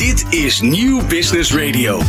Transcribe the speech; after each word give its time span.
Dit 0.00 0.24
is 0.30 0.60
Nieuw 0.60 1.06
Business 1.06 1.54
Radio. 1.54 2.00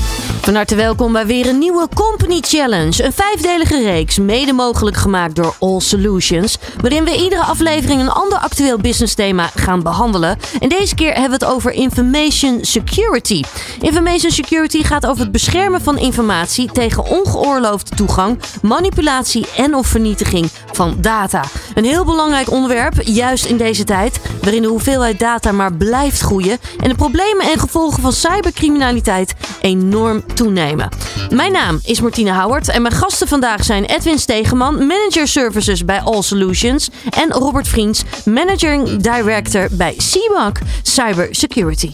Van 0.42 0.56
harte 0.56 0.76
welkom 0.76 1.14
bij 1.14 1.26
weer 1.26 1.48
een 1.48 1.58
nieuwe 1.58 1.88
Company 1.96 2.40
Challenge. 2.42 3.04
Een 3.04 3.14
vijfdelige 3.14 3.84
reeks, 3.84 4.18
mede 4.18 4.54
mogelijk 4.54 4.98
gemaakt 4.98 5.36
door 5.36 5.56
All 5.60 5.80
Solutions. 5.80 6.58
Waarin 6.82 7.04
we 7.04 7.24
iedere 7.24 7.42
aflevering 7.42 8.02
een 8.02 8.10
ander 8.10 8.38
actueel 8.38 8.78
business 8.78 9.14
thema 9.14 9.50
gaan 9.56 9.84
behandelen. 9.84 10.38
En 10.60 10.70
deze 10.70 10.96
keer 10.96 11.14
hebben 11.14 11.40
we 11.40 11.46
het 11.46 11.54
over 11.54 11.72
Information 11.72 12.58
Security. 12.62 13.44
Information 13.82 14.32
Security 14.32 14.84
gaat 14.84 15.06
over 15.06 15.22
het 15.22 15.32
beschermen 15.32 15.82
van 15.82 15.98
informatie 15.98 16.72
tegen 16.72 17.06
ongeoorloofde 17.06 17.96
toegang, 17.96 18.40
manipulatie 18.62 19.46
en 19.58 19.76
of 19.76 19.88
vernietiging 19.88 20.50
van 20.72 20.96
data. 20.98 21.44
Een 21.74 21.86
heel 21.86 22.06
belangrijk 22.06 22.52
onderwerp, 22.52 22.94
juist 23.04 23.46
in 23.46 23.58
deze 23.58 23.84
tijd, 23.84 24.20
waarin 24.42 24.62
de 24.62 24.68
hoeveelheid 24.68 25.20
data 25.20 25.52
maar 25.52 25.74
blijft 25.74 26.20
groeien 26.20 26.58
en 26.80 26.90
de 26.90 26.96
problemen 26.96 27.46
en 27.46 27.60
gevolgen 27.60 27.80
van 27.90 28.14
cybercriminaliteit 28.14 29.34
enorm 29.62 30.24
toenemen. 30.34 30.90
Mijn 31.30 31.52
naam 31.52 31.80
is 31.84 32.02
Martine 32.02 32.34
Howard 32.34 32.70
en 32.70 32.82
mijn 32.82 32.94
gasten 32.94 33.28
vandaag 33.28 33.64
zijn 33.64 33.86
Edwin 33.86 34.20
Stegeman, 34.20 34.88
Manager 34.88 35.28
Services 35.28 35.86
bij 35.86 36.02
All 36.02 36.22
Solutions 36.22 36.90
en 37.10 37.32
Robert 37.32 37.68
Vriends, 37.68 38.04
Managing 38.26 39.02
Director 39.02 39.68
bij 39.72 39.94
CBAC 39.96 40.60
Cyber 40.82 41.28
Security. 41.32 41.92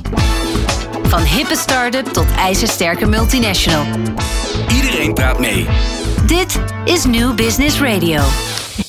Van 1.03 1.21
hippe 1.21 1.55
start-up 1.55 2.05
tot 2.05 2.25
ijzersterke 2.37 3.05
multinational. 3.05 3.85
Iedereen 4.73 5.13
praat 5.13 5.39
mee. 5.39 5.67
Dit 6.27 6.59
is 6.85 7.05
New 7.05 7.35
Business 7.35 7.81
Radio. 7.81 8.21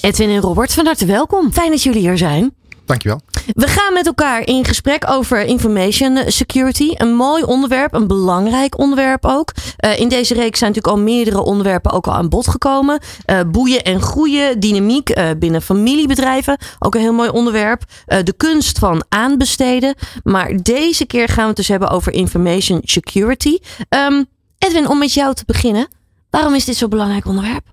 Edwin 0.00 0.28
en 0.28 0.40
Robert, 0.40 0.74
van 0.74 0.86
harte 0.86 1.06
welkom. 1.06 1.52
Fijn 1.52 1.70
dat 1.70 1.82
jullie 1.82 2.00
hier 2.00 2.18
zijn. 2.18 2.54
Dankjewel. 2.86 3.20
We 3.54 3.66
gaan 3.66 3.92
met 3.92 4.06
elkaar 4.06 4.46
in 4.46 4.64
gesprek 4.64 5.10
over 5.10 5.44
information 5.44 6.22
security. 6.26 6.92
Een 6.94 7.14
mooi 7.14 7.42
onderwerp, 7.42 7.94
een 7.94 8.06
belangrijk 8.06 8.78
onderwerp 8.78 9.26
ook. 9.26 9.52
Uh, 9.84 9.98
in 9.98 10.08
deze 10.08 10.34
reeks 10.34 10.58
zijn 10.58 10.70
natuurlijk 10.70 10.96
al 10.96 11.02
meerdere 11.02 11.42
onderwerpen 11.42 11.90
ook 11.90 12.06
al 12.06 12.14
aan 12.14 12.28
bod 12.28 12.48
gekomen. 12.48 13.00
Uh, 13.26 13.40
boeien 13.46 13.82
en 13.82 14.00
groeien, 14.00 14.60
dynamiek 14.60 15.18
uh, 15.18 15.30
binnen 15.38 15.62
familiebedrijven. 15.62 16.58
Ook 16.78 16.94
een 16.94 17.00
heel 17.00 17.12
mooi 17.12 17.28
onderwerp. 17.28 17.82
de 18.06 18.34
kunst 18.36 18.78
van 18.78 19.04
aanbesteden. 19.08 19.94
Maar 20.22 20.56
deze 20.62 21.06
keer 21.06 21.28
gaan 21.28 21.42
we 21.42 21.48
het 21.48 21.56
dus 21.56 21.68
hebben 21.68 21.90
over 21.90 22.12
information 22.12 22.80
security. 22.84 23.58
Um, 23.88 24.26
Edwin, 24.58 24.88
om 24.88 24.98
met 24.98 25.12
jou 25.12 25.34
te 25.34 25.42
beginnen. 25.46 25.88
Waarom 26.30 26.54
is 26.54 26.64
dit 26.64 26.76
zo'n 26.76 26.88
belangrijk 26.88 27.26
onderwerp? 27.26 27.64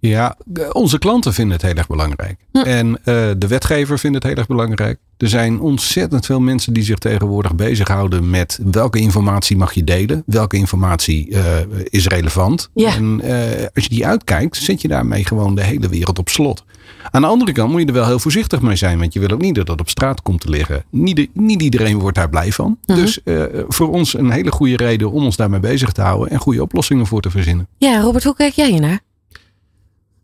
Ja, 0.00 0.36
onze 0.72 0.98
klanten 0.98 1.34
vinden 1.34 1.56
het 1.56 1.62
heel 1.62 1.74
erg 1.74 1.86
belangrijk. 1.86 2.36
Ja. 2.52 2.64
En 2.64 2.88
uh, 2.88 2.94
de 3.38 3.46
wetgever 3.48 3.98
vindt 3.98 4.16
het 4.16 4.24
heel 4.26 4.34
erg 4.34 4.46
belangrijk. 4.46 4.98
Er 5.16 5.28
zijn 5.28 5.60
ontzettend 5.60 6.26
veel 6.26 6.40
mensen 6.40 6.72
die 6.72 6.82
zich 6.82 6.98
tegenwoordig 6.98 7.54
bezighouden 7.54 8.30
met 8.30 8.58
welke 8.72 8.98
informatie 8.98 9.56
mag 9.56 9.72
je 9.72 9.84
delen, 9.84 10.22
welke 10.26 10.56
informatie 10.56 11.28
uh, 11.30 11.42
is 11.84 12.06
relevant. 12.06 12.70
Ja. 12.74 12.94
En 12.94 13.20
uh, 13.24 13.32
als 13.74 13.84
je 13.84 13.90
die 13.90 14.06
uitkijkt, 14.06 14.56
zet 14.56 14.82
je 14.82 14.88
daarmee 14.88 15.24
gewoon 15.24 15.54
de 15.54 15.64
hele 15.64 15.88
wereld 15.88 16.18
op 16.18 16.28
slot. 16.28 16.64
Aan 17.10 17.22
de 17.22 17.28
andere 17.28 17.52
kant 17.52 17.70
moet 17.70 17.80
je 17.80 17.86
er 17.86 17.92
wel 17.92 18.06
heel 18.06 18.18
voorzichtig 18.18 18.60
mee 18.60 18.76
zijn, 18.76 18.98
want 18.98 19.12
je 19.12 19.20
wil 19.20 19.30
ook 19.30 19.40
niet 19.40 19.54
dat 19.54 19.66
dat 19.66 19.80
op 19.80 19.88
straat 19.88 20.22
komt 20.22 20.40
te 20.40 20.50
liggen. 20.50 20.84
Niet, 20.90 21.28
niet 21.34 21.62
iedereen 21.62 21.98
wordt 21.98 22.16
daar 22.16 22.28
blij 22.28 22.52
van. 22.52 22.78
Mhm. 22.86 22.98
-huh. 22.98 23.04
Dus 23.04 23.20
voor 23.68 23.90
ons 23.90 24.18
een 24.18 24.30
hele 24.30 24.50
goede 24.52 24.76
reden 24.76 25.10
om 25.10 25.24
ons 25.24 25.36
daarmee 25.36 25.60
bezig 25.60 25.92
te 25.92 26.00
houden 26.00 26.30
en 26.30 26.38
goede 26.38 26.62
oplossingen 26.62 27.06
voor 27.06 27.20
te 27.20 27.30
verzinnen. 27.30 27.68
Ja, 27.78 28.00
Robert, 28.00 28.24
hoe 28.24 28.34
kijk 28.34 28.52
jij 28.52 28.70
hiernaar? 28.70 29.00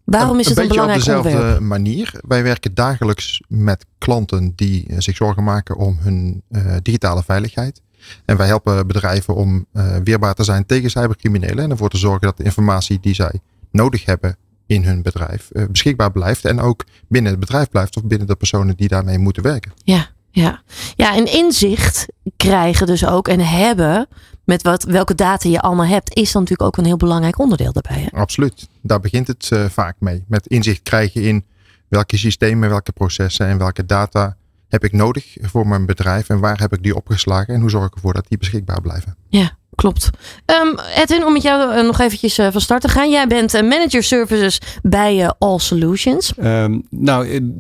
Waarom 0.07 0.39
is 0.39 0.49
het 0.49 0.57
een, 0.57 0.63
een 0.63 0.69
belangrijk 0.69 1.01
op 1.01 1.05
dezelfde 1.05 1.31
onderwerp? 1.31 1.61
manier. 1.61 2.13
Wij 2.29 2.43
werken 2.43 2.75
dagelijks 2.75 3.43
met 3.49 3.87
klanten 3.99 4.53
die 4.57 4.87
zich 4.99 5.17
zorgen 5.17 5.45
maken 5.45 5.77
om 5.77 5.97
hun 6.01 6.43
uh, 6.51 6.75
digitale 6.83 7.23
veiligheid. 7.23 7.83
En 8.25 8.37
wij 8.37 8.47
helpen 8.47 8.87
bedrijven 8.87 9.35
om 9.35 9.67
uh, 9.73 9.97
weerbaar 10.05 10.35
te 10.35 10.45
zijn 10.45 10.67
tegen 10.67 10.91
cybercriminelen. 10.91 11.65
En 11.65 11.71
ervoor 11.71 11.89
te 11.89 11.97
zorgen 11.97 12.21
dat 12.21 12.37
de 12.37 12.45
informatie 12.45 13.01
die 13.01 13.15
zij 13.15 13.41
nodig 13.71 14.05
hebben 14.05 14.37
in 14.67 14.85
hun 14.85 15.03
bedrijf 15.03 15.49
uh, 15.53 15.65
beschikbaar 15.71 16.13
blijft. 16.13 16.45
En 16.45 16.61
ook 16.61 16.85
binnen 17.09 17.31
het 17.31 17.41
bedrijf 17.41 17.69
blijft 17.69 17.97
of 17.97 18.05
binnen 18.05 18.27
de 18.27 18.37
personen 18.37 18.77
die 18.77 18.89
daarmee 18.89 19.19
moeten 19.19 19.43
werken. 19.43 19.73
Ja, 19.85 20.09
ja. 20.43 20.63
ja 20.95 21.15
en 21.15 21.33
inzicht 21.33 22.07
krijgen 22.37 22.87
dus 22.87 23.07
ook 23.07 23.29
en 23.29 23.41
hebben 23.41 24.09
met 24.45 24.63
wat, 24.63 24.85
welke 24.85 25.15
data 25.15 25.49
je 25.49 25.61
allemaal 25.61 25.87
hebt, 25.87 26.17
is 26.17 26.33
dan 26.33 26.43
natuurlijk 26.43 26.69
ook 26.69 26.77
een 26.77 26.85
heel 26.85 26.97
belangrijk 26.97 27.39
onderdeel 27.39 27.73
daarbij. 27.73 28.09
Hè? 28.11 28.19
Absoluut. 28.19 28.69
Daar 28.83 29.01
begint 29.01 29.27
het 29.27 29.51
uh, 29.53 29.65
vaak 29.65 29.97
mee. 29.99 30.25
Met 30.29 30.47
inzicht 30.47 30.83
krijgen 30.83 31.23
in 31.23 31.45
welke 31.89 32.17
systemen, 32.17 32.69
welke 32.69 32.93
processen 32.93 33.47
en 33.47 33.59
welke 33.59 33.87
data 33.87 34.37
heb 34.69 34.85
ik 34.85 34.93
nodig 34.93 35.37
voor 35.41 35.67
mijn 35.67 35.87
bedrijf 35.87 36.29
en 36.29 36.41
waar 36.41 36.61
heb 36.61 36.73
ik 36.73 36.83
die 36.83 36.97
opgeslagen 36.97 37.55
en 37.55 37.61
hoe 37.61 37.71
zorg 37.71 37.87
ik 37.87 37.95
ervoor 37.95 38.15
dat 38.15 38.29
die 38.29 38.39
beschikbaar 38.39 38.81
blijven. 38.81 39.17
Ja, 39.29 39.57
klopt. 39.77 40.11
Um, 40.47 40.79
Edwin, 40.97 41.25
om 41.25 41.33
met 41.33 41.43
jou 41.43 41.77
uh, 41.77 41.85
nog 41.85 42.01
eventjes 42.01 42.39
uh, 42.39 42.49
van 42.51 42.61
start 42.61 42.81
te 42.81 42.89
gaan. 42.89 43.11
Jij 43.11 43.27
bent 43.27 43.55
uh, 43.55 43.63
manager 43.63 44.03
services 44.03 44.61
bij 44.83 45.33
All 45.39 45.59
Solutions. 45.59 46.33
Um, 46.43 46.83
nou, 46.91 47.29
in, 47.29 47.57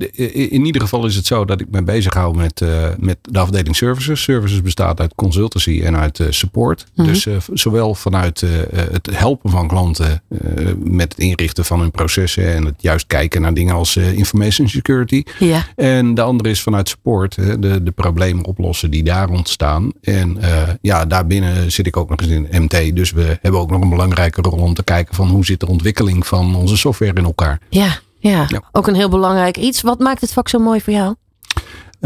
in, 0.51 0.65
ieder 0.65 0.81
geval 0.81 1.07
is 1.07 1.17
het 1.17 1.27
zo 1.27 1.45
dat 1.45 1.61
ik 1.61 1.67
me 1.71 1.83
bezighoud 1.83 2.37
met, 2.37 2.61
uh, 2.61 2.89
met 2.99 3.19
de 3.23 3.39
afdeling 3.39 3.77
services. 3.77 4.23
Services 4.23 4.63
bestaat 4.63 5.01
uit 5.01 5.15
consultancy 5.15 5.83
en 5.85 5.97
uit 5.97 6.19
uh, 6.19 6.27
support. 6.31 6.87
Mhm. 6.95 7.09
Mm 7.09 7.15
-hmm. 7.15 7.23
Dus 7.33 7.47
zowel 7.53 7.95
vanuit 7.95 8.45
het 8.71 9.09
helpen 9.13 9.51
van 9.51 9.69
klanten 9.69 10.23
met 10.79 11.13
het 11.13 11.19
inrichten 11.19 11.65
van 11.65 11.81
hun 11.81 11.91
processen 11.91 12.55
en 12.55 12.65
het 12.65 12.75
juist 12.79 13.07
kijken 13.07 13.41
naar 13.41 13.55
dingen 13.55 13.75
als 13.75 13.97
information 13.97 14.69
security. 14.69 15.23
Ja. 15.39 15.65
En 15.77 16.15
de 16.15 16.23
andere 16.23 16.51
is 16.51 16.63
vanuit 16.63 16.89
support, 16.89 17.35
de, 17.35 17.83
de 17.83 17.91
problemen 17.91 18.45
oplossen 18.45 18.91
die 18.91 19.03
daar 19.03 19.29
ontstaan. 19.29 19.93
En 20.01 20.39
ja, 20.81 21.05
daarbinnen 21.05 21.73
zit 21.73 21.87
ik 21.87 21.97
ook 21.97 22.06
nog 22.09 22.21
eens 22.21 22.31
in 22.31 22.63
MT. 22.63 22.97
Dus 22.97 23.11
we 23.11 23.39
hebben 23.43 23.61
ook 23.61 23.71
nog 23.71 23.81
een 23.81 23.89
belangrijke 23.89 24.41
rol 24.41 24.59
om 24.59 24.75
te 24.75 24.85
kijken 24.85 25.15
van 25.15 25.29
hoe 25.29 25.45
zit 25.45 25.61
de 25.61 25.69
ontwikkeling 25.69 26.27
van 26.27 26.55
onze 26.55 26.77
software 26.77 27.13
in 27.15 27.25
elkaar. 27.25 27.61
Ja, 27.69 27.99
ja. 28.19 28.45
ja. 28.49 28.63
ook 28.73 28.87
een 28.87 28.95
heel 28.95 29.09
belangrijk 29.09 29.57
iets. 29.57 29.83
Wat 29.83 29.99
maakt 29.99 30.21
het 30.21 30.33
vak 30.33 30.49
zo 30.49 30.59
mooi 30.59 30.81
voor 30.81 30.93
jou? 30.93 31.15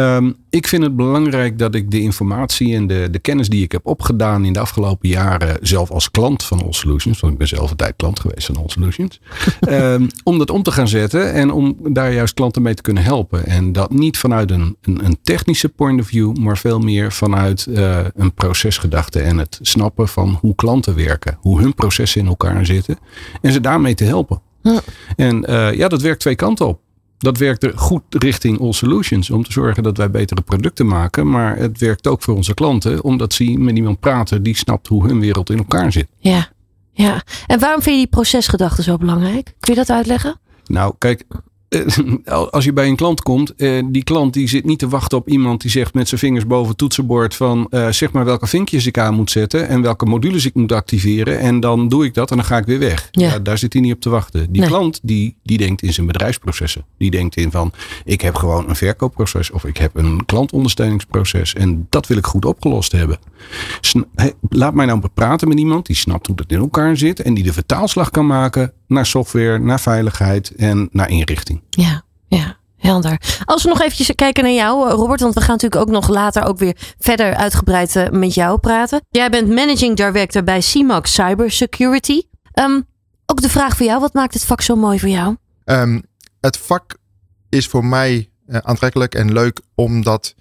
Um, 0.01 0.37
ik 0.51 0.67
vind 0.67 0.83
het 0.83 0.97
belangrijk 0.97 1.59
dat 1.59 1.75
ik 1.75 1.91
de 1.91 2.01
informatie 2.01 2.75
en 2.75 2.87
de, 2.87 3.09
de 3.11 3.19
kennis 3.19 3.49
die 3.49 3.63
ik 3.63 3.73
heb 3.73 3.87
opgedaan 3.87 4.45
in 4.45 4.53
de 4.53 4.59
afgelopen 4.59 5.09
jaren, 5.09 5.59
zelf 5.63 5.91
als 5.91 6.11
klant 6.11 6.43
van 6.43 6.63
All 6.63 6.73
Solutions, 6.73 7.21
want 7.21 7.33
ik 7.33 7.39
ben 7.39 7.49
zelf 7.49 7.71
een 7.71 7.77
tijd 7.77 7.95
klant 7.97 8.21
geweest 8.21 8.47
van 8.47 8.57
All 8.57 8.69
Solutions, 8.69 9.21
um, 9.69 10.07
om 10.25 10.39
dat 10.39 10.51
om 10.51 10.63
te 10.63 10.73
gaan 10.73 10.89
zetten 10.89 11.33
en 11.33 11.51
om 11.53 11.77
daar 11.83 12.13
juist 12.13 12.35
klanten 12.35 12.63
mee 12.63 12.75
te 12.75 12.83
kunnen 12.83 13.03
helpen. 13.03 13.47
En 13.47 13.73
dat 13.73 13.91
niet 13.91 14.19
vanuit 14.19 14.51
een, 14.51 14.77
een, 14.83 15.05
een 15.05 15.19
technische 15.23 15.69
point 15.69 16.01
of 16.01 16.07
view, 16.07 16.37
maar 16.37 16.59
veel 16.59 16.79
meer 16.79 17.13
vanuit 17.13 17.67
uh, 17.69 17.99
een 18.15 18.35
procesgedachte 18.35 19.21
en 19.21 19.39
het 19.39 19.59
snappen 19.63 20.09
van 20.09 20.39
hoe 20.41 20.55
klanten 20.55 20.95
werken, 20.95 21.37
hoe 21.41 21.61
hun 21.61 21.75
processen 21.75 22.21
in 22.21 22.27
elkaar 22.27 22.67
zitten 22.67 22.99
en 23.41 23.53
ze 23.53 23.61
daarmee 23.61 23.95
te 23.95 24.05
helpen. 24.05 24.41
Ja. 24.63 24.81
En 25.17 25.51
uh, 25.51 25.73
ja, 25.73 25.89
dat 25.89 26.03
werkt 26.03 26.21
twee 26.21 26.35
kanten 26.35 26.67
op. 26.67 26.81
Dat 27.21 27.39
werkt 27.39 27.63
er 27.63 27.79
goed 27.79 28.03
richting 28.09 28.61
All 28.61 28.73
Solutions 28.73 29.31
om 29.31 29.45
te 29.45 29.53
zorgen 29.53 29.83
dat 29.83 29.97
wij 29.97 30.11
betere 30.11 30.41
producten 30.41 30.87
maken. 30.87 31.31
Maar 31.31 31.57
het 31.57 31.79
werkt 31.79 32.07
ook 32.07 32.23
voor 32.23 32.35
onze 32.35 32.55
klanten 32.55 33.05
omdat 33.05 33.33
ze 33.33 33.45
met 33.45 33.77
iemand 33.77 34.01
praten 34.01 34.43
die 34.43 34.57
snapt 34.57 34.87
hoe 34.87 35.07
hun 35.07 35.21
wereld 35.21 35.51
in 35.51 35.59
elkaar 35.59 35.93
zit. 35.93 36.07
Ja, 36.19 36.49
ja. 36.93 37.23
En 37.47 37.59
waarom 37.59 37.83
vind 37.83 37.95
je 37.95 38.03
die 38.03 38.11
procesgedachte 38.11 38.83
zo 38.83 38.97
belangrijk? 38.97 39.55
Kun 39.61 39.75
je 39.75 39.79
dat 39.79 39.91
uitleggen? 39.91 40.41
Nou, 40.67 40.95
kijk. 40.99 41.25
Als 42.51 42.65
je 42.65 42.73
bij 42.73 42.89
een 42.89 42.97
klant 42.97 43.23
komt, 43.23 43.53
die 43.85 44.05
klant 44.05 44.33
die 44.35 44.49
zit 44.49 44.65
niet 44.65 44.79
te 44.79 44.89
wachten 44.89 45.19
op 45.19 45.29
iemand 45.29 45.61
die 45.61 45.71
zegt 45.71 45.95
met 45.95 46.09
zijn 46.09 46.21
vingers 46.21 46.47
boven 46.47 46.69
het 46.69 46.79
toetsenbord 46.79 47.35
van 47.35 47.67
zeg 47.91 48.13
maar 48.13 48.25
welke 48.25 48.47
vinkjes 48.47 48.87
ik 48.87 48.99
aan 48.99 49.15
moet 49.15 49.31
zetten 49.31 49.69
en 49.69 49.83
welke 49.83 50.05
modules 50.07 50.47
ik 50.47 50.55
moet 50.55 50.73
activeren 50.73 51.39
en 51.39 51.61
dan 51.61 51.89
doe 51.89 52.05
ik 52.05 52.15
dat 52.15 52.31
en 52.31 52.37
dan 52.37 52.45
ga 52.45 52.57
ik 52.57 52.65
weer 52.65 52.79
weg. 52.79 53.09
Ja. 53.11 53.39
Daar 53.39 53.59
zit 53.59 53.73
hij 53.73 53.83
niet 53.83 53.95
op 53.95 54.01
te 54.01 54.09
wachten. 54.11 54.53
Die 54.53 54.61
Nee. 54.61 54.71
klant 54.71 55.01
die, 55.03 55.37
die 55.43 55.59
denkt 55.59 55.83
in 55.83 55.93
zijn 55.93 56.07
bedrijfsprocessen. 56.07 56.85
Die 56.99 57.11
denkt 57.11 57.37
in 57.37 57.51
van 57.51 57.73
ik 58.05 58.21
heb 58.21 58.35
gewoon 58.35 58.69
een 58.69 58.77
verkoopproces 58.77 59.51
of 59.51 59.65
ik 59.65 59.77
heb 59.77 59.97
een 59.97 60.25
klantondersteuningsproces 60.27 61.55
en 61.55 61.87
dat 61.91 62.07
wil 62.07 62.17
ik 62.17 62.27
goed 62.27 62.45
opgelost 62.45 62.93
hebben. 62.93 63.19
Laat 64.49 64.75
mij 64.75 64.87
nou 64.87 65.09
praten 65.15 65.49
met 65.49 65.59
iemand 65.59 65.87
die 65.87 65.97
snapt 65.97 66.27
hoe 66.27 66.37
dat 66.37 66.51
in 66.51 66.59
elkaar 66.59 66.97
zit 66.97 67.21
en 67.21 67.35
die 67.35 67.45
de 67.45 67.53
vertaalslag 67.53 68.11
kan 68.11 68.27
maken 68.27 68.73
naar 68.87 69.07
software, 69.07 69.59
naar 69.59 69.81
veiligheid 69.81 70.55
en 70.55 70.89
naar 70.93 71.11
inrichting. 71.11 71.63
Ja, 71.71 72.03
ja. 72.29 72.59
Helder. 72.81 73.21
Als 73.45 73.63
we 73.63 73.69
nog 73.69 73.81
eventjes 73.81 74.15
kijken 74.15 74.45
naar 74.45 74.53
jou, 74.53 74.89
eh, 74.89 74.95
Robert, 74.95 75.21
want 75.21 75.35
we 75.35 75.41
gaan 75.41 75.51
natuurlijk 75.51 75.83
ook 75.83 75.91
nog 75.91 76.09
later 76.09 76.45
ook 76.45 76.59
weer 76.59 76.77
verder 76.99 77.35
uitgebreid 77.35 77.97
eh, 77.97 78.09
met 78.09 78.35
jou 78.35 78.59
praten. 78.59 79.01
Jij 79.11 79.31
bent 79.31 79.49
managing 79.49 79.97
director 79.97 80.43
bij 80.43 80.61
CMAC 80.61 81.07
Cybersecurity. 81.07 82.23
Um, 82.55 82.87
ook 83.27 83.41
de 83.41 83.49
vraag 83.49 83.77
voor 83.77 83.87
jou, 83.87 84.01
wat 84.01 84.15
maakt 84.15 84.35
het 84.35 84.45
vak 84.45 84.61
zo 84.61 84.77
mooi 84.77 84.99
voor 85.01 85.09
jou? 85.09 85.37
Um, 85.65 86.03
het 86.41 86.57
vak 86.57 86.97
is 87.49 87.67
voor 87.67 87.85
mij 87.85 88.31
uh, 88.47 88.57
aantrekkelijk 88.57 89.15
en 89.15 89.33
leuk 89.33 89.61
omdat 89.75 90.35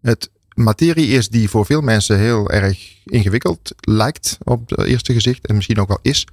het 0.00 0.30
materie 0.54 1.06
is 1.06 1.28
die 1.28 1.48
voor 1.48 1.66
veel 1.66 1.80
mensen 1.80 2.18
heel 2.18 2.50
erg 2.50 2.96
ingewikkeld 3.04 3.72
lijkt 3.80 4.38
op 4.42 4.70
het 4.70 4.86
eerste 4.86 5.12
gezicht 5.12 5.46
en 5.46 5.54
misschien 5.54 5.80
ook 5.80 5.88
wel 5.88 5.98
is. 6.02 6.26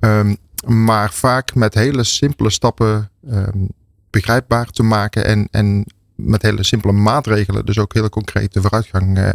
Um, 0.00 0.36
maar 0.66 1.12
vaak 1.12 1.54
met 1.54 1.74
hele 1.74 2.04
simpele 2.04 2.50
stappen 2.50 3.10
um, 3.30 3.68
begrijpbaar 4.10 4.66
te 4.66 4.82
maken 4.82 5.24
en, 5.24 5.48
en 5.50 5.86
met 6.14 6.42
hele 6.42 6.62
simpele 6.62 6.92
maatregelen 6.92 7.66
dus 7.66 7.78
ook 7.78 7.94
heel 7.94 8.08
concreet 8.08 8.52
de 8.52 8.60
vooruitgang 8.60 9.18
uh, 9.18 9.28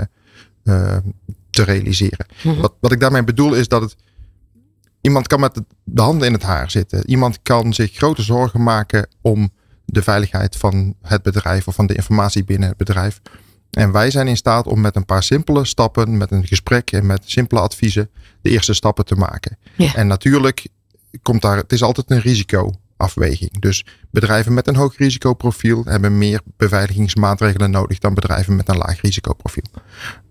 uh, 0.64 0.98
te 1.50 1.64
realiseren. 1.64 2.26
Mhm. 2.44 2.60
Wat, 2.62 2.74
wat 2.80 2.92
ik 2.92 3.00
daarmee 3.00 3.24
bedoel 3.24 3.54
is 3.54 3.68
dat 3.68 3.82
het. 3.82 3.96
Iemand 5.02 5.28
kan 5.28 5.40
met 5.40 5.62
de 5.84 6.02
handen 6.02 6.28
in 6.28 6.34
het 6.34 6.44
haar 6.44 6.72
zitten. 6.72 7.10
Iemand 7.10 7.40
kan 7.42 7.74
zich 7.74 7.92
grote 7.92 8.22
zorgen 8.22 8.64
maken 8.64 9.08
om 9.22 9.50
de 9.86 10.04
veiligheid 10.04 10.56
van 10.56 10.96
het 11.02 11.22
bedrijf 11.22 11.68
of 11.68 11.76
van 11.76 11.88
de 11.88 11.96
informatie 11.96 12.44
binnen 12.44 12.70
het 12.70 12.78
bedrijf. 12.78 13.22
En 13.70 13.92
wij 13.92 14.12
zijn 14.12 14.28
in 14.28 14.38
staat 14.38 14.68
om 14.68 14.82
met 14.82 14.96
een 14.96 15.06
paar 15.06 15.24
simpele 15.24 15.66
stappen, 15.66 16.18
met 16.18 16.32
een 16.32 16.48
gesprek 16.48 16.92
en 16.92 17.06
met 17.06 17.24
simpele 17.26 17.62
adviezen, 17.62 18.10
de 18.42 18.50
eerste 18.50 18.74
stappen 18.74 19.06
te 19.06 19.16
maken. 19.16 19.58
Ja. 19.76 19.96
En 19.96 20.08
natuurlijk 20.08 20.68
komt 21.22 21.42
daar, 21.42 21.58
het 21.58 21.72
is 21.72 21.84
altijd 21.84 22.12
een 22.12 22.22
risicoafweging. 22.22 23.60
Dus 23.60 23.86
bedrijven 24.12 24.54
met 24.54 24.68
een 24.68 24.76
hoog 24.76 24.98
risicoprofiel 24.98 25.84
hebben 25.86 26.18
meer 26.18 26.42
beveiligingsmaatregelen 26.58 27.72
nodig 27.72 27.98
dan 27.98 28.14
bedrijven 28.14 28.56
met 28.56 28.70
een 28.70 28.78
laag 28.78 29.02
risicoprofiel. 29.02 29.66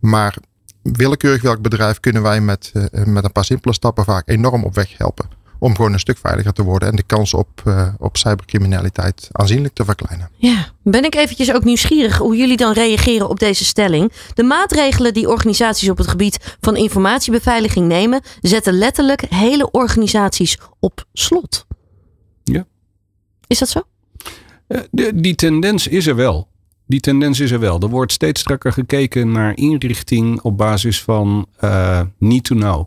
Maar 0.01 0.37
willekeurig 0.83 1.43
welk 1.43 1.61
bedrijf 1.61 2.01
kunnen 2.01 2.23
wij 2.23 2.41
met, 2.41 2.71
eh, 2.75 3.05
met 3.05 3.25
een 3.25 3.33
paar 3.33 3.45
simpele 3.45 3.75
stappen 3.75 4.05
vaak 4.05 4.29
enorm 4.29 4.65
op 4.65 4.75
weg 4.75 4.99
helpen. 4.99 5.29
Om 5.59 5.77
gewoon 5.77 5.93
een 5.93 5.99
stuk 5.99 6.19
veiliger 6.19 6.53
te 6.53 6.63
worden 6.63 6.89
en 6.89 6.97
de 6.97 7.03
kans 7.03 7.35
op, 7.35 7.49
eh, 7.65 7.89
op 7.99 8.17
cybercriminaliteit 8.17 9.29
aanzienlijk 9.33 9.75
te 9.75 9.85
verkleinen. 9.85 10.31
Ja, 10.37 10.69
ben 10.83 11.05
ik 11.05 11.15
eventjes 11.15 11.53
ook 11.53 11.65
nieuwsgierig 11.65 12.17
hoe 12.19 12.37
jullie 12.37 12.57
dan 12.57 12.73
reageren 12.73 13.29
op 13.29 13.39
deze 13.39 13.65
stelling. 13.65 14.13
De 14.35 14.43
maatregelen 14.43 15.15
die 15.15 15.29
organisaties 15.29 15.89
op 15.89 15.99
het 15.99 16.07
gebied 16.09 16.57
van 16.61 16.77
informatiebeveiliging 16.77 17.87
nemen, 17.89 18.21
zetten 18.41 18.73
letterlijk 18.79 19.21
hele 19.29 19.71
organisaties 19.71 20.59
op 20.81 21.05
slot. 21.13 21.67
Ja. 22.45 22.67
Is 23.47 23.59
dat 23.59 23.69
zo? 23.69 23.83
Eh, 24.67 24.81
de- 24.91 25.13
die 25.21 25.35
tendens 25.35 25.87
is 25.87 26.07
er 26.07 26.17
wel. 26.17 26.49
Die 26.87 27.01
tendens 27.01 27.41
is 27.41 27.51
er 27.51 27.61
wel. 27.61 27.81
Er 27.81 27.89
wordt 27.89 28.13
steeds 28.13 28.41
strakker 28.41 28.73
gekeken 28.73 29.33
naar 29.33 29.57
inrichting 29.57 30.41
op 30.43 30.57
basis 30.57 31.03
van 31.03 31.47
eh 31.57 32.01
need 32.19 32.45
to 32.45 32.55
know. 32.55 32.85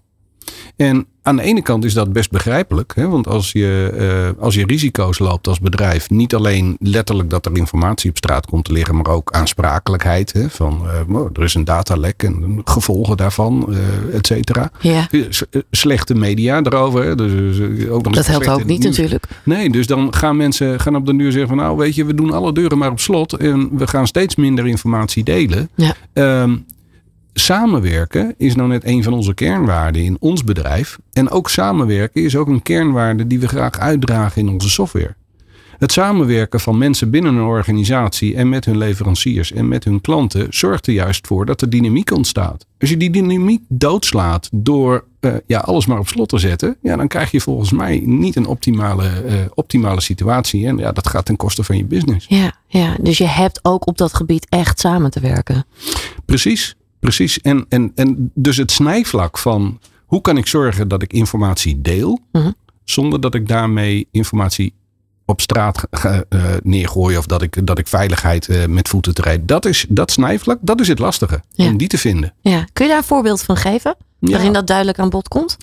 En 0.75 1.05
aan 1.21 1.35
de 1.35 1.41
ene 1.41 1.61
kant 1.61 1.85
is 1.85 1.93
dat 1.93 2.13
best 2.13 2.31
begrijpelijk. 2.31 2.93
Hè? 2.95 3.07
Want 3.07 3.27
als 3.27 3.51
je, 3.51 3.91
eh, 4.35 4.43
als 4.43 4.55
je 4.55 4.65
risico's 4.65 5.19
loopt 5.19 5.47
als 5.47 5.59
bedrijf, 5.59 6.09
niet 6.09 6.35
alleen 6.35 6.77
letterlijk 6.79 7.29
dat 7.29 7.45
er 7.45 7.57
informatie 7.57 8.09
op 8.09 8.17
straat 8.17 8.45
komt 8.45 8.65
te 8.65 8.71
liggen, 8.71 8.95
maar 8.95 9.07
ook 9.07 9.31
aansprakelijkheid. 9.31 10.33
Hè? 10.33 10.49
Van 10.49 10.81
eh, 10.87 11.15
oh, 11.15 11.29
er 11.33 11.43
is 11.43 11.53
een 11.53 11.63
datalek 11.63 12.23
en 12.23 12.61
gevolgen 12.63 13.17
daarvan, 13.17 13.65
eh 13.69 14.15
et 14.15 14.27
cetera. 14.27 14.71
Ja. 14.79 15.07
Slechte 15.71 16.15
media 16.15 16.61
erover. 16.63 17.03
Hè? 17.03 17.15
Dus, 17.15 17.59
ook 17.89 18.03
nog 18.03 18.13
Dat 18.13 18.27
helpt 18.27 18.47
ook 18.47 18.65
niet 18.65 18.83
natuurlijk. 18.83 19.27
Nee, 19.43 19.69
dus 19.69 19.87
dan 19.87 20.13
gaan 20.13 20.37
mensen 20.37 20.79
gaan 20.79 20.95
op 20.95 21.05
de 21.05 21.15
duur 21.15 21.31
zeggen 21.31 21.49
van 21.49 21.57
nou 21.57 21.77
weet 21.77 21.95
je, 21.95 22.05
we 22.05 22.15
doen 22.15 22.31
alle 22.31 22.53
deuren 22.53 22.77
maar 22.77 22.91
op 22.91 22.99
slot 22.99 23.33
en 23.33 23.69
we 23.77 23.87
gaan 23.87 24.07
steeds 24.07 24.35
minder 24.35 24.67
informatie 24.67 25.23
delen. 25.23 25.69
Ja. 25.75 25.95
Ehm, 26.13 26.55
samenwerken 27.33 28.33
is 28.37 28.55
nou 28.55 28.69
net 28.69 28.85
een 28.85 29.03
van 29.03 29.13
onze 29.13 29.33
kernwaarden 29.33 30.03
in 30.03 30.17
ons 30.19 30.43
bedrijf. 30.43 30.97
En 31.13 31.29
ook 31.29 31.49
samenwerken 31.49 32.23
is 32.23 32.35
ook 32.35 32.47
een 32.47 32.61
kernwaarde 32.61 33.27
die 33.27 33.39
we 33.39 33.47
graag 33.47 33.79
uitdragen 33.79 34.41
in 34.41 34.49
onze 34.49 34.69
software. 34.69 35.15
Het 35.81 35.91
samenwerken 35.91 36.59
van 36.59 36.77
mensen 36.77 37.09
binnen 37.09 37.35
een 37.35 37.43
organisatie 37.43 38.35
en 38.35 38.49
met 38.49 38.65
hun 38.65 38.77
leveranciers 38.77 39.51
en 39.51 39.67
met 39.67 39.83
hun 39.83 40.01
klanten 40.01 40.47
zorgt 40.49 40.87
er 40.87 40.93
juist 40.93 41.27
voor 41.27 41.45
dat 41.45 41.61
er 41.61 41.69
dynamiek 41.69 42.11
ontstaat. 42.11 42.65
Als 42.79 42.89
je 42.89 42.97
die 42.97 43.09
dynamiek 43.09 43.61
doodslaat 43.67 44.49
door 44.53 45.05
eh, 45.19 45.33
ja, 45.45 45.59
alles 45.59 45.85
maar 45.85 45.99
op 45.99 46.07
slot 46.07 46.29
te 46.29 46.37
zetten, 46.37 46.77
ja, 46.81 46.95
dan 46.95 47.07
krijg 47.07 47.31
je 47.31 47.41
volgens 47.41 47.71
mij 47.71 48.01
niet 48.05 48.35
een 48.35 48.45
optimale, 48.45 49.07
eh, 49.07 49.35
optimale 49.53 50.01
situatie. 50.01 50.67
En 50.67 50.77
ja, 50.77 50.91
dat 50.91 51.07
gaat 51.07 51.25
ten 51.25 51.35
koste 51.35 51.63
van 51.63 51.77
je 51.77 51.85
business. 51.85 52.25
Ja, 52.29 52.53
ja, 52.67 52.95
dus 53.01 53.17
je 53.17 53.27
hebt 53.27 53.59
ook 53.61 53.87
op 53.87 53.97
dat 53.97 54.13
gebied 54.13 54.47
echt 54.49 54.79
samen 54.79 55.11
te 55.11 55.19
werken. 55.19 55.65
Precies, 56.25 56.75
precies. 57.01 57.39
En, 57.41 57.65
en, 57.69 57.91
en 57.95 58.31
dus 58.33 58.57
het 58.57 58.71
snijvlak 58.71 59.37
van 59.37 59.79
hoe 60.05 60.21
kan 60.21 60.37
ik 60.37 60.47
zorgen 60.47 60.87
dat 60.87 61.01
ik 61.01 61.13
informatie 61.13 61.81
deel, 61.81 62.19
Mhm. 62.31 62.51
zonder 62.83 63.21
dat 63.21 63.35
ik 63.35 63.47
daarmee 63.47 64.07
informatie 64.11 64.73
op 65.25 65.41
straat 65.41 65.87
eh, 65.89 66.19
neergooi 66.63 67.17
of 67.17 67.25
dat 67.25 67.41
ik, 67.41 67.67
dat 67.67 67.79
ik 67.79 67.87
veiligheid 67.87 68.47
eh, 68.47 68.65
met 68.65 68.87
voeten 68.87 69.13
te 69.13 69.21
rijden. 69.21 69.45
Dat 69.45 69.65
is 69.65 69.85
dat 69.89 70.11
snijvlak, 70.11 70.57
dat 70.61 70.79
is 70.79 70.87
het 70.87 70.99
lastige 70.99 71.41
Ja. 71.51 71.65
om 71.67 71.77
die 71.77 71.87
te 71.87 71.97
vinden. 71.97 72.33
Ja. 72.41 72.65
Kun 72.73 72.85
je 72.85 72.91
daar 72.91 73.01
een 73.01 73.07
voorbeeld 73.07 73.41
van 73.41 73.55
geven? 73.57 73.95
Ja. 74.19 74.31
Waarin 74.31 74.53
dat 74.53 74.67
duidelijk 74.67 74.99
aan 74.99 75.09
bod 75.09 75.27
komt? 75.27 75.57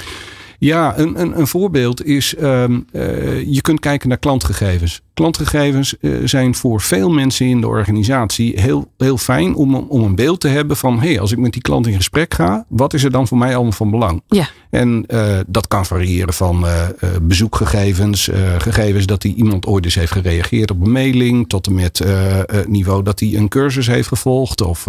Ja, 0.58 0.99
een, 0.99 1.20
een, 1.20 1.38
een 1.38 1.46
voorbeeld 1.46 2.05
is, 2.05 2.34
ehm, 2.34 2.81
eh, 2.93 3.46
je 3.55 3.61
kunt 3.61 3.81
kijken 3.81 4.08
naar 4.08 4.19
klantgegevens. 4.19 5.00
Klantgegevens 5.19 5.99
eh, 6.00 6.12
zijn 6.25 6.55
voor 6.55 6.81
veel 6.81 7.11
mensen 7.11 7.47
in 7.47 7.61
de 7.61 7.67
organisatie 7.67 8.61
heel, 8.61 8.91
heel 8.97 9.17
fijn 9.17 9.55
om, 9.55 9.75
om 9.75 10.03
een 10.03 10.15
beeld 10.15 10.41
te 10.41 10.49
hebben 10.49 10.76
van, 10.76 11.00
hé, 11.00 11.09
hey, 11.09 11.20
als 11.20 11.32
ik 11.32 11.38
met 11.38 11.53
die 11.53 11.62
klant 11.62 11.87
in 11.87 11.94
gesprek 11.94 12.35
ga, 12.35 12.65
wat 12.69 12.94
is 12.94 13.05
er 13.05 13.11
dan 13.11 13.29
voor 13.29 13.38
mij 13.38 13.55
allemaal 13.55 13.73
van 13.73 13.91
belang? 13.91 14.23
Ja. 14.29 14.49
En 14.70 15.05
eh, 15.06 15.38
dat 15.47 15.67
kan 15.67 15.87
variëren 15.87 16.35
van 16.35 16.67
eh, 16.67 16.88
bezoekgegevens, 17.23 18.31
gegevens 18.59 19.06
dat 19.06 19.23
die 19.23 19.35
iemand 19.35 19.67
ooit 19.67 19.85
eens 19.85 19.94
heeft 19.94 20.12
gereageerd 20.12 20.70
op 20.70 20.81
een 20.81 20.93
mailing, 20.93 21.49
tot 21.49 21.67
en 21.67 21.75
met 21.75 22.00
eh, 22.00 22.41
niveau 22.67 23.03
dat 23.03 23.20
hij 23.20 23.35
een 23.35 23.49
cursus 23.49 23.87
heeft 23.87 24.09
gevolgd 24.09 24.61
of 24.61 24.87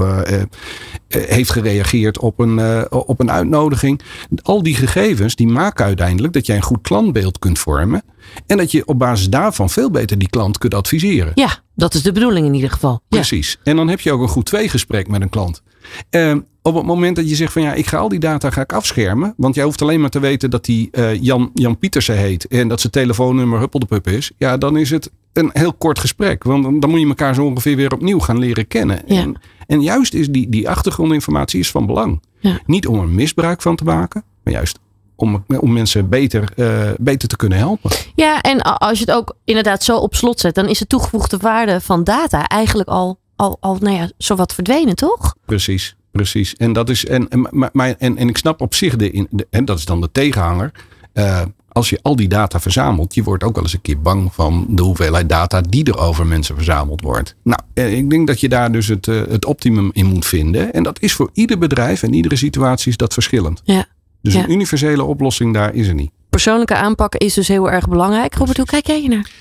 heeft 1.07 1.51
gereageerd 1.51 2.19
op 2.19 2.39
een, 2.39 2.91
op 2.91 3.19
een 3.19 3.31
uitnodiging. 3.31 4.01
Al 4.41 4.63
die 4.63 4.75
gegevens 4.75 5.35
die 5.35 5.47
maken 5.47 5.85
uiteindelijk 5.85 6.33
dat 6.33 6.45
jij 6.45 6.55
een 6.55 6.61
goed 6.61 6.81
klantbeeld 6.81 7.39
kunt 7.39 7.59
vormen 7.59 8.03
en 8.47 8.57
dat 8.57 8.71
je 8.71 8.85
op 8.87 8.99
basis 8.99 9.29
daarvan 9.29 9.69
veel 9.69 9.91
beter 9.91 10.17
die 10.17 10.29
klant 10.29 10.57
kunt 10.57 10.73
adviseren. 10.73 11.31
Ja, 11.35 11.57
dat 11.75 11.93
is 11.93 12.01
de 12.01 12.11
bedoeling 12.11 12.45
in 12.45 12.53
ieder 12.53 12.71
geval. 12.71 12.91
Ja. 12.91 12.99
Precies. 13.07 13.57
En 13.63 13.75
dan 13.75 13.87
heb 13.87 13.99
je 13.99 14.11
ook 14.11 14.21
een 14.21 14.27
goed 14.27 14.45
tweegesprek 14.45 15.07
met 15.07 15.21
een 15.21 15.29
klant. 15.29 15.61
Ehm, 16.09 16.39
op 16.61 16.75
het 16.75 16.85
moment 16.85 17.15
dat 17.15 17.29
je 17.29 17.35
zegt 17.35 17.53
van 17.53 17.61
ja, 17.61 17.73
ik 17.73 17.85
ga 17.87 17.97
al 17.97 18.09
die 18.09 18.19
data 18.19 18.49
ga 18.49 18.61
ik 18.61 18.73
afschermen. 18.73 19.33
Want 19.37 19.55
jij 19.55 19.63
hoeft 19.63 19.81
alleen 19.81 20.01
maar 20.01 20.09
te 20.09 20.19
weten 20.19 20.49
dat 20.49 20.65
die 20.65 20.87
eh, 20.91 21.21
Jan, 21.23 21.51
Jan 21.53 21.77
Pietersen 21.77 22.17
heet. 22.17 22.47
En 22.47 22.67
dat 22.67 22.79
zijn 22.81 22.91
telefoonnummer 22.93 23.59
Huppeldepup 23.59 24.07
is. 24.07 24.31
Ja, 24.37 24.57
dan 24.57 24.77
is 24.77 24.89
het 24.89 25.11
een 25.33 25.49
heel 25.53 25.73
kort 25.73 25.99
gesprek. 25.99 26.43
Want 26.43 26.63
dan- 26.63 26.79
dan 26.79 26.89
moet 26.89 26.99
je 26.99 27.07
elkaar 27.07 27.35
zo 27.35 27.45
ongeveer 27.45 27.75
weer 27.75 27.93
opnieuw 27.93 28.19
gaan 28.19 28.39
leren 28.39 28.67
kennen. 28.67 29.01
Ja. 29.05 29.21
En, 29.21 29.35
en 29.67 29.81
juist 29.81 30.13
is 30.13 30.29
die, 30.29 30.49
die 30.49 30.69
achtergrondinformatie 30.69 31.59
is 31.59 31.71
van 31.71 31.85
belang. 31.85 32.21
Ja. 32.39 32.59
Niet 32.65 32.87
om 32.87 32.99
er 32.99 33.07
misbruik 33.07 33.61
van 33.61 33.75
te 33.75 33.83
maken. 33.83 34.23
Maar 34.43 34.53
juist 34.53 34.79
om, 35.19 35.45
om 35.59 35.73
mensen 35.73 36.09
beter, 36.09 36.49
eh, 36.55 36.89
beter 36.99 37.27
te 37.27 37.35
kunnen 37.35 37.57
helpen. 37.57 37.91
Ja, 38.15 38.41
en 38.41 38.61
als 38.61 38.99
je 38.99 39.05
het 39.05 39.15
ook 39.15 39.35
inderdaad 39.43 39.83
zo 39.83 39.97
op 39.97 40.15
slot 40.15 40.39
zet, 40.39 40.55
dan 40.55 40.67
is 40.69 40.79
de 40.79 40.87
toegevoegde 40.87 41.37
waarde 41.37 41.81
van 41.81 42.03
data 42.03 42.47
eigenlijk 42.47 42.89
al, 42.89 43.19
al, 43.35 43.57
al 43.59 43.77
nou 43.79 43.95
ja, 43.95 44.09
zowat 44.17 44.53
verdwenen, 44.53 44.95
toch? 44.95 45.35
Precies, 45.45 45.95
precies. 46.11 46.55
En 46.55 46.73
dat 46.73 46.89
is 46.89 47.05
en, 47.05 47.29
en, 47.29 47.47
maar, 47.51 47.69
maar- 47.73 47.95
en, 47.97 48.17
en 48.17 48.29
ik 48.29 48.37
snap 48.37 48.61
op 48.61 48.73
zich 48.73 48.95
de, 48.95 49.11
in- 49.11 49.27
de 49.29 49.47
en 49.49 49.65
dat 49.65 49.77
is 49.77 49.85
dan 49.85 50.01
de 50.01 50.09
tegenhanger. 50.11 50.71
eh, 51.13 51.41
als 51.71 51.89
je 51.89 51.99
al 52.01 52.15
die 52.15 52.27
data 52.27 52.59
verzamelt, 52.59 53.13
je 53.15 53.23
wordt 53.23 53.43
ook 53.43 53.55
wel 53.55 53.63
eens 53.63 53.73
een 53.73 53.81
keer 53.81 54.01
bang 54.01 54.33
van 54.33 54.65
de 54.69 54.81
hoeveelheid 54.81 55.29
data 55.29 55.61
die 55.61 55.83
er 55.83 55.97
over 55.99 56.25
mensen 56.25 56.55
verzameld 56.55 57.01
wordt. 57.01 57.35
Nou, 57.43 57.59
eh, 57.73 57.97
ik 57.97 58.09
denk 58.09 58.27
dat 58.27 58.39
je 58.39 58.49
daar 58.49 58.71
dus 58.71 58.87
het, 58.87 59.05
het 59.05 59.45
optimum 59.45 59.89
in 59.93 60.05
moet 60.05 60.25
vinden. 60.25 60.73
En 60.73 60.83
dat 60.83 61.01
is 61.01 61.13
voor 61.13 61.29
ieder 61.33 61.57
bedrijf 61.57 62.03
en 62.03 62.13
iedere 62.13 62.35
situatie 62.35 62.89
is 62.91 62.97
dat 62.97 63.13
verschillend. 63.13 63.61
Ja. 63.63 63.85
Dus 64.21 64.33
Ja. 64.33 64.43
een 64.43 64.51
universele 64.51 65.03
oplossing 65.03 65.53
daar 65.53 65.73
is 65.73 65.87
er 65.87 65.93
niet. 65.93 66.11
Persoonlijke 66.29 66.75
aanpak 66.75 67.15
is 67.15 67.33
dus 67.33 67.47
heel 67.47 67.71
erg 67.71 67.87
belangrijk. 67.87 68.35
Robert, 68.35 68.57
hoe 68.57 68.65
kijk 68.65 68.87
jij 68.87 69.07
naar? 69.07 69.31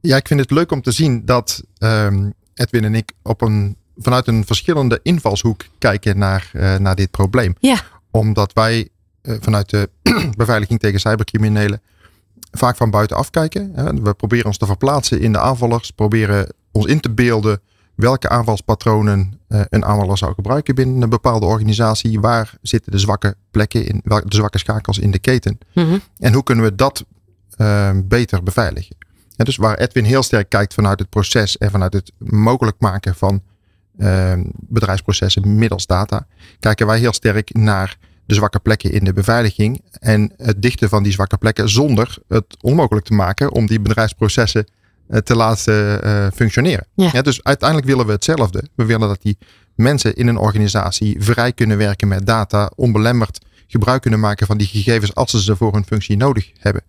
Ja, 0.00 0.16
ik 0.16 0.26
vind 0.28 0.40
het 0.40 0.50
leuk 0.50 0.72
om 0.72 0.82
te 0.82 0.90
zien 0.92 1.24
dat 1.24 1.62
ehm, 1.78 2.30
Edwin 2.54 2.84
en 2.84 2.94
ik 2.94 3.12
op 3.22 3.40
een, 3.40 3.76
vanuit 3.96 4.26
een 4.26 4.44
verschillende 4.46 5.00
invalshoek 5.02 5.64
kijken 5.78 6.18
naar, 6.18 6.50
eh, 6.52 6.76
naar 6.76 6.94
dit 6.94 7.10
probleem. 7.10 7.54
Ja. 7.58 7.80
Omdat 8.10 8.52
wij 8.52 8.88
eh, 9.22 9.34
vanuit 9.40 9.70
de 9.70 9.90
beveiliging 10.36 10.80
tegen 10.80 11.00
cybercriminelen 11.00 11.80
vaak 12.50 12.76
van 12.76 12.90
buitenaf 12.90 13.30
kijken. 13.30 13.72
Hè. 13.74 13.94
We 13.94 14.14
proberen 14.14 14.46
ons 14.46 14.58
te 14.58 14.66
verplaatsen 14.66 15.20
in 15.20 15.32
de 15.32 15.38
aanvallers, 15.38 15.90
proberen 15.90 16.52
ons 16.72 16.86
in 16.86 17.00
te 17.00 17.10
beelden 17.10 17.60
welke 17.94 18.28
aanvalspatronen 18.28 19.40
eh, 19.48 19.60
een 19.68 19.84
aanvaller 19.84 20.18
zou 20.18 20.34
gebruiken 20.34 20.74
binnen 20.74 21.02
een 21.02 21.08
bepaalde 21.08 21.46
organisatie. 21.46 22.20
Waar 22.20 22.54
zitten 22.62 22.92
de 22.92 22.98
zwakke 22.98 23.36
plekken 23.50 23.86
in, 23.86 24.00
de 24.04 24.22
zwakke 24.28 24.58
schakels 24.58 24.98
in 24.98 25.10
de 25.10 25.18
keten? 25.18 25.58
Mhm. 25.74 25.98
En 26.18 26.32
hoe 26.32 26.42
kunnen 26.42 26.64
we 26.64 26.74
dat 26.74 27.04
eh, 27.56 27.90
beter 28.04 28.42
beveiligen? 28.42 28.96
Ja, 29.36 29.44
dus 29.44 29.56
waar 29.56 29.78
Edwin 29.78 30.04
heel 30.04 30.22
sterk 30.22 30.48
kijkt 30.48 30.74
vanuit 30.74 30.98
het 30.98 31.08
proces 31.08 31.58
en 31.58 31.70
vanuit 31.70 31.92
het 31.92 32.12
mogelijk 32.18 32.76
maken 32.78 33.14
van 33.14 33.42
eh, 33.98 34.32
bedrijfsprocessen 34.54 35.54
middels 35.54 35.86
data, 35.86 36.26
kijken 36.60 36.86
wij 36.86 36.98
heel 36.98 37.12
sterk 37.12 37.54
naar 37.54 37.96
de 38.26 38.34
zwakke 38.34 38.58
plekken 38.58 38.92
in 38.92 39.04
de 39.04 39.12
beveiliging 39.12 39.82
en 39.90 40.32
het 40.36 40.62
dichten 40.62 40.88
van 40.88 41.02
die 41.02 41.12
zwakke 41.12 41.36
plekken 41.36 41.68
zonder 41.68 42.18
het 42.28 42.56
onmogelijk 42.60 43.06
te 43.06 43.14
maken 43.14 43.52
om 43.52 43.66
die 43.66 43.80
bedrijfsprocessen 43.80 44.66
te 45.24 45.36
laten 45.36 46.02
eh, 46.02 46.26
functioneren. 46.34 46.86
Ja. 46.94 47.22
dus 47.22 47.42
uiteindelijk 47.42 47.88
willen 47.88 48.06
we 48.06 48.12
hetzelfde. 48.12 48.64
We 48.74 48.84
willen 48.84 49.08
dat 49.08 49.22
die 49.22 49.38
mensen 49.74 50.14
in 50.14 50.26
een 50.26 50.36
organisatie 50.38 51.16
vrij 51.18 51.52
kunnen 51.52 51.76
werken 51.76 52.08
met 52.08 52.26
data, 52.26 52.70
onbelemmerd 52.76 53.38
gebruik 53.66 54.02
kunnen 54.02 54.20
maken 54.20 54.46
van 54.46 54.58
die 54.58 54.66
gegevens 54.66 55.14
als 55.14 55.30
ze 55.30 55.42
ze 55.42 55.56
voor 55.56 55.72
hun 55.72 55.86
functie 55.86 56.16
nodig 56.16 56.50
hebben. 56.58 56.82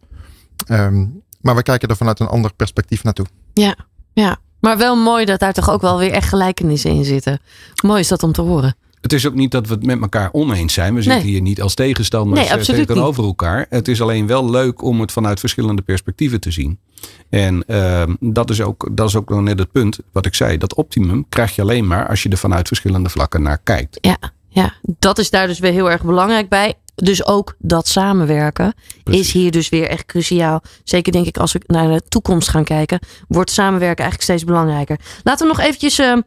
Ehm, 0.68 1.06
maar 1.42 1.56
we 1.56 1.64
kijken 1.64 1.90
er 1.90 1.96
vanuit 1.98 2.20
een 2.20 2.28
ander 2.28 2.54
perspectief 2.54 3.04
naartoe. 3.04 3.26
Ja, 3.54 3.76
ja. 4.14 4.38
Maar 4.60 4.78
wel 4.78 4.96
mooi 4.96 5.26
dat 5.26 5.40
daar 5.40 5.54
toch 5.54 5.70
ook 5.70 5.82
wel 5.82 5.98
weer 5.98 6.12
echt 6.12 6.28
gelijkenissen 6.28 6.92
in 6.92 7.06
zitten. 7.06 7.40
Mooi 7.84 8.00
is 8.00 8.08
dat 8.08 8.24
om 8.24 8.32
te 8.32 8.42
horen. 8.42 8.76
Het 9.02 9.14
is 9.14 9.28
ook 9.28 9.34
niet 9.34 9.52
dat 9.52 9.68
we 9.68 9.74
het 9.74 9.86
met 9.86 10.02
elkaar 10.02 10.30
oneens 10.32 10.74
zijn. 10.74 10.96
We 10.96 11.02
zitten 11.02 11.22
Nee. 11.22 11.32
hier 11.32 11.42
niet 11.42 11.62
als 11.62 11.74
tegenstanders 11.74 12.50
Nee, 12.50 12.60
eh, 12.60 12.64
tegenover 12.64 13.24
elkaar. 13.24 13.66
Het 13.70 13.88
is 13.88 14.02
alleen 14.02 14.28
wel 14.28 14.50
leuk 14.50 14.84
om 14.84 15.02
het 15.02 15.12
vanuit 15.12 15.40
verschillende 15.40 15.82
perspectieven 15.82 16.40
te 16.40 16.52
zien. 16.52 16.80
En 17.30 17.64
ehm, 17.68 18.16
dat, 18.20 18.50
is 18.50 18.62
ook, 18.62 18.90
dat 18.92 19.08
is 19.08 19.16
ook 19.16 19.30
nog 19.30 19.42
net 19.42 19.60
het 19.60 19.72
punt 19.72 20.00
wat 20.12 20.25
ik 20.25 20.36
zei. 20.36 20.58
Dat 20.58 20.74
optimum 20.74 21.25
krijg 21.30 21.56
je 21.56 21.62
alleen 21.62 21.88
maar 21.88 22.08
als 22.08 22.24
je 22.24 22.30
er 22.30 22.38
vanuit 22.38 22.68
verschillende 22.68 23.10
vlakken 23.10 23.42
naar 23.42 23.60
kijkt. 23.64 23.98
Ja, 24.02 24.18
ja, 24.48 24.74
dat 25.00 25.18
is 25.18 25.30
daar 25.30 25.48
dus 25.48 25.60
weer 25.60 25.72
heel 25.72 25.92
erg 25.92 26.04
belangrijk 26.04 26.50
bij. 26.50 26.74
Dus 26.96 27.25
ook 27.25 27.56
dat 27.60 27.88
samenwerken 27.88 28.74
Precies. 29.04 29.28
is 29.28 29.32
hier 29.32 29.52
dus 29.52 29.70
weer 29.70 29.88
echt 29.88 30.06
cruciaal. 30.06 30.62
Zeker 30.84 31.12
denk 31.12 31.25
ik 31.25 31.38
als 31.38 31.54
we 31.54 31.62
naar 31.66 31.88
de 31.88 32.02
toekomst 32.08 32.50
gaan 32.50 32.64
kijken, 32.64 33.00
wordt 33.28 33.52
samenwerken 33.52 34.04
eigenlijk 34.04 34.22
steeds 34.22 34.44
belangrijker. 34.44 35.00
Laten 35.24 35.48
we 35.48 35.54
nog 35.54 35.66
eventjes 35.66 36.00
eh, 36.00 36.18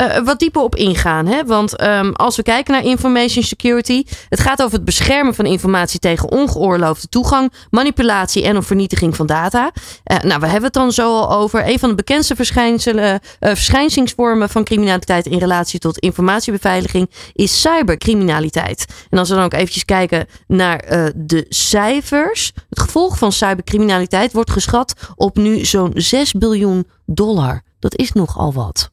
eh, 0.00 0.24
wat 0.24 0.38
dieper 0.38 0.62
op 0.62 0.76
ingaan. 0.76 1.26
Hè? 1.26 1.44
Want 1.44 1.76
ehm, 1.76 2.10
als 2.12 2.36
we 2.36 2.42
kijken 2.42 2.72
naar 2.72 2.84
information 2.84 3.44
security, 3.44 4.04
het 4.28 4.40
gaat 4.40 4.62
over 4.62 4.74
het 4.74 4.84
beschermen 4.84 5.34
van 5.34 5.46
informatie 5.46 6.00
tegen 6.00 6.30
ongeoorloofde 6.30 7.08
toegang, 7.08 7.52
manipulatie 7.70 8.44
en 8.44 8.56
of 8.56 8.66
vernietiging 8.66 9.16
van 9.16 9.26
data. 9.26 9.70
Eh, 10.04 10.18
nou, 10.18 10.40
we 10.40 10.46
hebben 10.46 10.64
het 10.64 10.72
dan 10.72 10.92
zo 10.92 11.16
al 11.16 11.30
over. 11.30 11.68
Een 11.68 11.78
van 11.78 11.88
de 11.88 11.94
bekendste 11.94 12.36
verschijnselen, 12.36 13.20
eh, 13.38 13.50
verschijningsvormen 13.54 14.48
van 14.48 14.64
criminaliteit 14.64 15.26
in 15.26 15.38
relatie 15.38 15.78
tot 15.78 15.98
informatiebeveiliging 15.98 17.10
is 17.32 17.60
cybercriminaliteit. 17.60 18.84
En 19.10 19.18
als 19.18 19.28
we 19.28 19.34
dan 19.34 19.44
ook 19.44 19.54
eventjes 19.54 19.84
kijken 19.84 20.26
naar 20.46 21.12
de 21.16 21.46
cijfers. 21.48 22.52
Het 22.68 22.80
gevolg 22.80 23.18
van 23.18 23.32
cybercriminaliteit 23.32 24.32
wordt 24.32 24.50
geschat 24.50 24.94
op 25.16 25.36
nu 25.36 25.64
zo'n 25.64 25.92
6 25.94 26.32
biljoen 26.32 26.86
dollar. 27.06 27.62
Dat 27.78 27.96
is 27.96 28.12
nogal 28.12 28.52
wat. 28.52 28.90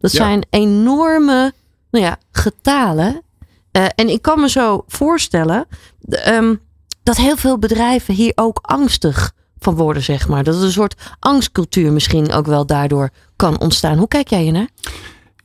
Dat 0.00 0.12
Ja. 0.12 0.18
zijn 0.18 0.46
enorme 0.50 1.52
nou 1.90 2.04
ja, 2.04 2.16
getalen. 2.32 3.22
Eh, 3.70 3.84
en 3.94 4.08
ik 4.08 4.22
kan 4.22 4.40
me 4.40 4.48
zo 4.48 4.84
voorstellen 4.86 5.66
ehm, 6.08 6.54
dat 7.02 7.16
heel 7.16 7.36
veel 7.36 7.58
bedrijven 7.58 8.14
hier 8.14 8.32
ook 8.34 8.58
angstig 8.62 9.32
van 9.58 9.74
worden, 9.74 10.02
zeg 10.02 10.28
maar. 10.28 10.44
Dat 10.44 10.54
er 10.56 10.62
een 10.62 10.72
soort 10.72 10.94
angstcultuur 11.18 11.92
misschien 11.92 12.32
ook 12.32 12.46
wel 12.46 12.66
daardoor 12.66 13.10
kan 13.36 13.60
ontstaan. 13.60 13.98
Hoe 13.98 14.08
kijk 14.08 14.28
jij 14.28 14.44
je 14.44 14.50
naar? 14.52 14.68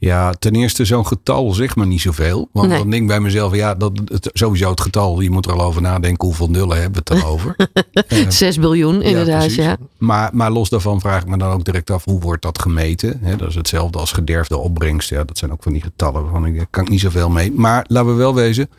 Ja, 0.05 0.31
ten 0.39 0.55
eerste 0.55 0.85
zo'n 0.85 1.07
getal 1.07 1.53
zegt 1.53 1.75
maar 1.75 1.87
niet 1.87 2.01
zoveel. 2.01 2.49
Want 2.51 2.67
Nee. 2.67 2.77
dan 2.77 2.89
denk 2.89 3.01
ik 3.01 3.07
bij 3.07 3.19
mezelf, 3.19 3.55
ja, 3.55 3.75
dat, 3.75 3.91
het, 4.05 4.29
sowieso 4.33 4.69
het 4.69 4.81
getal, 4.81 5.19
je 5.21 5.29
moet 5.29 5.45
er 5.45 5.51
al 5.53 5.61
over 5.61 5.81
nadenken 5.81 6.27
hoeveel 6.27 6.49
nullen 6.49 6.81
hebben 6.81 7.03
we 7.03 7.13
het 7.13 7.21
dan 7.21 7.29
over. 7.33 7.55
6 8.33 8.59
biljoen, 8.59 9.01
inderdaad. 9.01 9.53
Ja, 9.53 9.77
Maar, 9.97 10.29
maar 10.33 10.51
los 10.51 10.69
daarvan 10.69 10.99
vraag 10.99 11.21
ik 11.21 11.27
me 11.27 11.37
dan 11.37 11.51
ook 11.51 11.65
direct 11.65 11.89
af, 11.89 12.03
hoe 12.05 12.19
wordt 12.19 12.41
dat 12.41 12.61
gemeten? 12.61 13.21
Dat 13.37 13.49
is 13.49 13.55
hetzelfde 13.55 13.99
als 13.99 14.11
gederfde 14.11 14.57
opbrengst. 14.57 15.09
Ja, 15.09 15.23
dat 15.23 15.37
zijn 15.37 15.51
ook 15.51 15.63
van 15.63 15.73
die 15.73 15.81
getallen 15.81 16.21
waarvan 16.23 16.45
ik, 16.45 16.55
daar 16.57 16.67
kan 16.69 16.83
ik 16.83 16.89
niet 16.89 16.99
zoveel 16.99 17.29
mee. 17.29 17.51
Maar 17.51 17.85
laten 17.87 18.09
we 18.09 18.15
wel 18.15 18.35
wezen, 18.35 18.69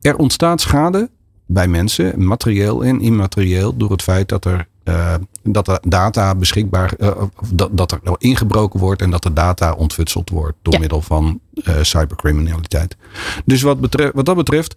er 0.00 0.16
ontstaat 0.16 0.60
schade 0.60 1.10
bij 1.46 1.68
mensen, 1.68 2.26
materieel 2.26 2.84
en 2.84 3.00
immaterieel, 3.00 3.76
door 3.76 3.90
het 3.90 4.02
feit 4.02 4.28
dat 4.28 4.44
er, 4.44 4.68
eh, 4.88 5.14
dat 5.42 5.68
er 5.68 5.78
data 5.82 6.34
beschikbaar, 6.34 6.94
of 7.40 7.48
dat, 7.52 7.68
dat 7.72 7.92
er 7.92 8.00
ingebroken 8.18 8.80
wordt 8.80 9.02
en 9.02 9.10
dat 9.10 9.22
de 9.22 9.32
data 9.32 9.72
ontfutseld 9.72 10.30
wordt 10.30 10.56
door 10.62 10.72
Ja. 10.74 10.78
middel 10.80 11.00
van 11.02 11.40
eh, 11.64 11.74
cybercriminaliteit. 11.82 12.96
Dus 13.44 13.62
wat, 13.62 13.80
betreft, 13.80 14.14
wat 14.14 14.26
dat 14.26 14.36
betreft, 14.36 14.74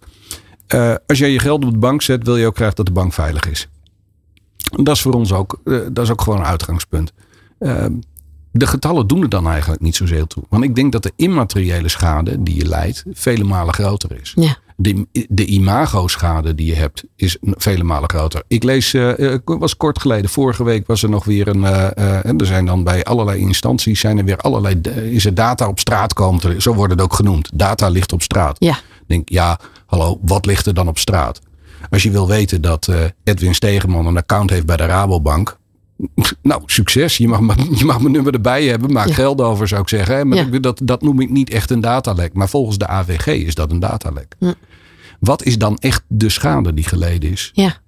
als 1.06 1.18
jij 1.18 1.30
je 1.30 1.38
geld 1.38 1.64
op 1.64 1.70
de 1.72 1.78
bank 1.78 2.02
zet, 2.02 2.24
wil 2.24 2.36
je 2.36 2.46
ook 2.46 2.56
graag 2.56 2.74
dat 2.74 2.86
de 2.86 2.92
bank 2.92 3.12
veilig 3.12 3.50
is. 3.50 3.68
Dat 4.82 4.94
is 4.96 5.02
voor 5.02 5.12
ons 5.14 5.32
ook, 5.32 5.60
dat 5.64 5.98
is 6.04 6.10
ook 6.10 6.20
gewoon 6.20 6.38
een 6.38 6.44
uitgangspunt. 6.46 7.12
De 8.54 8.66
getallen 8.66 9.06
doen 9.06 9.22
er 9.22 9.28
dan 9.28 9.48
eigenlijk 9.48 9.80
niet 9.82 9.96
zozeer 9.96 10.26
toe. 10.26 10.42
Want 10.48 10.64
ik 10.64 10.74
denk 10.74 10.92
dat 10.92 11.02
de 11.02 11.12
immateriële 11.16 11.88
schade 11.88 12.42
die 12.42 12.54
je 12.56 12.66
leidt 12.66 13.04
vele 13.12 13.44
malen 13.44 13.74
groter 13.74 14.20
is. 14.20 14.32
ja. 14.36 14.56
De, 14.82 15.06
de 15.28 15.44
imago-schade 15.44 16.54
die 16.54 16.66
je 16.66 16.74
hebt 16.74 17.04
is 17.16 17.36
vele 17.40 17.84
malen 17.84 18.10
groter. 18.10 18.42
Ik 18.48 18.62
lees, 18.62 18.94
eh, 18.94 19.34
was 19.44 19.76
kort 19.76 20.00
geleden, 20.00 20.30
vorige 20.30 20.64
week 20.64 20.86
was 20.86 21.02
er 21.02 21.08
nog 21.10 21.24
weer 21.24 21.48
een. 21.48 21.64
eh, 21.64 22.24
en 22.24 22.38
er 22.38 22.46
zijn 22.46 22.66
dan 22.66 22.84
bij 22.84 23.04
allerlei 23.04 23.38
instanties 23.40 24.00
zijn 24.00 24.18
er 24.18 24.24
weer 24.24 24.36
allerlei. 24.36 24.80
Is 25.10 25.24
er 25.24 25.34
data 25.34 25.68
op 25.68 25.78
straat 25.78 26.12
komen? 26.12 26.62
Zo 26.62 26.74
wordt 26.74 26.92
het 26.92 27.02
ook 27.02 27.14
genoemd. 27.14 27.50
Data 27.54 27.88
ligt 27.88 28.12
op 28.12 28.22
straat. 28.22 28.56
ja. 28.58 28.76
Ik 29.02 29.08
denk, 29.18 29.28
ja, 29.28 29.58
hallo, 29.86 30.18
wat 30.22 30.46
ligt 30.46 30.66
er 30.66 30.74
dan 30.74 30.88
op 30.88 30.98
straat? 30.98 31.40
Als 31.90 32.02
je 32.02 32.10
wil 32.10 32.28
weten 32.28 32.60
dat 32.62 32.88
Edwin 33.24 33.54
Stegeman 33.54 34.06
een 34.06 34.16
account 34.16 34.50
heeft 34.50 34.66
bij 34.66 34.76
de 34.76 34.86
Rabobank. 34.86 35.58
Nou, 36.42 36.62
succes. 36.66 37.16
Je 37.16 37.28
mag, 37.28 37.40
mijn- 37.40 37.74
je 37.78 37.84
mag 37.84 38.00
mijn 38.00 38.12
nummer 38.12 38.32
erbij 38.34 38.64
hebben. 38.64 38.92
Maak 38.92 39.08
Ja. 39.08 39.14
geld 39.14 39.40
over, 39.40 39.68
zou 39.68 39.80
ik 39.82 39.88
zeggen. 39.88 40.14
hè. 40.16 40.24
Maar 40.24 40.52
Ja. 40.52 40.58
dat, 40.58 40.80
dat 40.84 41.02
noem 41.02 41.20
ik 41.20 41.30
niet 41.30 41.50
echt 41.50 41.70
een 41.70 41.80
datalek. 41.80 42.32
Maar 42.34 42.48
volgens 42.48 42.78
de 42.78 42.86
AVG 42.86 43.26
is 43.26 43.54
dat 43.54 43.70
een 43.70 43.80
datalek. 43.80 44.34
Wat 45.20 45.42
is 45.44 45.58
dan 45.58 45.76
echt 45.78 46.02
de 46.08 46.28
schade 46.28 46.74
die 46.74 46.84
geleden 46.84 47.30
is? 47.30 47.50
ja. 47.54 47.80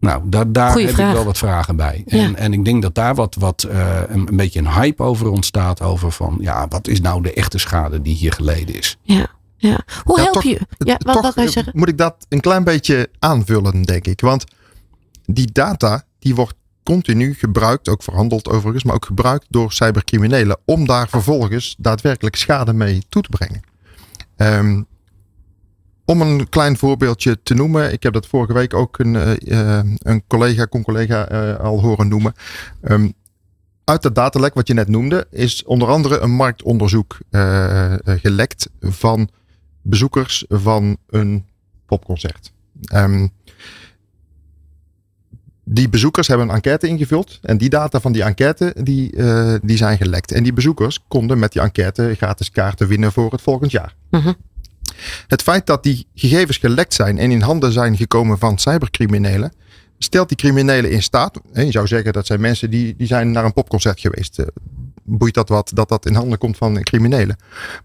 Nou, 0.00 0.22
daar, 0.26 0.52
daar 0.52 0.70
Goeie 0.70 0.86
heb 0.86 0.94
vraag. 0.94 1.08
ik 1.08 1.14
wel 1.14 1.24
wat 1.24 1.38
vragen 1.38 1.76
bij. 1.76 2.02
En, 2.06 2.18
Ja. 2.18 2.34
en 2.34 2.52
ik 2.52 2.64
denk 2.64 2.82
dat 2.82 2.94
daar 2.94 3.14
wat, 3.14 3.34
wat 3.38 3.62
eh, 3.62 4.00
een, 4.08 4.28
een 4.28 4.36
beetje 4.36 4.58
een 4.58 4.72
hype 4.72 5.02
over 5.02 5.28
ontstaat. 5.30 5.82
Over 5.82 6.12
van, 6.12 6.36
ja, 6.40 6.66
wat 6.68 6.88
is 6.88 7.00
nou 7.00 7.22
de 7.22 7.32
echte 7.32 7.58
schade 7.58 8.02
die 8.02 8.14
hier 8.14 8.32
geleden 8.32 8.74
is? 8.74 8.96
ja. 9.02 9.26
ja. 9.56 9.80
Hoe 10.04 10.16
Ja, 10.16 10.22
help 10.22 10.34
toch- 10.34 10.42
je? 10.42 10.60
Ja, 10.78 10.98
wat, 11.04 11.14
Toch 11.14 11.22
wat 11.22 11.34
wij 11.34 11.44
eh, 11.44 11.50
zeggen? 11.50 11.72
moet 11.76 11.88
ik 11.88 11.98
dat 11.98 12.26
een 12.28 12.40
klein 12.40 12.64
beetje 12.64 13.08
aanvullen, 13.18 13.82
denk 13.82 14.06
ik. 14.06 14.20
Want 14.20 14.44
die 15.24 15.52
data, 15.52 16.02
die 16.18 16.34
wordt 16.34 16.54
continu 16.86 17.34
gebruikt, 17.34 17.88
ook 17.88 18.02
verhandeld 18.02 18.48
overigens, 18.48 18.84
maar 18.84 18.94
ook 18.94 19.04
gebruikt 19.04 19.46
door 19.48 19.72
cybercriminelen 19.72 20.58
om 20.64 20.86
daar 20.86 21.08
vervolgens 21.08 21.74
daadwerkelijk 21.78 22.36
schade 22.36 22.72
mee 22.72 23.02
toe 23.08 23.22
te 23.22 23.28
brengen. 23.28 23.60
Ehm, 24.36 24.82
om 26.04 26.20
een 26.20 26.48
klein 26.48 26.76
voorbeeldje 26.76 27.42
te 27.42 27.54
noemen, 27.54 27.92
ik 27.92 28.02
heb 28.02 28.12
dat 28.12 28.26
vorige 28.26 28.52
week 28.52 28.74
ook 28.74 28.98
een, 28.98 29.16
eh, 29.16 29.78
eh, 29.78 29.86
een 29.98 30.22
collega, 30.26 30.66
con-collega 30.66 31.28
eh, 31.28 31.64
al 31.64 31.80
horen 31.80 32.08
noemen. 32.08 32.32
Ehm, 32.82 33.10
uit 33.84 34.02
dat 34.02 34.14
datalek 34.14 34.54
wat 34.54 34.66
je 34.66 34.74
net 34.74 34.88
noemde, 34.88 35.26
is 35.30 35.64
onder 35.64 35.88
andere 35.88 36.18
een 36.18 36.30
marktonderzoek 36.30 37.18
gelekt 38.04 38.70
van 38.80 39.28
bezoekers 39.82 40.44
van 40.48 40.96
een 41.06 41.44
popconcert. 41.86 42.52
Ehm, 42.84 43.26
die 45.68 45.88
bezoekers 45.88 46.28
hebben 46.28 46.48
een 46.48 46.54
enquête 46.54 46.86
ingevuld. 46.86 47.38
En 47.42 47.58
die 47.58 47.68
data 47.68 48.00
van 48.00 48.12
die 48.12 48.22
enquête 48.22 48.74
die, 48.82 49.16
eh, 49.16 49.54
die 49.62 49.76
zijn 49.76 49.96
gelekt. 49.96 50.32
En 50.32 50.42
die 50.42 50.52
bezoekers 50.52 51.04
konden 51.08 51.38
met 51.38 51.52
die 51.52 51.62
enquête 51.62 52.14
gratis 52.16 52.50
kaarten 52.50 52.88
winnen 52.88 53.12
voor 53.12 53.32
het 53.32 53.42
volgend 53.42 53.70
jaar. 53.70 53.94
Mhm. 54.10 54.32
Het 55.26 55.42
feit 55.42 55.66
dat 55.66 55.82
die 55.82 56.06
gegevens 56.14 56.56
gelekt 56.56 56.94
zijn 56.94 57.18
en 57.18 57.30
in 57.30 57.40
handen 57.40 57.72
zijn 57.72 57.96
gekomen 57.96 58.38
van 58.38 58.58
cybercriminelen. 58.58 59.52
Stelt 59.98 60.28
die 60.28 60.36
criminelen 60.36 60.90
in 60.90 61.02
staat. 61.02 61.40
hè, 61.52 61.62
Je 61.62 61.70
zou 61.70 61.86
zeggen 61.86 62.12
dat 62.12 62.26
zijn 62.26 62.40
mensen 62.40 62.70
die, 62.70 62.94
die 62.96 63.06
zijn 63.06 63.30
naar 63.30 63.44
een 63.44 63.52
popconcert 63.52 64.00
geweest. 64.00 64.38
Eh, 64.38 64.46
Boeit 65.08 65.34
dat 65.34 65.48
wat 65.48 65.70
dat 65.74 65.88
dat 65.88 66.06
in 66.06 66.14
handen 66.14 66.38
komt 66.38 66.56
van 66.56 66.82
criminelen. 66.82 67.36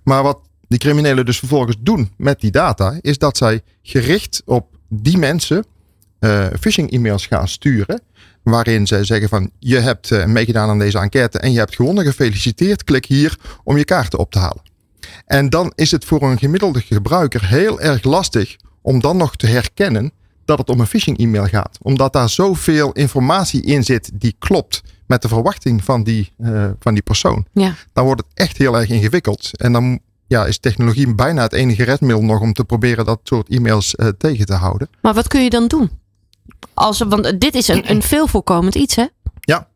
Maar 0.04 0.24
wat 0.24 0.40
die 0.68 0.80
criminelen 0.80 1.26
dus 1.26 1.40
vervolgens 1.40 1.76
doen 1.80 2.12
met 2.18 2.40
die 2.42 2.52
data, 2.52 2.98
is 3.02 3.18
dat 3.18 3.38
zij 3.38 3.62
gericht 3.82 4.42
op 4.46 4.68
die 4.90 5.18
mensen 5.18 5.66
eh, 6.22 6.46
phishing-e-mails 6.60 7.26
gaan 7.26 7.48
sturen. 7.48 8.02
Waarin 8.44 8.88
ze 8.88 9.04
zeggen 9.04 9.30
van 9.30 9.52
je 9.60 9.78
hebt 9.80 10.12
eh, 10.12 10.26
meegedaan 10.26 10.70
aan 10.70 10.80
deze 10.80 11.00
enquête 11.00 11.40
en 11.40 11.52
je 11.52 11.58
hebt 11.58 11.76
gewonnen. 11.76 12.04
Gefeliciteerd, 12.06 12.84
klik 12.84 13.06
hier 13.06 13.38
om 13.64 13.78
je 13.78 13.86
kaarten 13.86 14.20
op 14.20 14.32
te 14.32 14.40
halen. 14.40 14.62
En 15.26 15.50
dan 15.50 15.72
is 15.76 15.92
het 15.92 16.06
voor 16.06 16.22
een 16.22 16.38
gemiddelde 16.38 16.82
gebruiker 16.82 17.46
heel 17.48 17.82
erg 17.82 18.04
lastig 18.04 18.56
om 18.82 19.00
dan 19.02 19.18
nog 19.18 19.36
te 19.36 19.48
herkennen 19.48 20.12
dat 20.46 20.58
het 20.58 20.70
om 20.70 20.80
een 20.80 20.88
phishing-e-mail 20.88 21.46
gaat. 21.46 21.78
Omdat 21.82 22.14
daar 22.14 22.30
zoveel 22.30 22.92
informatie 22.92 23.62
in 23.62 23.84
zit 23.84 24.10
die 24.14 24.36
klopt 24.40 24.82
met 25.08 25.22
de 25.22 25.28
verwachting 25.28 25.84
van 25.84 26.04
die, 26.04 26.32
eh, 26.38 26.70
van 26.80 26.94
die 26.94 27.04
persoon 27.04 27.46
Ja. 27.54 27.76
dan 27.94 28.06
wordt 28.06 28.22
het 28.22 28.32
echt 28.34 28.58
heel 28.58 28.78
erg 28.80 28.90
ingewikkeld. 28.90 29.50
En 29.58 29.72
dan 29.74 30.00
ja, 30.28 30.46
is 30.46 30.58
technologie 30.60 31.16
bijna 31.16 31.42
het 31.42 31.54
enige 31.54 31.84
redmiddel 31.84 32.24
nog 32.24 32.40
om 32.42 32.54
te 32.54 32.64
proberen 32.64 33.06
dat 33.06 33.20
soort 33.24 33.50
e-mails 33.50 33.96
tegen 34.18 34.46
te 34.46 34.54
houden. 34.54 34.90
Maar 35.02 35.14
wat 35.14 35.28
kun 35.28 35.44
je 35.44 35.50
dan 35.50 35.68
doen? 35.68 35.90
Als, 36.74 37.00
want 37.00 37.40
dit 37.42 37.56
is 37.56 37.68
een, 37.68 37.84
een 37.92 38.02
veel 38.02 38.28
voorkomend 38.28 38.76
iets, 38.76 38.96
hè? 38.96 39.06
Ja, 39.40 39.68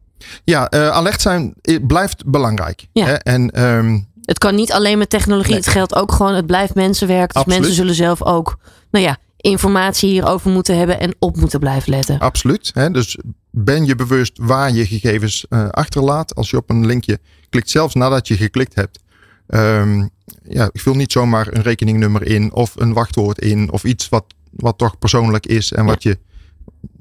ja 0.44 0.70
eh, 0.70 0.89
alert 0.89 1.22
zijn 1.22 1.54
eh, 1.62 1.86
blijft 1.88 2.25
belangrijk. 2.25 2.88
Ja. 2.94 3.06
Hè? 3.06 3.13
En 3.13 3.51
ehm, 3.51 4.00
Het 4.22 4.38
kan 4.38 4.56
niet 4.56 4.72
alleen 4.72 4.98
met 4.98 5.10
technologie. 5.10 5.50
Nee. 5.50 5.60
Het 5.60 5.70
geldt 5.70 5.96
ook 5.96 6.12
gewoon, 6.12 6.34
het 6.34 6.46
blijft 6.46 6.75
mensenwerk. 6.75 7.34
Dus 7.34 7.42
Absoluut. 7.42 7.60
mensen 7.60 7.75
zullen 7.75 7.96
zelf 7.96 8.24
ook, 8.24 8.58
nou 8.92 9.06
ja, 9.06 9.18
informatie 9.38 10.10
hierover 10.10 10.51
moeten 10.51 10.77
hebben 10.77 11.00
en 11.00 11.15
op 11.20 11.38
moeten 11.38 11.60
blijven 11.60 11.89
letten. 11.89 12.20
absoluut. 12.20 12.72
Hè? 12.74 12.92
Dus 12.92 13.18
ben 13.51 13.86
je 13.86 13.96
bewust 13.96 14.38
waar 14.42 14.72
je 14.72 14.88
gegevens 14.88 15.46
eh, 15.50 15.70
achterlaat. 15.70 16.36
Als 16.36 16.50
je 16.50 16.58
op 16.58 16.70
een 16.70 16.86
linkje 16.86 17.20
klikt, 17.50 17.70
zelfs 17.70 17.94
nadat 17.94 18.27
je 18.27 18.38
geklikt 18.38 18.75
hebt. 18.75 19.00
Ehm, 19.48 20.08
ja, 20.44 20.70
vul 20.74 20.94
niet 20.94 21.12
zomaar 21.12 21.48
een 21.51 21.62
rekeningnummer 21.62 22.27
in 22.27 22.54
of 22.54 22.75
een 22.75 22.94
wachtwoord 22.94 23.39
in 23.39 23.72
of 23.72 23.84
iets 23.84 24.10
wat, 24.10 24.25
wat 24.51 24.77
toch 24.77 25.00
persoonlijk 25.00 25.46
is 25.46 25.72
en 25.72 25.86
wat 25.86 26.04
je 26.04 26.18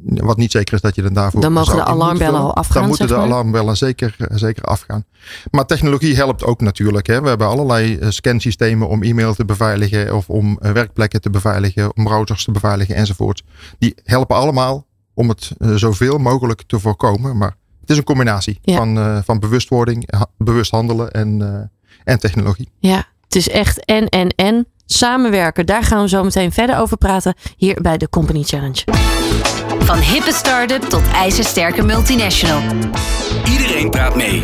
wat 0.06 0.36
niet 0.36 0.50
zeker 0.50 0.74
is 0.74 0.80
dat 0.80 0.94
je 0.94 1.02
dan 1.02 1.12
daarvoor. 1.12 1.40
Dan 1.40 1.52
mogen 1.52 1.76
de 1.76 1.84
alarmbellen 1.84 2.40
al 2.40 2.54
afgaan, 2.54 2.78
Dan 2.80 2.88
moeten 2.88 3.06
de 3.06 3.14
maar. 3.14 3.22
alarmbellen 3.22 3.76
zeker, 3.76 4.14
eh, 4.18 4.26
zeker 4.36 4.62
afgaan. 4.64 5.04
Maar 5.50 5.66
technologie 5.66 6.14
helpt 6.16 6.44
ook 6.44 6.60
natuurlijk. 6.60 7.06
Hè. 7.06 7.22
We 7.22 7.28
hebben 7.28 7.46
allerlei 7.46 7.96
eh, 7.98 8.10
scansystemen 8.10 8.88
om 8.88 9.02
e-mail 9.02 9.34
te 9.34 9.44
beveiligen. 9.44 10.14
Of 10.16 10.28
om 10.30 10.58
eh, 10.60 10.72
werkplekken 10.72 11.20
te 11.20 11.30
beveiligen. 11.30 11.96
Om 11.96 12.08
routers 12.08 12.44
te 12.44 12.50
beveiligen 12.50 12.94
enzovoort. 12.94 13.42
Die 13.78 13.94
helpen 14.04 14.36
allemaal 14.36 14.86
om 15.14 15.28
het 15.28 15.50
zoveel 15.74 16.18
mogelijk 16.18 16.62
te 16.66 16.78
voorkomen. 16.78 17.36
Maar 17.36 17.56
het 17.80 17.90
is 17.90 17.96
een 17.96 18.04
combinatie 18.04 18.58
Ja. 18.62 18.76
van, 18.76 19.22
van 19.24 19.38
bewustwording, 19.38 20.12
ha- 20.16 20.26
bewust 20.38 20.70
handelen 20.70 21.10
en, 21.10 21.70
en 22.04 22.18
technologie. 22.18 22.68
Ja, 22.78 23.06
het 23.24 23.34
is 23.36 23.48
echt 23.48 23.84
en 23.84 24.08
en 24.08 24.28
en. 24.28 24.66
Samenwerken, 24.86 25.66
daar 25.66 25.82
gaan 25.82 26.02
we 26.02 26.08
zo 26.08 26.24
meteen 26.24 26.52
verder 26.52 26.78
over 26.78 26.96
praten. 26.96 27.34
Hier 27.56 27.78
bij 27.82 27.96
de 27.98 28.08
Company 28.08 28.42
Challenge. 28.42 28.84
Van 29.78 29.98
hippe 29.98 30.32
start-up 30.32 30.82
tot 30.82 31.02
ijzersterke 31.12 31.82
multinational. 31.82 32.62
Iedereen 33.50 33.90
praat 33.90 34.14
mee. 34.16 34.42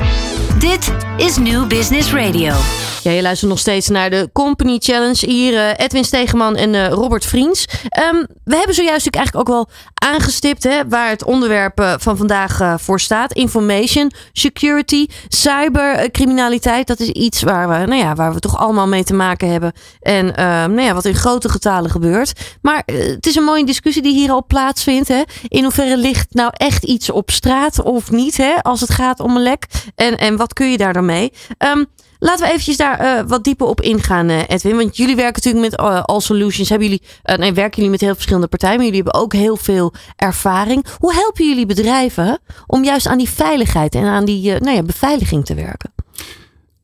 Dit 0.59 0.93
is 1.17 1.37
New 1.37 1.67
Business 1.67 2.13
Radio. 2.13 2.55
Ja, 3.03 3.11
je 3.11 3.23
luistert 3.23 3.51
nog 3.51 3.59
steeds 3.59 3.89
naar 3.89 4.11
de 4.11 4.31
Company 4.33 4.77
Challenge. 4.79 5.27
Hier 5.27 5.55
eh, 5.55 5.85
Edwin 5.85 6.05
Stegeman 6.05 6.57
en 6.57 6.75
eh, 6.75 6.89
Robert 6.89 7.25
Vriends. 7.25 7.65
Ehm, 7.89 8.25
we 8.45 8.57
hebben 8.57 8.75
zojuist 8.75 9.05
natuurlijk 9.05 9.17
eigenlijk 9.17 9.49
ook 9.49 9.55
wel 9.55 9.69
aangestipt 10.01 10.63
hè, 10.63 10.89
waar 10.89 11.09
het 11.09 11.25
onderwerp 11.25 11.81
eh, 11.81 11.95
van 11.99 12.17
vandaag 12.17 12.61
eh, 12.61 12.75
voor 12.79 13.01
staat. 13.01 13.33
Information, 13.33 14.11
security, 14.33 15.07
cybercriminaliteit. 15.29 16.87
Dat 16.87 17.01
is 17.01 17.09
iets 17.09 17.43
waar 17.43 17.69
we, 17.69 17.75
nou 17.87 18.03
ja, 18.03 18.15
waar 18.15 18.35
we 18.35 18.41
toch 18.41 18.59
allemaal 18.59 18.89
mee 18.89 19.05
te 19.05 19.15
maken 19.15 19.51
hebben. 19.51 19.73
En 20.01 20.30
ehm, 20.35 20.75
nou 20.75 20.83
ja, 20.83 20.95
wat 20.95 21.05
in 21.05 21.15
grote 21.15 21.49
getalen 21.49 21.91
gebeurt. 21.91 22.33
Maar 22.63 22.83
eh, 22.87 23.07
het 23.07 23.27
is 23.27 23.35
een 23.35 23.45
mooie 23.45 23.65
discussie 23.65 24.03
die 24.03 24.15
hier 24.15 24.31
al 24.31 24.45
plaatsvindt. 24.47 25.09
Hè? 25.09 25.23
In 25.49 25.63
hoeverre 25.63 25.97
ligt 25.97 26.35
nou 26.35 26.51
echt 26.57 26.85
iets 26.85 27.11
op 27.11 27.31
straat 27.31 27.83
of 27.83 28.11
niet 28.11 28.37
hè, 28.37 28.63
als 28.63 28.81
het 28.81 28.91
gaat 28.91 29.21
om 29.21 29.37
een 29.37 29.43
lek? 29.43 29.67
En, 29.95 30.19
en 30.19 30.37
wat 30.37 30.53
kun 30.53 30.71
je 30.71 30.77
daar 30.77 30.93
dan 30.93 31.05
mee? 31.05 31.33
Ehm, 31.59 31.85
Laten 32.23 32.45
we 32.45 32.51
eventjes 32.51 32.77
daar 32.77 32.99
eh, 32.99 33.25
wat 33.27 33.45
dieper 33.45 33.67
op 33.67 33.81
ingaan, 33.81 34.29
eh, 34.29 34.39
Edwin. 34.47 34.77
Want 34.77 34.97
jullie 34.97 35.17
werken 35.17 35.43
natuurlijk 35.45 35.77
met 35.77 36.07
All 36.07 36.21
Solutions. 36.21 36.69
Hebben 36.69 36.89
jullie, 36.89 37.03
nee, 37.23 37.53
werken 37.53 37.77
jullie 37.77 37.91
met 37.91 38.01
heel 38.01 38.15
verschillende 38.15 38.49
partijen, 38.49 38.77
maar 38.77 38.85
jullie 38.85 39.03
hebben 39.03 39.23
ook 39.23 39.33
heel 39.33 39.57
veel 39.57 39.93
ervaring. 40.17 40.87
Hoe 40.99 41.15
helpen 41.15 41.49
jullie 41.49 41.67
bedrijven 41.67 42.39
om 42.67 42.85
juist 42.85 43.07
aan 43.07 43.19
die 43.19 43.29
veiligheid 43.29 43.95
en 43.95 44.05
aan 44.05 44.25
die 44.25 44.51
nou 44.51 44.77
ja, 44.77 44.83
beveiliging 44.83 45.45
te 45.45 45.55
werken? 45.55 45.93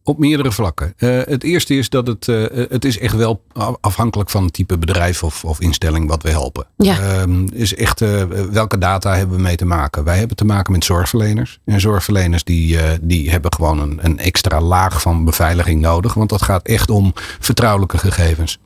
Op 0.09 0.19
meerdere 0.19 0.53
vlakken. 0.53 0.93
Eh, 0.97 1.19
het 1.25 1.43
eerste 1.43 1.75
is 1.75 1.89
dat 1.89 2.07
het, 2.07 2.29
eh, 2.29 2.45
het 2.69 2.85
is 2.85 2.99
echt 2.99 3.15
wel 3.15 3.43
afhankelijk 3.81 4.31
van 4.31 4.45
het 4.45 4.53
type 4.53 4.79
bedrijf 4.79 5.23
of, 5.23 5.45
of 5.45 5.61
instelling 5.61 6.09
wat 6.09 6.23
we 6.23 6.31
helpen. 6.31 6.67
Ja. 6.77 6.99
Ehm, 6.99 7.47
is 7.53 7.75
echt 7.75 8.01
eh, 8.01 8.23
welke 8.51 8.79
data 8.79 9.17
hebben 9.17 9.37
we 9.37 9.43
mee 9.43 9.57
te 9.57 9.65
maken? 9.65 10.05
Wij 10.05 10.19
hebben 10.19 10.37
te 10.37 10.45
maken 10.45 10.73
met 10.73 10.85
zorgverleners. 10.85 11.59
En 11.65 11.81
zorgverleners 11.81 12.45
die, 12.45 12.79
die 13.01 13.31
hebben 13.31 13.53
gewoon 13.53 13.81
een, 13.81 13.99
een 14.03 14.19
extra 14.19 14.61
laag 14.61 15.01
van 15.01 15.25
beveiliging 15.25 15.81
nodig. 15.81 16.15
Want 16.15 16.29
dat 16.31 16.43
gaat 16.43 16.67
echt 16.67 16.91
om 16.91 17.13
vertrouwelijke 17.41 17.99
gegevens. 17.99 18.59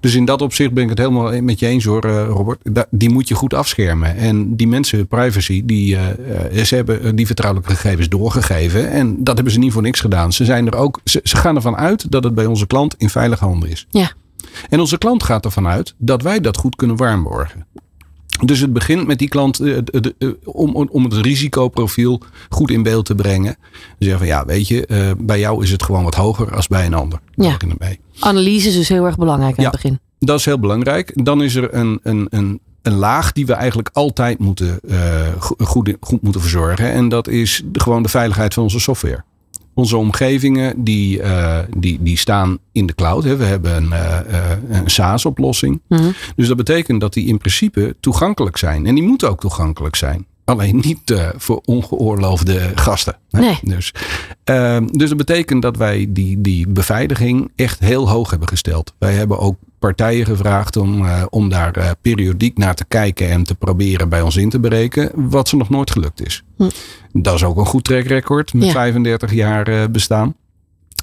Dus 0.00 0.14
in 0.14 0.24
dat 0.24 0.42
opzicht 0.42 0.72
ben 0.72 0.82
ik 0.82 0.88
het 0.88 0.98
helemaal 0.98 1.42
met 1.42 1.58
je 1.58 1.66
eens 1.66 1.84
hoor, 1.84 2.06
Robert. 2.06 2.58
Da- 2.62 2.86
die 2.90 3.10
moet 3.10 3.28
je 3.28 3.34
goed 3.34 3.54
afschermen. 3.54 4.16
En 4.16 4.56
die 4.56 4.68
mensen, 4.68 5.06
privacy, 5.06 5.62
die, 5.64 5.96
ze 6.64 6.74
hebben 6.74 7.16
die 7.16 7.26
vertrouwelijke 7.26 7.74
gegevens 7.74 8.08
doorgegeven. 8.08 8.90
En 8.90 9.24
dat 9.24 9.34
hebben 9.34 9.52
ze 9.52 9.58
niet 9.58 9.72
voor 9.72 9.82
niks 9.82 10.00
gedaan. 10.00 10.32
Ze, 10.32 10.44
zijn 10.44 10.66
er 10.66 10.76
ook, 10.78 11.00
ze, 11.04 11.20
ze 11.22 11.36
gaan 11.36 11.56
ervan 11.56 11.76
uit 11.76 12.10
dat 12.10 12.24
het 12.24 12.34
bij 12.34 12.46
onze 12.46 12.66
klant 12.66 12.94
in 12.98 13.08
veilige 13.10 13.44
handen 13.44 13.70
is. 13.70 13.86
Ja. 13.90 14.10
En 14.68 14.80
onze 14.80 14.98
klant 14.98 15.22
gaat 15.22 15.44
ervan 15.44 15.66
uit 15.66 15.94
dat 15.98 16.22
wij 16.22 16.40
dat 16.40 16.56
goed 16.56 16.76
kunnen 16.76 16.96
waarborgen. 16.96 17.66
Dus 18.44 18.60
het 18.60 18.72
begint 18.72 19.06
met 19.06 19.18
die 19.18 19.28
klant 19.28 19.60
eh, 19.60 19.76
eh, 19.76 20.32
om, 20.44 21.04
het 21.04 21.12
risicoprofiel 21.14 22.20
goed 22.48 22.70
in 22.70 22.82
beeld 22.82 23.04
te 23.04 23.14
brengen. 23.14 23.56
Ze 23.72 23.94
zeggen 23.98 24.18
van 24.18 24.26
ja, 24.28 24.44
weet 24.44 24.68
je, 24.68 24.86
eh, 24.86 25.10
bij 25.18 25.38
jou 25.38 25.62
is 25.62 25.70
het 25.70 25.82
gewoon 25.82 26.04
wat 26.04 26.14
hoger 26.14 26.54
als 26.54 26.66
bij 26.66 26.86
een 26.86 26.94
ander. 26.94 27.20
Ja. 27.34 27.56
Analyse 28.18 28.68
is 28.68 28.74
dus 28.74 28.88
heel 28.88 29.04
erg 29.06 29.16
belangrijk 29.16 29.58
aan 29.58 29.64
Ja. 29.64 29.70
het 29.70 29.80
begin. 29.82 29.98
Dat 30.18 30.38
is 30.38 30.44
heel 30.44 30.58
belangrijk. 30.58 31.24
Dan 31.24 31.42
is 31.42 31.54
er 31.54 31.74
een, 31.74 32.00
een, 32.02 32.26
een, 32.30 32.60
een 32.82 32.94
laag 32.94 33.32
die 33.32 33.46
we 33.46 33.52
eigenlijk 33.52 33.90
altijd 33.92 34.38
moeten, 34.38 34.80
go- 35.38 35.54
goed, 35.58 35.96
goed 36.00 36.22
moeten 36.22 36.40
verzorgen. 36.40 36.92
En 36.92 37.08
dat 37.08 37.28
is 37.28 37.62
gewoon 37.72 38.02
de 38.02 38.08
veiligheid 38.08 38.54
van 38.54 38.62
onze 38.62 38.80
software. 38.80 39.24
Onze 39.78 39.96
omgevingen 39.96 40.84
die, 40.84 41.22
eh, 41.22 41.58
die, 41.76 41.98
die 42.02 42.18
staan 42.18 42.58
in 42.72 42.86
de 42.86 42.94
cloud. 42.94 43.24
Hè. 43.24 43.36
We 43.36 43.44
hebben 43.44 43.76
een, 43.76 43.92
eh, 43.92 44.18
eh, 44.18 44.58
een 44.68 44.90
SaaS-oplossing. 44.90 45.80
Mhm. 45.88 46.10
Dus 46.36 46.48
dat 46.48 46.56
betekent 46.56 47.00
dat 47.00 47.12
die 47.12 47.26
in 47.26 47.38
principe 47.38 47.96
toegankelijk 48.00 48.56
zijn. 48.56 48.86
En 48.86 48.94
die 48.94 49.04
moeten 49.04 49.30
ook 49.30 49.40
toegankelijk 49.40 49.96
zijn. 49.96 50.26
Alleen 50.44 50.76
niet 50.84 51.14
voor 51.36 51.60
ongeoorloofde 51.64 52.70
gasten. 52.74 53.16
hè. 53.30 53.40
Nee. 53.40 53.58
Dus, 53.62 53.92
dus 54.92 55.08
dat 55.08 55.16
betekent 55.16 55.62
dat 55.62 55.76
wij 55.76 56.06
die, 56.08 56.40
die 56.40 56.68
beveiliging 56.68 57.50
echt 57.56 57.78
heel 57.78 58.08
hoog 58.08 58.30
hebben 58.30 58.48
gesteld. 58.48 58.94
Wij 58.98 59.14
hebben 59.14 59.38
ook 59.38 59.56
partijen 59.78 60.26
gevraagd 60.26 60.76
om, 60.76 61.04
eh, 61.06 61.22
om 61.30 61.48
daar 61.48 61.76
eh, 61.76 61.90
periodiek 62.02 62.58
naar 62.58 62.74
te 62.74 62.84
kijken 62.88 63.30
en 63.30 63.42
te 63.44 63.54
proberen 63.54 64.08
bij 64.08 64.20
ons 64.20 64.36
in 64.36 64.48
te 64.50 64.60
breken. 64.60 65.10
Wat 65.14 65.48
ze 65.48 65.56
nog 65.56 65.68
nooit 65.68 65.90
gelukt 65.90 66.26
is. 66.26 66.42
Hm. 66.56 66.68
Dat 67.12 67.34
is 67.34 67.44
ook 67.44 67.56
een 67.56 67.66
goed 67.66 67.84
track 67.84 68.04
record 68.04 68.54
met 68.54 68.64
Ja. 68.64 68.72
35 68.72 69.32
jaar 69.32 69.68
eh, 69.68 69.84
bestaan. 69.90 70.34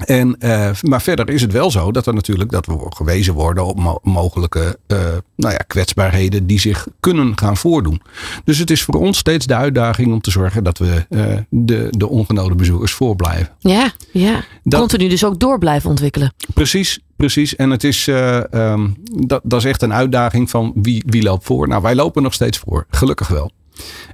En, 0.05 0.35
eh, 0.39 0.69
maar 0.81 1.01
verder 1.01 1.29
is 1.29 1.41
het 1.41 1.51
wel 1.51 1.71
zo 1.71 1.91
dat 1.91 2.07
er 2.07 2.13
natuurlijk 2.13 2.51
dat 2.51 2.65
we 2.65 2.85
gewezen 2.89 3.33
worden 3.33 3.65
op 3.65 3.79
mo- 3.79 3.99
mogelijke 4.03 4.77
eh, 4.87 4.97
nou 5.35 5.53
ja, 5.53 5.57
kwetsbaarheden 5.67 6.47
die 6.47 6.59
zich 6.59 6.87
kunnen 6.99 7.37
gaan 7.39 7.57
voordoen. 7.57 8.01
Dus 8.43 8.57
het 8.57 8.71
is 8.71 8.83
voor 8.83 8.95
ons 8.95 9.17
steeds 9.17 9.45
de 9.45 9.55
uitdaging 9.55 10.13
om 10.13 10.21
te 10.21 10.31
zorgen 10.31 10.63
dat 10.63 10.77
we 10.77 11.05
eh, 11.09 11.25
de, 11.49 11.87
de 11.89 12.07
ongenode 12.09 12.55
bezoekers 12.55 12.91
voorblijven. 12.91 13.49
Ja, 13.59 13.91
ja. 14.11 14.43
Dat- 14.63 14.79
Continu 14.79 15.09
dus 15.09 15.25
ook 15.25 15.39
door 15.39 15.57
blijven 15.59 15.89
ontwikkelen. 15.89 16.33
Precies, 16.53 16.99
precies. 17.15 17.55
En 17.55 17.69
het 17.69 17.83
is, 17.83 18.07
eh, 18.07 18.53
ehm, 18.53 18.87
dat, 19.03 19.41
dat 19.43 19.59
is 19.59 19.65
echt 19.65 19.81
een 19.81 19.93
uitdaging 19.93 20.49
van 20.49 20.71
wie, 20.75 21.03
wie 21.07 21.23
loopt 21.23 21.45
voor. 21.45 21.67
Nou, 21.67 21.81
wij 21.81 21.95
lopen 21.95 22.23
nog 22.23 22.33
steeds 22.33 22.57
voor, 22.57 22.85
gelukkig 22.89 23.27
wel. 23.27 23.51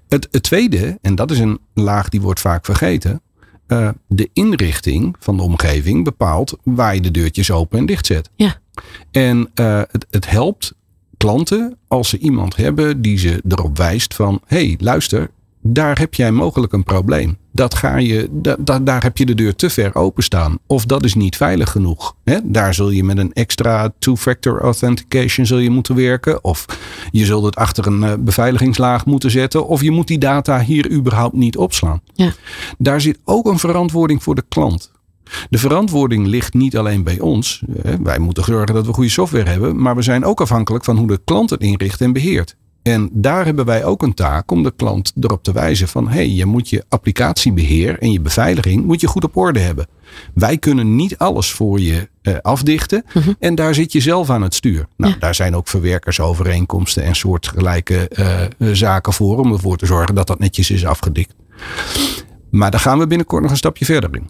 Het, 0.08 0.28
het 0.32 0.44
tweede, 0.44 0.98
en 1.02 1.16
dat 1.16 1.32
is 1.32 1.40
een 1.40 1.60
laag 1.74 2.10
die 2.10 2.22
wordt 2.22 2.40
vaak 2.40 2.66
vergeten. 2.66 3.22
Eh, 3.72 3.90
de 4.08 4.30
inrichting 4.34 5.16
van 5.20 5.38
de 5.38 5.44
omgeving 5.44 6.04
bepaalt 6.04 6.58
waar 6.64 6.96
je 6.96 7.02
de 7.02 7.12
deurtjes 7.12 7.52
open 7.52 7.80
en 7.80 7.86
dicht 7.86 8.06
zet. 8.06 8.30
Ja. 8.36 8.60
En 9.12 9.50
eh, 9.54 9.82
het, 9.92 10.06
het 10.10 10.30
helpt 10.30 10.74
klanten 11.18 11.78
als 11.88 12.10
ze 12.10 12.18
iemand 12.18 12.56
hebben 12.56 13.02
die 13.02 13.18
ze 13.18 13.42
erop 13.48 13.78
wijst 13.78 14.14
van... 14.14 14.42
hé, 14.46 14.66
hey, 14.66 14.76
luister, 14.80 15.32
daar 15.62 16.00
heb 16.00 16.14
jij 16.14 16.32
mogelijk 16.32 16.74
een 16.74 16.84
probleem. 16.84 17.38
Dat 17.54 17.76
ga 17.76 17.98
je, 17.98 18.28
da, 18.32 18.56
da- 18.60 18.80
daar 18.80 19.04
heb 19.04 19.18
je 19.18 19.26
de 19.26 19.36
deur 19.36 19.56
te 19.56 19.70
ver 19.70 19.96
openstaan. 19.96 20.58
Of 20.68 20.86
dat 20.86 21.04
is 21.06 21.14
niet 21.14 21.36
veilig 21.38 21.72
genoeg. 21.72 22.16
Hè? 22.24 22.38
Daar 22.44 22.74
zul 22.74 22.90
je 22.90 23.04
met 23.04 23.18
een 23.18 23.34
extra 23.34 23.94
two-factor 24.00 24.62
authentication 24.62 25.46
zul 25.46 25.58
je 25.58 25.70
moeten 25.70 25.96
werken. 25.96 26.44
Of 26.44 26.66
je 27.12 27.26
zult 27.26 27.46
het 27.46 27.56
achter 27.56 27.88
een 27.88 28.04
eh, 28.04 28.14
beveiligingslaag 28.20 29.06
moeten 29.06 29.32
zetten. 29.32 29.68
Of 29.68 29.82
je 29.82 29.92
moet 29.92 30.08
die 30.08 30.18
data 30.18 30.60
hier 30.62 30.92
überhaupt 30.92 31.36
niet 31.36 31.58
opslaan. 31.58 32.02
Ja. 32.14 32.32
Daar 32.78 33.02
zit 33.02 33.20
ook 33.24 33.46
een 33.46 33.60
verantwoording 33.60 34.24
voor 34.24 34.36
de 34.36 34.44
klant. 34.50 34.92
De 35.50 35.58
verantwoording 35.58 36.28
ligt 36.28 36.54
niet 36.54 36.78
alleen 36.78 37.04
bij 37.04 37.20
ons. 37.20 37.64
Wij 38.04 38.20
moeten 38.20 38.44
zorgen 38.44 38.76
dat 38.76 38.86
we 38.86 38.94
goede 38.94 39.10
software 39.10 39.50
hebben. 39.50 39.82
Maar 39.82 39.96
we 39.96 40.02
zijn 40.02 40.26
ook 40.26 40.42
afhankelijk 40.42 40.84
van 40.84 40.98
hoe 40.98 41.08
de 41.08 41.20
klant 41.26 41.50
het 41.50 41.62
inricht 41.62 42.02
en 42.02 42.14
beheert. 42.14 42.56
En 42.84 43.10
daar 43.12 43.46
hebben 43.46 43.66
wij 43.66 43.86
ook 43.86 44.04
een 44.04 44.14
taak 44.14 44.52
om 44.52 44.64
de 44.64 44.74
klant 44.76 45.14
erop 45.20 45.44
te 45.44 45.52
wijzen 45.52 45.88
van 45.88 46.08
hé, 46.08 46.14
hey, 46.14 46.30
je 46.30 46.46
moet 46.46 46.70
je 46.70 46.84
applicatiebeheer 46.90 48.00
en 48.00 48.12
je 48.12 48.22
beveiliging 48.22 48.86
moet 48.86 49.02
je 49.02 49.08
goed 49.08 49.24
op 49.24 49.38
orde 49.38 49.60
hebben. 49.60 49.88
Wij 50.34 50.58
kunnen 50.58 50.96
niet 50.96 51.18
alles 51.18 51.52
voor 51.52 51.80
je 51.80 52.10
eh, 52.22 52.36
afdichten 52.42 53.04
en 53.40 53.56
daar 53.56 53.74
zit 53.74 53.92
je 53.92 54.00
zelf 54.00 54.30
aan 54.30 54.42
het 54.42 54.54
stuur. 54.54 54.88
Nou, 54.98 55.14
Ja. 55.14 55.20
daar 55.20 55.36
zijn 55.36 55.56
ook 55.56 55.68
verwerkersovereenkomsten 55.68 57.04
en 57.04 57.16
soortgelijke 57.16 58.08
eh, 58.08 58.44
eh, 58.44 58.50
zaken 58.58 59.14
voor 59.14 59.40
om 59.40 59.52
ervoor 59.52 59.78
te 59.78 59.86
zorgen 59.86 60.16
dat 60.16 60.28
dat 60.28 60.40
netjes 60.40 60.72
is 60.72 60.86
afgedikt. 60.86 61.34
Maar 62.52 62.72
daar 62.72 62.80
gaan 62.80 63.00
we 63.00 63.08
binnenkort 63.08 63.42
nog 63.42 63.52
een 63.52 63.58
stapje 63.58 63.86
verder 63.86 64.16
in. 64.16 64.30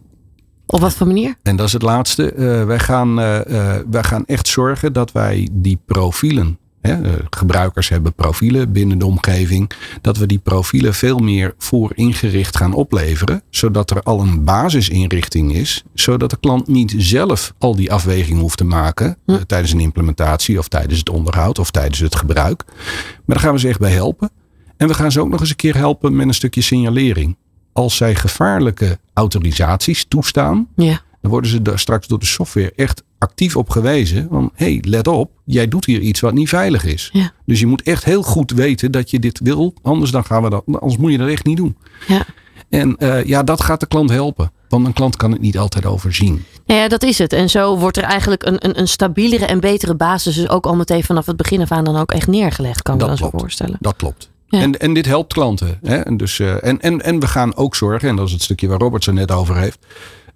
Op 0.65 0.79
wat 0.79 0.93
voor 0.93 1.07
manier? 1.07 1.35
En 1.43 1.55
dat 1.55 1.67
is 1.67 1.73
het 1.73 1.81
laatste. 1.81 2.33
Wij, 2.67 2.79
gaan, 2.79 3.15
wij 3.15 4.03
gaan 4.03 4.25
echt 4.25 4.47
zorgen 4.47 4.93
dat 4.93 5.11
wij 5.11 5.49
die 5.51 5.79
profielen. 5.85 6.57
Eh, 6.81 6.97
gebruikers 7.29 7.89
hebben 7.89 8.13
profielen 8.13 8.71
binnen 8.71 8.97
de 8.97 9.05
omgeving. 9.05 9.71
Dat 10.01 10.17
we 10.17 10.25
die 10.25 10.37
profielen 10.39 10.93
veel 10.93 11.17
meer 11.17 11.53
voor 11.57 11.91
ingericht 11.95 12.57
gaan 12.57 12.73
opleveren. 12.73 13.41
Zodat 13.49 13.91
er 13.91 14.01
al 14.03 14.19
een 14.21 14.43
basisinrichting 14.43 15.53
is. 15.53 15.83
Zodat 15.93 16.29
de 16.29 16.37
klant 16.39 16.67
niet 16.67 16.93
zelf 16.97 17.53
al 17.57 17.75
die 17.75 17.91
afweging 17.91 18.39
hoeft 18.39 18.57
te 18.57 18.63
maken. 18.63 19.17
eh, 19.25 19.35
tijdens 19.35 19.71
een 19.71 19.79
implementatie 19.79 20.57
of 20.59 20.67
tijdens 20.67 20.99
het 20.99 21.09
onderhoud 21.09 21.59
of 21.59 21.71
tijdens 21.71 21.99
het 21.99 22.15
gebruik. 22.15 22.63
Maar 22.67 23.23
daar 23.25 23.39
gaan 23.39 23.53
we 23.53 23.59
ze 23.59 23.67
echt 23.67 23.79
bij 23.79 23.91
helpen. 23.91 24.29
En 24.77 24.87
we 24.87 24.93
gaan 24.93 25.11
ze 25.11 25.21
ook 25.21 25.29
nog 25.29 25.39
eens 25.39 25.49
een 25.49 25.55
keer 25.55 25.75
helpen 25.75 26.15
met 26.15 26.27
een 26.27 26.33
stukje 26.33 26.61
signalering. 26.61 27.37
Als 27.73 27.95
zij 27.95 28.15
gevaarlijke 28.15 28.99
autorisaties 29.13 30.05
toestaan, 30.07 30.67
Ja. 30.75 31.01
dan 31.21 31.31
worden 31.31 31.51
ze 31.51 31.61
daar 31.61 31.79
straks 31.79 32.07
door 32.07 32.19
de 32.19 32.25
software 32.25 32.73
echt 32.75 33.03
actief 33.21 33.55
op 33.55 33.69
gewezen. 33.69 34.27
Van 34.29 34.51
hé, 34.55 34.65
hey, 34.65 34.83
let 34.87 35.07
op, 35.07 35.31
jij 35.45 35.67
doet 35.67 35.85
hier 35.85 35.99
iets 35.99 36.19
wat 36.19 36.33
niet 36.33 36.49
veilig 36.49 36.85
is. 36.85 37.09
Ja. 37.13 37.31
Dus 37.45 37.59
je 37.59 37.65
moet 37.65 37.81
echt 37.81 38.03
heel 38.03 38.23
goed 38.23 38.51
weten 38.51 38.91
dat 38.91 39.09
je 39.11 39.19
dit 39.19 39.39
wil. 39.43 39.73
Anders, 39.81 40.11
dan 40.11 40.25
gaan 40.25 40.43
we 40.43 40.49
dat, 40.49 40.63
anders 40.65 40.97
moet 40.97 41.11
je 41.11 41.17
dat 41.17 41.27
echt 41.27 41.45
niet 41.45 41.57
doen. 41.57 41.77
Ja. 42.07 42.25
En 42.69 42.97
eh, 42.97 43.25
ja, 43.25 43.43
dat 43.43 43.61
gaat 43.61 43.79
de 43.79 43.87
klant 43.87 44.09
helpen. 44.09 44.51
Want 44.69 44.85
een 44.85 44.93
klant 44.93 45.15
kan 45.15 45.31
het 45.31 45.41
niet 45.41 45.57
altijd 45.57 45.85
overzien. 45.85 46.45
Nou 46.65 46.79
ja, 46.79 46.87
dat 46.87 47.03
is 47.03 47.17
het. 47.17 47.33
En 47.33 47.49
zo 47.49 47.77
wordt 47.77 47.97
er 47.97 48.03
eigenlijk 48.03 48.45
een, 48.45 48.65
een, 48.65 48.79
een 48.79 48.87
stabielere 48.87 49.45
en 49.45 49.59
betere 49.59 49.95
basis 49.95 50.35
dus 50.35 50.49
ook 50.49 50.65
al 50.65 50.75
meteen 50.75 51.03
vanaf 51.03 51.25
het 51.25 51.37
begin 51.37 51.61
af 51.61 51.71
aan 51.71 51.83
dan 51.83 51.97
ook 51.97 52.11
echt 52.11 52.27
neergelegd, 52.27 52.81
kan 52.81 52.95
ik 52.95 53.01
me 53.01 53.07
Dat 53.07 53.17
dan 53.17 53.29
zo 53.31 53.37
voorstellen. 53.37 53.77
Dat 53.79 53.95
klopt. 53.95 54.29
Ja. 54.47 54.59
En, 54.59 54.79
en 54.79 54.93
dit 54.93 55.05
helpt 55.05 55.33
klanten. 55.33 55.79
Hè? 55.81 55.97
En, 55.97 56.17
dus, 56.17 56.39
eh, 56.39 56.63
en, 56.63 56.81
en, 56.81 57.01
en 57.01 57.19
we 57.19 57.27
gaan 57.27 57.55
ook 57.55 57.75
zorgen, 57.75 58.09
en 58.09 58.15
dat 58.15 58.27
is 58.27 58.33
het 58.33 58.41
stukje 58.41 58.67
waar 58.67 58.79
Robert 58.79 59.03
zo 59.03 59.11
net 59.11 59.31
over 59.31 59.57
heeft. 59.57 59.85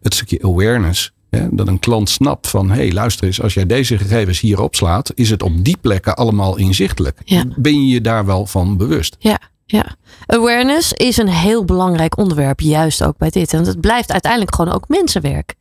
Het 0.02 0.13
stukje 0.13 0.39
awareness. 0.41 1.13
Hè? 1.36 1.48
Dat 1.52 1.67
een 1.67 1.80
klant 1.80 2.10
snapt 2.10 2.48
van, 2.48 2.69
hé 2.69 2.76
hey, 2.76 2.91
luister 2.91 3.26
eens, 3.26 3.41
als 3.41 3.54
jij 3.54 3.65
deze 3.65 3.98
gegevens 3.98 4.39
hier 4.39 4.62
opslaat, 4.62 5.12
is 5.15 5.30
het 5.30 5.43
op 5.43 5.63
die 5.63 5.78
plekken 5.82 6.15
allemaal 6.15 6.58
inzichtelijk. 6.58 7.21
Ja. 7.24 7.43
Ben 7.56 7.82
je 7.82 7.93
je 7.93 8.02
daar 8.02 8.26
wel 8.26 8.45
van 8.45 8.78
bewust? 8.78 9.15
Ja, 9.19 9.39
ja. 9.65 9.95
Awareness 10.26 10.93
is 10.93 11.17
een 11.17 11.30
heel 11.30 11.65
belangrijk 11.65 12.17
onderwerp, 12.17 12.60
juist 12.60 13.04
ook 13.04 13.17
bij 13.17 13.30
dit. 13.30 13.54
En 13.54 13.65
het 13.65 13.82
blijft 13.82 14.12
uiteindelijk 14.12 14.56
gewoon 14.56 14.74
ook 14.74 14.88
mensenwerk. 14.88 15.56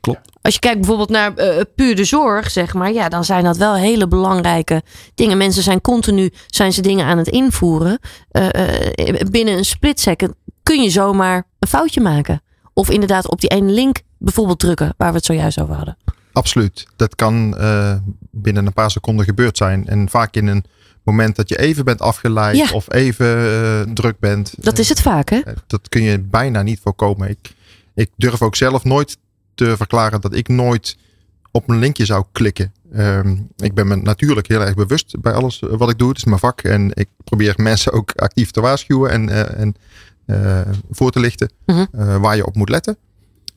Klopt. 0.00 0.30
Als 0.42 0.54
je 0.54 0.60
kijkt 0.60 0.78
bijvoorbeeld 0.78 1.08
naar 1.08 1.34
eh, 1.34 1.60
puur 1.74 1.96
de 1.96 2.04
zorg, 2.04 2.50
zeg 2.50 2.74
maar, 2.74 2.92
ja, 2.92 3.08
dan 3.08 3.24
zijn 3.24 3.44
dat 3.44 3.56
wel 3.56 3.74
hele 3.74 4.08
belangrijke 4.08 4.82
dingen. 5.14 5.36
Mensen 5.36 5.62
zijn 5.62 5.80
continu 5.80 6.30
zijn 6.46 6.72
ze 6.72 6.82
dingen 6.82 7.06
aan 7.06 7.18
het 7.18 7.28
invoeren. 7.28 7.98
Eh, 8.30 8.48
eh, 9.08 9.28
binnen 9.30 9.56
een 9.56 9.64
split 9.64 10.00
second 10.00 10.32
kun 10.62 10.82
je 10.82 10.90
zomaar 10.90 11.46
een 11.58 11.68
foutje 11.68 12.00
maken. 12.00 12.42
Of 12.72 12.90
inderdaad 12.90 13.30
op 13.30 13.40
die 13.40 13.50
ene 13.50 13.72
link 13.72 14.00
bijvoorbeeld 14.20 14.58
drukken, 14.58 14.94
waar 14.96 15.10
we 15.10 15.16
het 15.16 15.24
zojuist 15.24 15.60
over 15.60 15.74
hadden. 15.74 15.96
Absoluut. 16.32 16.86
Dat 16.96 17.14
kan 17.14 17.56
eh, 17.58 17.94
binnen 18.30 18.66
een 18.66 18.72
paar 18.72 18.90
seconden 18.90 19.24
gebeurd 19.24 19.56
zijn. 19.56 19.86
En 19.88 20.08
vaak 20.08 20.34
in 20.34 20.46
een 20.46 20.64
moment 21.02 21.36
dat 21.36 21.48
je 21.48 21.58
even 21.58 21.84
bent 21.84 22.00
afgeleid 22.00 22.56
Ja. 22.56 22.70
of 22.72 22.92
even 22.92 23.26
eh, 23.36 23.80
druk 23.94 24.18
bent. 24.18 24.52
Dat 24.64 24.78
is 24.78 24.88
het 24.88 25.00
vaak, 25.00 25.28
hè? 25.30 25.38
Eh, 25.38 25.54
Dat 25.66 25.88
kun 25.88 26.02
je 26.02 26.18
bijna 26.18 26.62
niet 26.62 26.80
voorkomen. 26.82 27.28
Ik, 27.28 27.54
ik 27.94 28.10
durf 28.16 28.42
ook 28.42 28.56
zelf 28.56 28.84
nooit 28.84 29.18
te 29.54 29.76
verklaren 29.76 30.20
dat 30.20 30.34
ik 30.34 30.48
nooit 30.48 30.96
op 31.50 31.68
een 31.68 31.78
linkje 31.78 32.04
zou 32.04 32.24
klikken. 32.32 32.72
Ehm, 32.92 33.36
ik 33.56 33.74
ben 33.74 33.86
me 33.88 33.96
natuurlijk 33.96 34.48
heel 34.48 34.60
erg 34.60 34.74
bewust 34.74 35.20
bij 35.20 35.32
alles 35.32 35.60
eh, 35.62 35.68
wat 35.76 35.90
ik 35.90 35.98
doe. 35.98 36.08
Het 36.08 36.16
is 36.16 36.24
mijn 36.24 36.38
vak. 36.38 36.60
En 36.62 36.90
ik 36.94 37.08
probeer 37.24 37.54
mensen 37.56 37.92
ook 37.92 38.12
actief 38.16 38.50
te 38.50 38.60
waarschuwen 38.60 39.10
en, 39.10 39.28
eh, 39.28 39.60
en 39.60 39.74
eh, 40.26 40.60
voor 40.90 41.10
te 41.10 41.20
lichten 41.20 41.50
Mhm. 41.66 41.84
eh, 41.92 42.16
waar 42.16 42.36
je 42.36 42.46
op 42.46 42.54
moet 42.56 42.68
letten. 42.68 42.96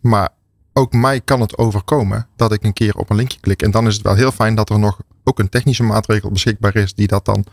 Maar 0.01 0.29
ook 0.73 0.93
mij 0.93 1.21
kan 1.21 1.41
het 1.41 1.57
overkomen 1.57 2.27
dat 2.35 2.51
ik 2.51 2.63
een 2.63 2.73
keer 2.73 2.95
op 2.95 3.09
een 3.09 3.15
linkje 3.15 3.39
klik. 3.39 3.61
En 3.61 3.71
dan 3.71 3.87
is 3.87 3.93
het 3.93 4.03
wel 4.03 4.15
heel 4.15 4.31
fijn 4.31 4.55
dat 4.55 4.69
er 4.69 4.79
nog 4.79 4.99
ook 5.23 5.39
een 5.39 5.49
technische 5.49 5.83
maatregel 5.83 6.31
beschikbaar 6.31 6.75
is 6.75 6.93
die 6.93 7.07
dat 7.07 7.25
dan 7.25 7.45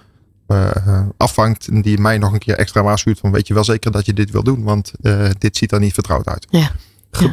eh, 0.46 0.76
eh, 0.76 1.06
afvangt. 1.16 1.68
En 1.68 1.82
die 1.82 1.98
mij 1.98 2.18
nog 2.18 2.32
een 2.32 2.38
keer 2.38 2.56
extra 2.56 2.82
waarschuwt 2.82 3.18
van 3.18 3.32
weet 3.32 3.46
je 3.46 3.54
wel 3.54 3.64
zeker 3.64 3.90
dat 3.90 4.06
je 4.06 4.12
dit 4.12 4.30
wil 4.30 4.42
doen. 4.42 4.62
Want 4.62 4.92
eh, 5.02 5.28
dit 5.38 5.56
ziet 5.56 5.72
er 5.72 5.80
niet 5.80 5.94
vertrouwd 5.94 6.26
uit. 6.26 6.46
Ja. 6.50 6.70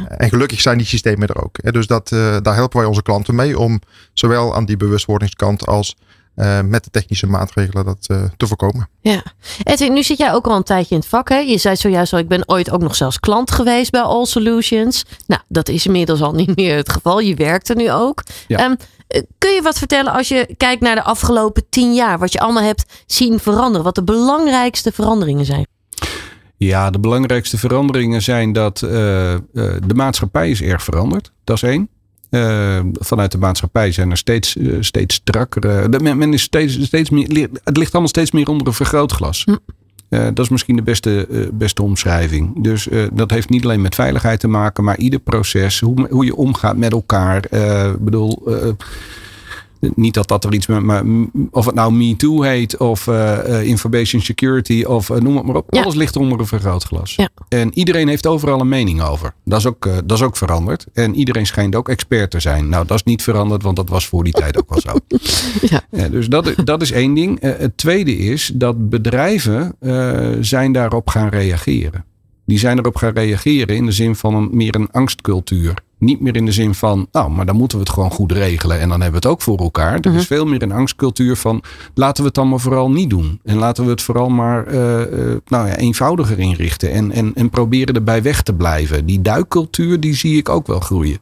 En 0.08 0.28
gelukkig 0.28 0.60
zijn 0.60 0.78
die 0.78 0.86
systemen 0.86 1.28
er 1.28 1.42
ook. 1.42 1.72
Dus 1.72 1.86
dat, 1.86 2.08
daar 2.42 2.54
helpen 2.54 2.78
wij 2.78 2.86
onze 2.86 3.02
klanten 3.02 3.34
mee 3.34 3.58
om 3.58 3.80
zowel 4.12 4.54
aan 4.54 4.64
die 4.64 4.76
bewustwordingskant 4.76 5.66
als 5.66 5.96
eh, 6.38 6.60
met 6.60 6.84
de 6.84 6.90
technische 6.90 7.26
maatregelen 7.26 7.84
dat 7.84 8.06
eh, 8.06 8.22
te 8.36 8.46
voorkomen. 8.46 8.88
Ja. 9.00 9.22
Edwin, 9.62 9.92
nu 9.92 10.02
zit 10.02 10.18
jij 10.18 10.32
ook 10.32 10.46
al 10.46 10.56
een 10.56 10.62
tijdje 10.62 10.94
in 10.94 11.00
het 11.00 11.08
vak. 11.08 11.28
Hè? 11.28 11.38
Je 11.38 11.58
zei 11.58 11.76
zojuist 11.76 12.12
al, 12.12 12.18
ik 12.18 12.28
ben 12.28 12.48
ooit 12.48 12.70
ook 12.70 12.80
nog 12.80 12.96
zelfs 12.96 13.20
klant 13.20 13.50
geweest 13.50 13.90
bij 13.90 14.00
All 14.00 14.24
Solutions. 14.24 15.04
Nou, 15.26 15.40
dat 15.48 15.68
is 15.68 15.86
inmiddels 15.86 16.22
al 16.22 16.32
niet 16.32 16.56
meer 16.56 16.76
het 16.76 16.88
geval. 16.88 17.20
Je 17.20 17.34
werkt 17.34 17.68
er 17.68 17.76
nu 17.76 17.90
ook. 17.90 18.22
Ja. 18.46 18.58
Ehm, 18.58 18.74
eh, 19.08 19.22
kun 19.38 19.50
je 19.50 19.62
wat 19.62 19.78
vertellen 19.78 20.12
als 20.12 20.28
je 20.28 20.54
kijkt 20.56 20.82
naar 20.82 20.94
de 20.94 21.02
afgelopen 21.02 21.64
tien 21.68 21.94
jaar? 21.94 22.18
Wat 22.18 22.32
je 22.32 22.40
allemaal 22.40 22.62
hebt 22.62 23.02
zien 23.06 23.38
veranderen? 23.38 23.82
Wat 23.84 23.94
de 23.94 24.04
belangrijkste 24.04 24.92
veranderingen 24.92 25.44
zijn? 25.44 25.66
Ja, 26.56 26.90
de 26.90 26.98
belangrijkste 26.98 27.58
veranderingen 27.58 28.22
zijn 28.22 28.52
dat 28.52 28.82
eh, 28.82 29.34
eh, 29.34 29.40
de 29.86 29.94
maatschappij 29.94 30.50
is 30.50 30.62
erg 30.62 30.82
veranderd. 30.82 31.32
Dat 31.44 31.56
is 31.56 31.62
één. 31.62 31.88
Eh, 32.30 32.80
vanuit 32.92 33.32
de 33.32 33.38
maatschappij 33.38 33.92
zijn 33.92 34.10
er 34.10 34.16
steeds, 34.16 34.56
eh, 34.56 34.76
steeds 34.80 35.14
strakkere. 35.14 35.88
Men, 35.88 36.18
men 36.18 36.32
is 36.32 36.42
steeds, 36.42 36.82
steeds 36.82 37.10
meer, 37.10 37.48
het 37.64 37.76
ligt 37.76 37.92
allemaal 37.92 38.08
steeds 38.08 38.30
meer 38.30 38.48
onder 38.48 38.66
een 38.66 38.72
vergrootglas. 38.72 39.44
Hm. 39.44 39.56
Eh, 40.08 40.24
dat 40.24 40.38
is 40.38 40.48
misschien 40.48 40.76
de 40.76 40.82
beste, 40.82 41.48
beste 41.52 41.82
omschrijving. 41.82 42.62
Dus 42.62 42.88
dat 43.12 43.30
heeft 43.30 43.48
niet 43.48 43.64
alleen 43.64 43.80
met 43.80 43.94
veiligheid 43.94 44.40
te 44.40 44.48
maken, 44.48 44.84
maar 44.84 44.98
ieder 44.98 45.18
proces, 45.18 45.80
hoe, 45.80 46.06
hoe 46.10 46.24
je 46.24 46.36
omgaat 46.36 46.76
met 46.76 46.92
elkaar. 46.92 47.44
Ik 47.92 48.04
bedoel, 48.04 48.42
niet 49.80 50.14
dat 50.14 50.28
dat 50.28 50.44
er 50.44 50.54
iets 50.54 50.66
met, 50.66 50.82
maar 50.82 51.04
of 51.50 51.66
het 51.66 51.74
nou 51.74 51.92
Me 51.92 52.16
Too 52.16 52.42
heet 52.42 52.76
of 52.76 53.06
eh, 53.06 53.58
eh, 53.58 53.66
Information 53.66 54.22
Security 54.22 54.84
of 54.84 55.10
eh, 55.10 55.20
noem 55.20 55.36
het 55.36 55.46
maar 55.46 55.56
op. 55.56 55.66
Ja. 55.74 55.82
Alles 55.82 55.94
ligt 55.94 56.16
onder 56.16 56.40
een 56.40 56.46
vergrootglas. 56.46 57.14
Ja. 57.14 57.28
En 57.48 57.70
iedereen 57.78 58.08
heeft 58.08 58.26
overal 58.26 58.60
een 58.60 58.68
mening 58.68 59.02
over. 59.02 59.34
Dat 59.44 59.58
is, 59.58 59.66
ook, 59.66 59.88
dat 60.04 60.18
is 60.18 60.22
ook 60.22 60.36
veranderd. 60.36 60.86
En 60.92 61.14
iedereen 61.14 61.46
schijnt 61.46 61.74
ook 61.74 61.88
expert 61.88 62.30
te 62.30 62.40
zijn. 62.40 62.68
Nou, 62.68 62.86
dat 62.86 62.96
is 62.96 63.02
niet 63.02 63.22
veranderd, 63.22 63.62
want 63.62 63.76
dat 63.76 63.88
was 63.88 64.06
voor 64.06 64.24
die 64.24 64.32
tijd 64.32 64.58
ook 64.58 64.68
wel 64.68 64.80
zo. 64.80 64.96
Ja. 65.90 66.08
Dus 66.08 66.28
dat, 66.28 66.54
dat 66.64 66.82
is 66.82 66.90
één 66.90 67.14
ding. 67.14 67.40
Het 67.40 67.76
tweede 67.76 68.16
is 68.16 68.50
dat 68.54 68.88
bedrijven 68.88 69.76
zijn 70.40 70.72
daarop 70.72 71.08
gaan 71.08 71.28
reageren. 71.28 72.04
Die 72.46 72.58
zijn 72.58 72.78
erop 72.78 72.96
gaan 72.96 73.12
reageren 73.12 73.76
in 73.76 73.86
de 73.86 73.92
zin 73.92 74.16
van 74.16 74.34
een, 74.34 74.48
meer 74.52 74.74
een 74.74 74.90
angstcultuur. 74.90 75.74
Niet 75.98 76.20
meer 76.20 76.36
in 76.36 76.44
de 76.44 76.52
zin 76.52 76.74
van, 76.74 77.08
nou, 77.12 77.30
maar 77.30 77.46
dan 77.46 77.56
moeten 77.56 77.78
we 77.78 77.84
het 77.84 77.92
gewoon 77.92 78.10
goed 78.10 78.32
regelen 78.32 78.80
en 78.80 78.88
dan 78.88 79.00
hebben 79.00 79.20
we 79.20 79.28
het 79.28 79.36
ook 79.36 79.42
voor 79.42 79.58
elkaar. 79.58 79.98
Er 80.00 80.14
is 80.14 80.26
veel 80.26 80.46
meer 80.46 80.62
een 80.62 80.72
angstcultuur 80.72 81.36
van, 81.36 81.62
laten 81.94 82.22
we 82.22 82.26
het 82.26 82.34
dan 82.34 82.48
maar 82.48 82.60
vooral 82.60 82.90
niet 82.90 83.10
doen. 83.10 83.40
En 83.44 83.56
laten 83.56 83.84
we 83.84 83.90
het 83.90 84.02
vooral 84.02 84.28
maar 84.28 84.66
eh, 84.66 85.02
eh, 85.02 85.36
nou 85.46 85.68
ja, 85.68 85.76
eenvoudiger 85.76 86.38
inrichten 86.38 86.90
en, 86.92 87.12
en, 87.12 87.34
en 87.34 87.50
proberen 87.50 87.94
erbij 87.94 88.22
weg 88.22 88.42
te 88.42 88.54
blijven. 88.54 89.06
Die 89.06 89.22
duikcultuur, 89.22 90.00
die 90.00 90.14
zie 90.14 90.36
ik 90.36 90.48
ook 90.48 90.66
wel 90.66 90.80
groeien. 90.80 91.18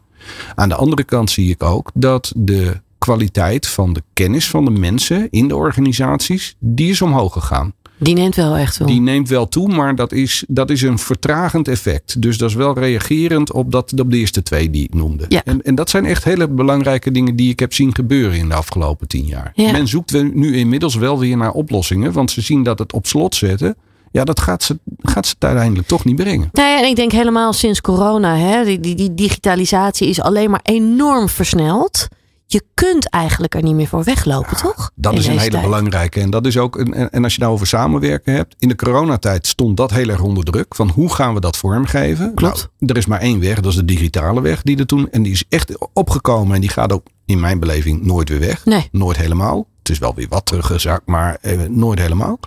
Aan 0.55 0.69
de 0.69 0.75
andere 0.75 1.05
kant 1.05 1.31
zie 1.31 1.51
ik 1.51 1.63
ook 1.63 1.91
dat 1.95 2.33
de 2.37 2.81
kwaliteit 2.99 3.67
van 3.67 3.93
de 3.93 4.03
kennis 4.13 4.51
van 4.51 4.65
de 4.65 4.71
mensen 4.71 5.29
in 5.31 5.49
de 5.49 5.57
organisaties, 5.57 6.57
die 6.59 6.91
is 6.91 7.03
omhoog 7.03 7.33
gegaan. 7.33 7.73
Die 7.99 8.15
neemt 8.15 8.35
wel 8.35 8.57
echt 8.57 8.77
wel. 8.77 8.89
Die 8.89 9.01
neemt 9.01 9.29
wel 9.29 9.49
toe, 9.49 9.69
maar 9.69 9.95
dat 9.95 10.13
is, 10.13 10.45
dat 10.49 10.71
is 10.71 10.83
een 10.83 10.99
vertragend 10.99 11.69
effect. 11.69 12.23
Dus 12.23 12.39
dat 12.39 12.49
is 12.49 12.55
wel 12.55 12.79
reagerend 12.79 13.53
op, 13.53 13.73
dat, 13.73 14.01
op 14.01 14.11
de 14.11 14.17
eerste 14.17 14.43
twee 14.43 14.71
die 14.71 14.83
ik 14.85 14.95
noemde. 14.95 15.25
Ja. 15.29 15.43
En, 15.45 15.63
en 15.63 15.75
dat 15.75 15.91
zijn 15.91 16.05
echt 16.05 16.25
hele 16.25 16.49
belangrijke 16.49 17.11
dingen 17.11 17.37
die 17.37 17.51
ik 17.51 17.59
heb 17.61 17.73
zien 17.75 17.95
gebeuren 17.95 18.39
in 18.39 18.49
de 18.49 18.55
afgelopen 18.55 19.09
tien 19.09 19.25
jaar. 19.25 19.53
Ja. 19.55 19.73
Men 19.73 19.89
zoekt 19.89 20.11
we- 20.11 20.31
nu 20.35 20.57
inmiddels 20.57 20.95
wel 20.95 21.19
weer 21.19 21.37
naar 21.37 21.53
oplossingen, 21.53 22.13
want 22.13 22.31
ze 22.31 22.41
zien 22.41 22.63
dat 22.63 22.79
het 22.79 22.93
op 22.93 23.07
slot 23.07 23.35
zetten. 23.35 23.77
Ja, 24.13 24.25
dat 24.25 24.41
gaat 24.41 24.63
ze, 24.63 24.79
gaat 25.03 25.27
ze 25.27 25.35
uiteindelijk 25.39 25.89
toch 25.89 26.05
niet 26.05 26.17
brengen. 26.17 26.49
Nou 26.53 26.69
ja, 26.69 26.79
en 26.83 26.89
ik 26.89 26.97
denk 26.97 27.13
helemaal 27.13 27.53
sinds 27.53 27.81
corona, 27.81 28.37
hè, 28.37 28.65
die, 28.65 28.81
die, 28.81 28.95
die 28.95 29.15
digitalisatie 29.15 30.09
is 30.09 30.21
alleen 30.21 30.51
maar 30.51 30.61
enorm 30.63 31.29
versneld. 31.29 32.09
Je 32.49 32.63
kunt 32.75 33.09
eigenlijk 33.11 33.55
er 33.55 33.63
niet 33.63 33.75
meer 33.75 33.87
voor 33.87 34.05
weglopen, 34.05 34.57
toch? 34.57 34.91
Dat 34.95 35.13
In 35.13 35.19
is 35.19 35.27
een 35.27 35.39
hele 35.39 35.51
tijd. 35.51 35.63
belangrijke. 35.63 36.21
En 36.21 36.31
dat 36.31 36.47
is 36.47 36.59
ook. 36.59 36.79
een- 36.79 36.95
En 36.95 37.11
en 37.11 37.25
als 37.25 37.35
je 37.35 37.41
nou 37.41 37.53
over 37.53 37.67
samenwerken 37.67 38.35
hebt. 38.35 38.55
In 38.59 38.69
de 38.69 38.75
coronatijd 38.77 39.47
stond 39.47 39.77
dat 39.77 39.91
heel 39.91 40.09
erg 40.09 40.21
onder 40.21 40.45
druk. 40.45 40.75
Van 40.75 40.89
hoe 40.91 41.15
gaan 41.15 41.35
we 41.35 41.41
dat 41.41 41.57
vormgeven? 41.57 42.35
Klopt. 42.35 42.57
Nou, 42.79 42.91
er 42.93 42.97
is 42.97 43.07
maar 43.07 43.21
één 43.21 43.41
weg. 43.41 43.55
Dat 43.61 43.71
is 43.73 43.77
de 43.79 43.85
digitale 43.85 44.41
weg. 44.41 44.63
Die 44.63 44.79
er 44.79 44.87
toen. 44.87 45.11
En 45.11 45.23
die 45.23 45.33
is 45.33 45.45
echt 45.49 45.91
opgekomen. 45.93 46.55
En 46.55 46.61
die 46.61 46.71
gaat 46.71 46.93
ook 46.93 47.07
in 47.25 47.41
mijn 47.41 47.59
beleving 47.61 48.03
nooit 48.05 48.29
weer 48.29 48.41
weg. 48.41 48.65
Nee. 48.65 48.89
Nooit 48.93 49.17
helemaal. 49.17 49.67
Het 49.79 49.89
is 49.89 49.99
wel 49.99 50.15
weer 50.15 50.27
wat 50.29 50.47
teruggezakt. 50.47 51.07
Maar 51.07 51.39
eh, 51.41 51.59
nooit 51.69 51.99
helemaal. 51.99 52.39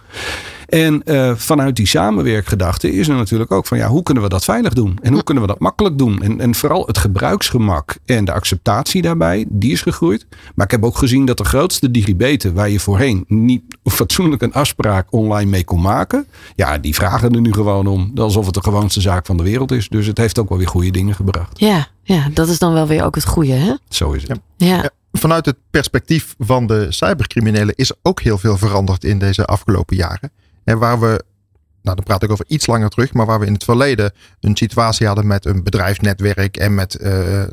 En 0.69 1.03
eh, 1.03 1.36
vanuit 1.36 1.75
die 1.75 1.88
samenwerkgedachte 1.88 2.91
is 2.91 3.08
er 3.08 3.15
natuurlijk 3.15 3.51
ook 3.51 3.65
van 3.65 3.77
ja, 3.77 3.88
hoe 3.88 4.03
kunnen 4.03 4.23
we 4.23 4.29
dat 4.29 4.43
veilig 4.43 4.73
doen? 4.73 4.97
En 5.01 5.13
hoe 5.13 5.23
kunnen 5.23 5.43
we 5.43 5.49
dat 5.49 5.60
makkelijk 5.60 5.97
doen? 5.97 6.21
En, 6.21 6.41
en 6.41 6.55
vooral 6.55 6.86
het 6.86 6.97
gebruiksgemak 6.97 7.97
en 8.05 8.25
de 8.25 8.32
acceptatie 8.32 9.01
daarbij, 9.01 9.45
die 9.49 9.71
is 9.71 9.82
gegroeid. 9.82 10.25
Maar 10.55 10.65
ik 10.65 10.71
heb 10.71 10.84
ook 10.84 10.97
gezien 10.97 11.25
dat 11.25 11.38
de 11.38 11.43
grootste 11.43 11.91
digibeten 11.91 12.53
waar 12.53 12.69
je 12.69 12.79
voorheen 12.79 13.23
niet 13.27 13.63
fatsoenlijk 13.84 14.41
een 14.41 14.53
afspraak 14.53 15.13
online 15.13 15.49
mee 15.49 15.63
kon 15.63 15.82
maken. 15.82 16.25
Ja, 16.55 16.77
die 16.77 16.95
vragen 16.95 17.32
er 17.32 17.41
nu 17.41 17.53
gewoon 17.53 17.88
om. 17.88 18.12
Alsof 18.15 18.45
het 18.45 18.53
de 18.53 18.63
gewoonste 18.63 19.01
zaak 19.01 19.25
van 19.25 19.38
de 19.38 19.43
wereld 19.43 19.71
is. 19.71 19.89
Dus 19.89 20.08
het 20.08 20.17
heeft 20.17 20.39
ook 20.39 20.49
wel 20.49 20.58
weer 20.58 20.67
goede 20.67 20.91
dingen 20.91 21.15
gebracht. 21.15 21.60
Ja, 21.60 21.88
ja, 22.03 22.29
dat 22.34 22.47
is 22.47 22.60
dan 22.60 22.73
wel 22.73 22.88
weer 22.88 23.03
ook 23.03 23.15
het 23.15 23.25
goede, 23.25 23.53
hè? 23.53 23.73
Zo 23.89 24.12
is 24.12 24.21
het. 24.21 24.39
Ja. 24.58 24.67
Ja. 24.67 24.82
Ja, 24.82 24.89
Vanuit 25.12 25.45
het 25.45 25.58
perspectief 25.69 26.36
van 26.38 26.67
de 26.67 26.86
cybercriminelen 26.89 27.75
is 27.75 27.91
ook 28.01 28.21
heel 28.21 28.38
veel 28.38 28.58
veranderd 28.58 29.03
in 29.03 29.19
deze 29.19 29.45
afgelopen 29.45 29.95
jaren. 29.95 30.32
En 30.69 30.77
waar 30.77 30.99
we, 30.99 31.23
nou 31.82 31.95
dan 31.95 32.03
praat 32.03 32.23
ik 32.23 32.32
over 32.32 32.45
iets 32.47 32.67
langer 32.67 32.89
terug, 32.89 33.13
maar 33.13 33.25
waar 33.25 33.39
we 33.39 33.45
in 33.45 33.53
het 33.53 33.63
verleden 33.63 34.12
een 34.39 34.58
situatie 34.58 35.08
hadden 35.08 35.27
met 35.27 35.45
een 35.45 35.63
bedrijfsnetwerk 35.63 36.58
en 36.58 36.75
met 36.75 36.95
eh, 36.95 37.43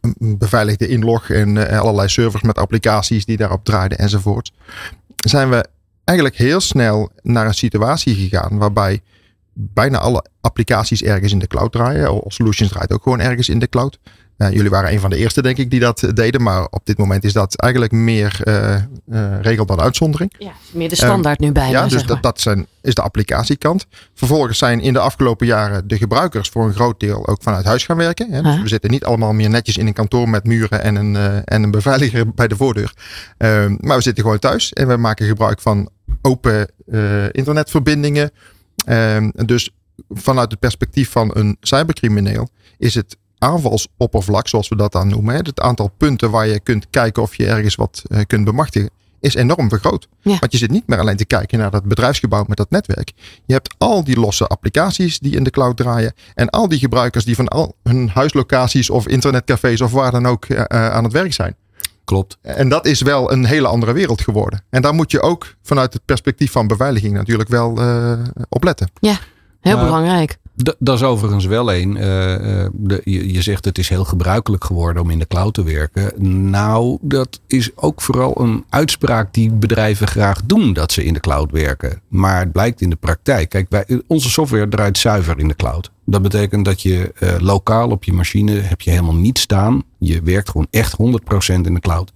een 0.00 0.38
beveiligde 0.38 0.88
inlog 0.88 1.30
en 1.30 1.68
eh, 1.68 1.80
allerlei 1.80 2.08
servers 2.08 2.42
met 2.42 2.58
applicaties 2.58 3.24
die 3.24 3.36
daarop 3.36 3.64
draaiden 3.64 3.98
enzovoort. 3.98 4.52
Zijn 5.16 5.50
we 5.50 5.66
eigenlijk 6.04 6.38
heel 6.38 6.60
snel 6.60 7.12
naar 7.22 7.46
een 7.46 7.54
situatie 7.54 8.14
gegaan 8.14 8.58
waarbij 8.58 9.00
bijna 9.52 9.98
alle 9.98 10.24
applicaties 10.40 11.02
ergens 11.02 11.32
in 11.32 11.38
de 11.38 11.46
cloud 11.46 11.72
draaien. 11.72 12.22
Solutions 12.26 12.70
draait 12.70 12.92
ook 12.92 13.02
gewoon 13.02 13.20
ergens 13.20 13.48
in 13.48 13.58
de 13.58 13.68
cloud. 13.68 13.98
Uh, 14.38 14.52
jullie 14.52 14.70
waren 14.70 14.92
een 14.92 15.00
van 15.00 15.10
de 15.10 15.16
eerste, 15.16 15.42
denk 15.42 15.56
ik, 15.56 15.70
die 15.70 15.80
dat 15.80 16.10
deden. 16.14 16.42
Maar 16.42 16.66
op 16.70 16.80
dit 16.84 16.98
moment 16.98 17.24
is 17.24 17.32
dat 17.32 17.56
eigenlijk 17.56 17.92
meer 17.92 18.40
uh, 18.44 18.74
uh, 19.08 19.40
regel 19.40 19.66
dan 19.66 19.80
uitzondering. 19.80 20.34
Ja, 20.38 20.52
meer 20.72 20.88
de 20.88 20.94
standaard 20.94 21.38
nu 21.38 21.52
bijna. 21.52 21.70
Ja, 21.70 21.86
dus 21.86 22.02
dat, 22.06 22.22
dat 22.22 22.40
zijn, 22.40 22.66
is 22.82 22.94
de 22.94 23.02
applicatiekant. 23.02 23.86
Vervolgens 24.14 24.58
zijn 24.58 24.80
in 24.80 24.92
de 24.92 24.98
afgelopen 24.98 25.46
jaren 25.46 25.88
de 25.88 25.96
gebruikers 25.96 26.48
voor 26.48 26.64
een 26.64 26.74
groot 26.74 27.00
deel 27.00 27.26
ook 27.26 27.42
vanuit 27.42 27.64
huis 27.64 27.84
gaan 27.84 27.96
werken. 27.96 28.32
Hè. 28.32 28.42
Dus 28.42 28.62
we 28.62 28.68
zitten 28.68 28.90
niet 28.90 29.04
allemaal 29.04 29.32
meer 29.32 29.50
netjes 29.50 29.76
in 29.76 29.86
een 29.86 29.92
kantoor 29.92 30.28
met 30.28 30.44
muren 30.44 30.82
en 30.82 30.96
een, 30.96 31.16
en 31.44 31.62
een 31.62 31.70
beveiliger 31.70 32.32
bij 32.34 32.48
de 32.48 32.56
voordeur. 32.56 32.92
Ehm, 33.38 33.76
maar 33.80 33.96
we 33.96 34.02
zitten 34.02 34.22
gewoon 34.22 34.38
thuis 34.38 34.72
en 34.72 34.88
we 34.88 34.96
maken 34.96 35.26
gebruik 35.26 35.60
van 35.60 35.90
open 36.22 36.70
internetverbindingen. 37.32 38.30
Ehm, 38.84 39.30
dus 39.34 39.70
vanuit 40.08 40.50
het 40.50 40.60
perspectief 40.60 41.10
van 41.10 41.30
een 41.34 41.56
cybercrimineel 41.60 42.48
is 42.78 42.94
het 42.94 43.16
aanvalsoppervlak, 43.38 44.48
zoals 44.48 44.68
we 44.68 44.76
dat 44.76 44.92
dan 44.92 45.08
noemen. 45.08 45.34
Hè, 45.34 45.40
het 45.40 45.60
aantal 45.60 45.90
punten 45.96 46.30
waar 46.30 46.46
je 46.46 46.60
kunt 46.60 46.86
kijken 46.90 47.22
of 47.22 47.34
je 47.34 47.46
ergens 47.46 47.74
wat 47.74 48.02
uh, 48.08 48.20
kunt 48.26 48.44
bemachtigen, 48.44 48.90
is 49.20 49.34
enorm 49.34 49.68
vergroot. 49.68 50.08
Ja. 50.20 50.36
Want 50.38 50.52
je 50.52 50.58
zit 50.58 50.70
niet 50.70 50.86
meer 50.86 50.98
alleen 50.98 51.16
te 51.16 51.24
kijken 51.24 51.58
naar 51.58 51.70
dat 51.70 51.84
bedrijfsgebouw 51.84 52.44
met 52.46 52.56
dat 52.56 52.70
netwerk. 52.70 53.12
Je 53.46 53.52
hebt 53.52 53.74
al 53.78 54.04
die 54.04 54.20
losse 54.20 54.46
applicaties 54.46 55.18
die 55.18 55.36
in 55.36 55.44
de 55.44 55.50
cloud 55.50 55.76
draaien. 55.76 56.12
En 56.34 56.50
al 56.50 56.68
die 56.68 56.78
gebruikers 56.78 57.24
die 57.24 57.34
van 57.34 57.48
al 57.48 57.74
hun 57.82 58.08
huislocaties 58.08 58.90
of 58.90 59.08
internetcafés 59.08 59.80
of 59.80 59.92
waar 59.92 60.10
dan 60.10 60.26
ook 60.26 60.48
uh, 60.48 60.62
aan 60.68 61.04
het 61.04 61.12
werk 61.12 61.32
zijn. 61.32 61.56
Klopt. 62.04 62.38
En 62.42 62.68
dat 62.68 62.86
is 62.86 63.00
wel 63.02 63.32
een 63.32 63.44
hele 63.44 63.66
andere 63.66 63.92
wereld 63.92 64.20
geworden. 64.20 64.62
En 64.70 64.82
daar 64.82 64.94
moet 64.94 65.10
je 65.10 65.20
ook 65.20 65.54
vanuit 65.62 65.92
het 65.92 66.04
perspectief 66.04 66.52
van 66.52 66.66
beveiliging 66.66 67.12
natuurlijk 67.12 67.48
wel 67.48 67.80
uh, 67.80 68.12
op 68.48 68.64
letten. 68.64 68.90
Ja, 69.00 69.18
heel 69.60 69.76
uh, 69.76 69.84
belangrijk. 69.84 70.38
Dat 70.78 70.96
is 70.96 71.02
overigens 71.02 71.44
wel 71.44 71.72
een. 71.72 71.96
Uh, 71.96 72.92
je, 73.04 73.32
je, 73.32 73.42
zegt 73.42 73.64
het 73.64 73.78
is 73.78 73.88
heel 73.88 74.04
gebruikelijk 74.04 74.64
geworden 74.64 75.02
om 75.02 75.10
in 75.10 75.18
de 75.18 75.26
cloud 75.26 75.54
te 75.54 75.62
werken. 75.62 76.12
Nou, 76.50 76.98
dat 77.00 77.40
is 77.46 77.70
ook 77.74 78.00
vooral 78.00 78.40
een 78.40 78.64
uitspraak 78.68 79.34
die 79.34 79.50
bedrijven 79.50 80.08
graag 80.08 80.42
doen 80.44 80.72
dat 80.72 80.92
ze 80.92 81.04
in 81.04 81.12
de 81.12 81.20
cloud 81.20 81.50
werken. 81.50 82.00
Maar 82.08 82.38
het 82.40 82.52
blijkt 82.52 82.80
in 82.80 82.90
de 82.90 82.96
praktijk. 82.96 83.48
Kijk, 83.48 83.66
wij, 83.68 84.02
onze 84.06 84.30
software 84.30 84.68
draait 84.68 84.98
zuiver 84.98 85.38
in 85.38 85.48
de 85.48 85.56
cloud. 85.56 85.90
Dat 86.04 86.22
betekent 86.22 86.64
dat 86.64 86.82
je 86.82 87.12
uh, 87.20 87.34
lokaal 87.38 87.90
op 87.90 88.04
je 88.04 88.12
machine 88.12 88.52
heb 88.52 88.80
je 88.80 88.90
helemaal 88.90 89.14
niet 89.14 89.38
staan. 89.38 89.82
Je 89.98 90.22
werkt 90.22 90.50
gewoon 90.50 90.66
echt 90.70 90.92
100% 90.92 90.96
in 91.46 91.74
de 91.74 91.80
cloud. 91.80 92.12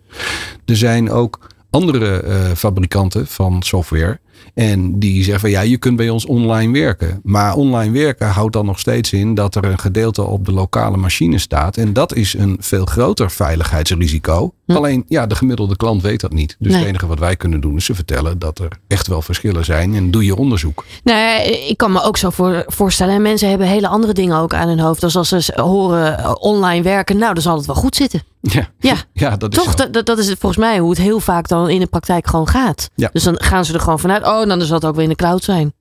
Er 0.65 0.77
zijn 0.77 1.11
ook 1.11 1.47
andere 1.71 2.25
fabrikanten 2.57 3.27
van 3.27 3.63
software. 3.63 4.21
En 4.55 4.99
die 4.99 5.23
zeggen 5.23 5.41
van 5.41 5.51
ja, 5.51 5.61
je 5.61 5.77
kunt 5.77 5.97
bij 5.97 6.09
ons 6.09 6.27
online 6.27 6.73
werken. 6.73 7.21
Maar 7.23 7.55
online 7.55 7.93
werken 7.93 8.29
houdt 8.29 8.53
dan 8.53 8.67
nog 8.67 8.79
steeds 8.79 9.13
in 9.13 9.35
dat 9.35 9.55
er 9.55 9.65
een 9.65 9.79
gedeelte 9.79 10.23
op 10.23 10.45
de 10.45 10.53
lokale 10.53 10.97
machine 10.97 11.39
staat. 11.39 11.77
En 11.77 11.93
dat 11.93 12.15
is 12.15 12.35
een 12.35 12.57
veel 12.61 12.85
groter 12.85 13.31
veiligheidsrisico. 13.31 14.55
Hm. 14.67 14.73
Alleen 14.73 15.05
ja, 15.09 15.27
de 15.27 15.35
gemiddelde 15.35 15.77
klant 15.77 16.03
weet 16.03 16.21
dat 16.21 16.33
niet. 16.33 16.57
Dus 16.59 16.71
nee. 16.71 16.81
het 16.81 16.89
enige 16.89 17.07
wat 17.07 17.19
wij 17.19 17.37
kunnen 17.37 17.61
doen 17.61 17.77
is 17.77 17.85
ze 17.85 17.95
vertellen 17.95 18.39
dat 18.39 18.59
er 18.59 18.79
echt 18.89 19.07
wel 19.07 19.23
verschillen 19.23 19.65
zijn. 19.65 19.95
En 19.95 20.11
doe 20.11 20.25
je 20.25 20.37
onderzoek. 20.37 20.85
Nou, 21.05 21.43
ik 21.69 21.77
kan 21.77 21.93
me 21.93 22.03
ook 22.03 22.17
zo 22.17 22.31
voor, 22.31 22.65
voorstellen. 22.67 23.15
En 23.15 23.23
mensen 23.23 23.49
hebben 23.49 23.67
hele 23.67 23.89
andere 23.89 24.13
dingen 24.13 24.37
ook 24.37 24.55
aan 24.55 24.69
hun 24.69 24.81
hoofd. 24.81 25.01
Dus 25.01 25.17
als 25.17 25.29
ze 25.29 25.53
horen 25.55 26.41
online 26.41 26.83
werken, 26.83 27.19
nou 27.19 27.35
dan 27.35 27.43
zal 27.43 27.57
het 27.57 27.67
wel 27.67 27.75
goed 27.75 27.97
zitten. 27.97 28.23
Ja, 28.43 28.69
ja. 28.79 28.97
ja 29.13 29.37
dat 29.37 29.57
is 29.57 29.65
toch. 29.65 29.75
Dat, 29.75 30.07
dat 30.07 30.19
is 30.19 30.27
volgens 30.27 30.57
mij 30.57 30.79
hoe 30.79 30.91
het 30.91 30.99
heel 30.99 31.21
vaak 31.21 31.49
dan 31.49 31.69
in 31.69 31.81
de 31.81 31.87
praktijk 31.87 32.27
gewoon 32.27 32.49
gaat. 32.49 32.91
Ja. 32.95 33.11
Dus 33.13 33.23
dan 33.23 33.43
gaan 33.43 33.65
ze 33.65 33.75
er 33.75 33.81
gewoon 33.81 33.99
vanuit. 33.99 34.25
Oh, 34.25 34.47
dan 34.47 34.63
zal 34.63 34.75
het 34.75 34.85
ook 34.85 34.95
weer 34.95 35.05
in 35.05 35.09
de 35.09 35.15
cloud 35.15 35.45
zijn. 35.45 35.73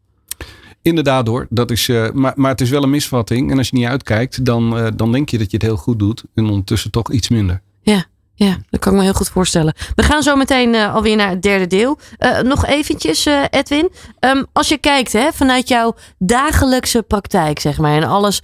Inderdaad 0.81 1.27
hoor, 1.27 1.47
dat 1.49 1.71
is, 1.71 1.87
uh, 1.87 2.11
maar, 2.11 2.33
maar 2.35 2.51
het 2.51 2.61
is 2.61 2.69
wel 2.69 2.83
een 2.83 2.89
misvatting. 2.89 3.51
En 3.51 3.57
als 3.57 3.69
je 3.69 3.77
niet 3.77 3.87
uitkijkt, 3.87 4.45
dan, 4.45 4.77
uh, 4.77 4.87
dan 4.95 5.11
denk 5.11 5.29
je 5.29 5.37
dat 5.37 5.51
je 5.51 5.57
het 5.57 5.65
heel 5.65 5.77
goed 5.77 5.99
doet. 5.99 6.23
En 6.33 6.45
ondertussen 6.45 6.91
toch 6.91 7.11
iets 7.11 7.29
minder. 7.29 7.61
Ja, 7.81 8.05
ja, 8.45 8.57
dat 8.69 8.79
kan 8.79 8.91
ik 8.91 8.97
me 8.97 9.03
heel 9.03 9.13
goed 9.13 9.29
voorstellen. 9.29 9.73
We 9.95 10.03
gaan 10.03 10.23
zo 10.23 10.35
meteen 10.35 10.73
uh, 10.73 10.95
alweer 10.95 11.15
naar 11.15 11.29
het 11.29 11.41
derde 11.41 11.67
deel. 11.67 11.99
Uh, 12.19 12.39
nog 12.39 12.65
eventjes, 12.65 13.27
uh, 13.27 13.43
Edwin. 13.49 13.91
Um, 14.19 14.45
als 14.53 14.67
je 14.67 14.77
kijkt 14.77 15.13
hè, 15.13 15.31
vanuit 15.33 15.67
jouw 15.67 15.95
dagelijkse 16.17 17.01
praktijk, 17.01 17.59
zeg 17.59 17.77
maar. 17.77 17.95
En 17.95 18.03
alles 18.03 18.41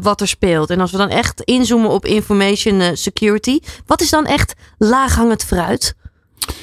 wat 0.00 0.20
er 0.20 0.28
speelt. 0.28 0.70
En 0.70 0.80
als 0.80 0.90
we 0.90 0.96
dan 0.96 1.08
echt 1.08 1.40
inzoomen 1.40 1.90
op 1.90 2.04
information 2.04 2.96
security. 2.96 3.58
Wat 3.86 4.00
is 4.00 4.10
dan 4.10 4.26
echt 4.26 4.54
laaghangend 4.78 5.44
fruit? 5.44 5.94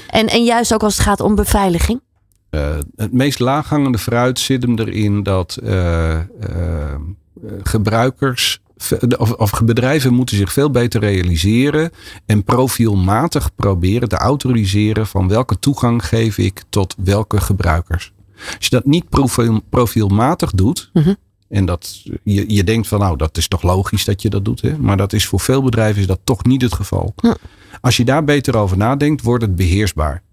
En, 0.07 0.27
en 0.27 0.43
juist 0.43 0.73
ook 0.73 0.83
als 0.83 0.93
het 0.97 1.03
gaat 1.03 1.19
om 1.19 1.35
beveiliging? 1.35 2.01
Het 2.95 3.13
meest 3.13 3.39
laaghangende 3.39 3.97
fruit 3.97 4.39
zit 4.39 4.61
hem 4.61 4.79
erin 4.79 5.23
dat 5.23 5.57
gebruikers 7.63 8.59
of, 9.17 9.31
of, 9.31 9.63
bedrijven 9.63 10.13
moeten 10.13 10.37
zich 10.37 10.53
veel 10.53 10.69
beter 10.69 10.99
realiseren 10.99 11.91
en 12.25 12.43
profielmatig 12.43 13.55
proberen 13.55 14.09
te 14.09 14.17
autoriseren 14.17 15.07
van 15.07 15.27
welke 15.27 15.59
toegang 15.59 16.05
geef 16.05 16.37
ik 16.37 16.63
tot 16.69 16.95
welke 16.97 17.41
gebruikers. 17.41 18.13
Als 18.35 18.57
je 18.59 18.69
dat 18.69 18.85
niet 18.85 19.09
profiel, 19.09 19.61
profielmatig 19.69 20.51
doet, 20.51 20.89
mm 20.93 21.03
-hmm. 21.03 21.15
en 21.47 21.65
dat 21.65 22.01
je, 22.23 22.53
je 22.53 22.63
denkt 22.63 22.87
van 22.87 22.99
nou 22.99 23.17
dat 23.17 23.37
is 23.37 23.47
toch 23.47 23.63
logisch 23.63 24.05
dat 24.05 24.21
je 24.21 24.29
dat 24.29 24.45
doet, 24.45 24.61
hè? 24.61 24.77
maar 24.77 24.97
dat 24.97 25.13
is 25.13 25.25
voor 25.25 25.39
veel 25.39 25.63
bedrijven 25.63 26.01
is 26.01 26.07
dat 26.07 26.19
toch 26.23 26.43
niet 26.43 26.61
het 26.61 26.73
geval. 26.73 27.13
Ja. 27.15 27.35
Als 27.81 27.97
je 27.97 28.05
daar 28.05 28.23
beter 28.23 28.57
over 28.57 28.77
nadenkt, 28.77 29.21
wordt 29.21 29.43
het 29.43 29.55
beheersbaar. 29.55 30.23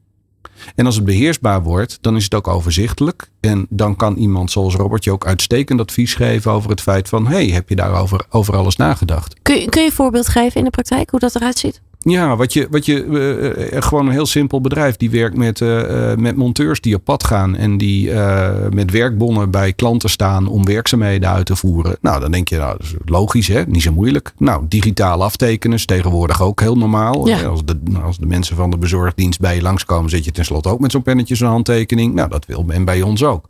En 0.74 0.86
als 0.86 0.94
het 0.94 1.04
beheersbaar 1.04 1.62
wordt, 1.62 1.98
dan 2.00 2.16
is 2.16 2.24
het 2.24 2.34
ook 2.34 2.48
overzichtelijk. 2.48 3.30
En 3.40 3.66
dan 3.68 3.96
kan 3.96 4.16
iemand 4.16 4.50
zoals 4.50 4.74
Robert 4.74 5.04
je 5.04 5.12
ook 5.12 5.26
uitstekend 5.26 5.80
advies 5.80 6.14
geven 6.14 6.52
over 6.52 6.70
het 6.70 6.80
feit 6.80 7.08
van... 7.08 7.26
hey, 7.26 7.46
heb 7.46 7.68
je 7.68 7.76
daarover 7.76 8.24
over 8.30 8.56
alles 8.56 8.76
nagedacht? 8.76 9.34
Kun 9.42 9.60
je, 9.60 9.68
kun 9.68 9.80
je 9.80 9.88
een 9.88 9.94
voorbeeld 9.94 10.28
geven 10.28 10.58
in 10.58 10.64
de 10.64 10.70
praktijk 10.70 11.10
hoe 11.10 11.20
dat 11.20 11.34
eruit 11.34 11.58
ziet? 11.58 11.80
Ja, 12.04 12.36
wat 12.36 12.52
je, 12.52 12.66
wat 12.70 12.86
je 12.86 13.04
uh, 13.04 13.82
gewoon 13.82 14.06
een 14.06 14.12
heel 14.12 14.26
simpel 14.26 14.60
bedrijf 14.60 14.96
die 14.96 15.10
werkt 15.10 15.36
met, 15.36 15.60
uh, 15.60 16.14
met 16.14 16.36
monteurs 16.36 16.80
die 16.80 16.94
op 16.94 17.04
pad 17.04 17.24
gaan 17.24 17.56
en 17.56 17.78
die 17.78 18.08
uh, 18.08 18.50
met 18.70 18.90
werkbonnen 18.90 19.50
bij 19.50 19.72
klanten 19.72 20.10
staan 20.10 20.46
om 20.46 20.64
werkzaamheden 20.64 21.28
uit 21.28 21.46
te 21.46 21.56
voeren. 21.56 21.96
Nou, 22.00 22.20
dan 22.20 22.30
denk 22.30 22.48
je, 22.48 22.56
nou, 22.56 22.76
dat 22.78 22.86
is 22.86 22.94
logisch, 23.04 23.48
hè? 23.48 23.62
niet 23.66 23.82
zo 23.82 23.92
moeilijk. 23.92 24.32
Nou, 24.38 24.64
digitaal 24.68 25.22
aftekenen 25.22 25.76
is 25.76 25.86
tegenwoordig 25.86 26.42
ook 26.42 26.60
heel 26.60 26.76
normaal. 26.76 27.28
Ja. 27.28 27.42
Als, 27.42 27.64
de, 27.64 27.78
als 28.02 28.18
de 28.18 28.26
mensen 28.26 28.56
van 28.56 28.70
de 28.70 28.76
bezorgdienst 28.76 29.40
bij 29.40 29.54
je 29.54 29.62
langskomen, 29.62 30.10
zet 30.10 30.24
je 30.24 30.30
tenslotte 30.30 30.68
ook 30.68 30.80
met 30.80 30.90
zo'n 30.90 31.02
pennetje 31.02 31.34
zo'n 31.34 31.48
handtekening. 31.48 32.14
Nou, 32.14 32.28
dat 32.28 32.46
wil 32.46 32.62
men 32.62 32.84
bij 32.84 33.02
ons 33.02 33.24
ook. 33.24 33.46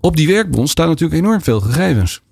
Op 0.00 0.16
die 0.16 0.26
werkbon 0.26 0.68
staan 0.68 0.88
natuurlijk 0.88 1.20
enorm 1.20 1.42
veel 1.42 1.60
gegevens. 1.60 2.22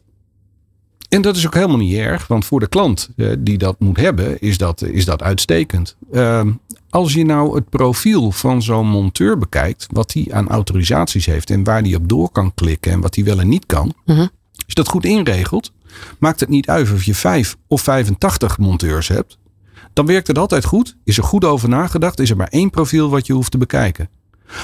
En 1.10 1.22
dat 1.22 1.36
is 1.36 1.46
ook 1.46 1.54
helemaal 1.54 1.76
niet 1.76 1.96
erg, 1.96 2.26
want 2.26 2.44
voor 2.44 2.60
de 2.60 2.68
klant 2.68 3.10
uh, 3.16 3.32
die 3.38 3.58
dat 3.58 3.80
moet 3.80 3.96
hebben, 3.96 4.40
is 4.40 4.58
dat, 4.58 4.82
is 4.82 5.04
dat 5.04 5.22
uitstekend. 5.22 5.96
Uh, 6.12 6.42
als 6.90 7.12
je 7.12 7.24
nou 7.24 7.54
het 7.54 7.68
profiel 7.68 8.30
van 8.30 8.62
zo'n 8.62 8.88
monteur 8.88 9.38
bekijkt, 9.38 9.86
wat 9.90 10.12
hij 10.12 10.26
aan 10.30 10.48
autorisaties 10.48 11.26
heeft 11.26 11.50
en 11.50 11.64
waar 11.64 11.82
hij 11.82 11.94
op 11.94 12.08
door 12.08 12.30
kan 12.30 12.54
klikken 12.54 12.92
en 12.92 13.00
wat 13.00 13.14
hij 13.14 13.24
wel 13.24 13.40
en 13.40 13.48
niet 13.48 13.66
kan, 13.66 13.86
uh 14.06 14.16
-huh. 14.16 14.18
als 14.18 14.64
je 14.66 14.74
dat 14.74 14.88
goed 14.88 15.04
inregelt, 15.04 15.72
maakt 16.18 16.40
het 16.40 16.48
niet 16.48 16.68
uit 16.68 16.92
of 16.92 17.04
je 17.04 17.14
5 17.14 17.56
of 17.66 17.82
85 17.82 18.58
monteurs 18.58 19.08
hebt. 19.08 19.38
Dan 19.92 20.06
werkt 20.06 20.26
het 20.26 20.38
altijd 20.38 20.64
goed. 20.64 20.96
Is 21.04 21.16
er 21.16 21.24
goed 21.24 21.44
over 21.44 21.68
nagedacht? 21.68 22.20
Is 22.20 22.30
er 22.30 22.36
maar 22.36 22.48
één 22.48 22.70
profiel 22.70 23.10
wat 23.10 23.26
je 23.26 23.32
hoeft 23.32 23.50
te 23.50 23.58
bekijken? 23.58 24.08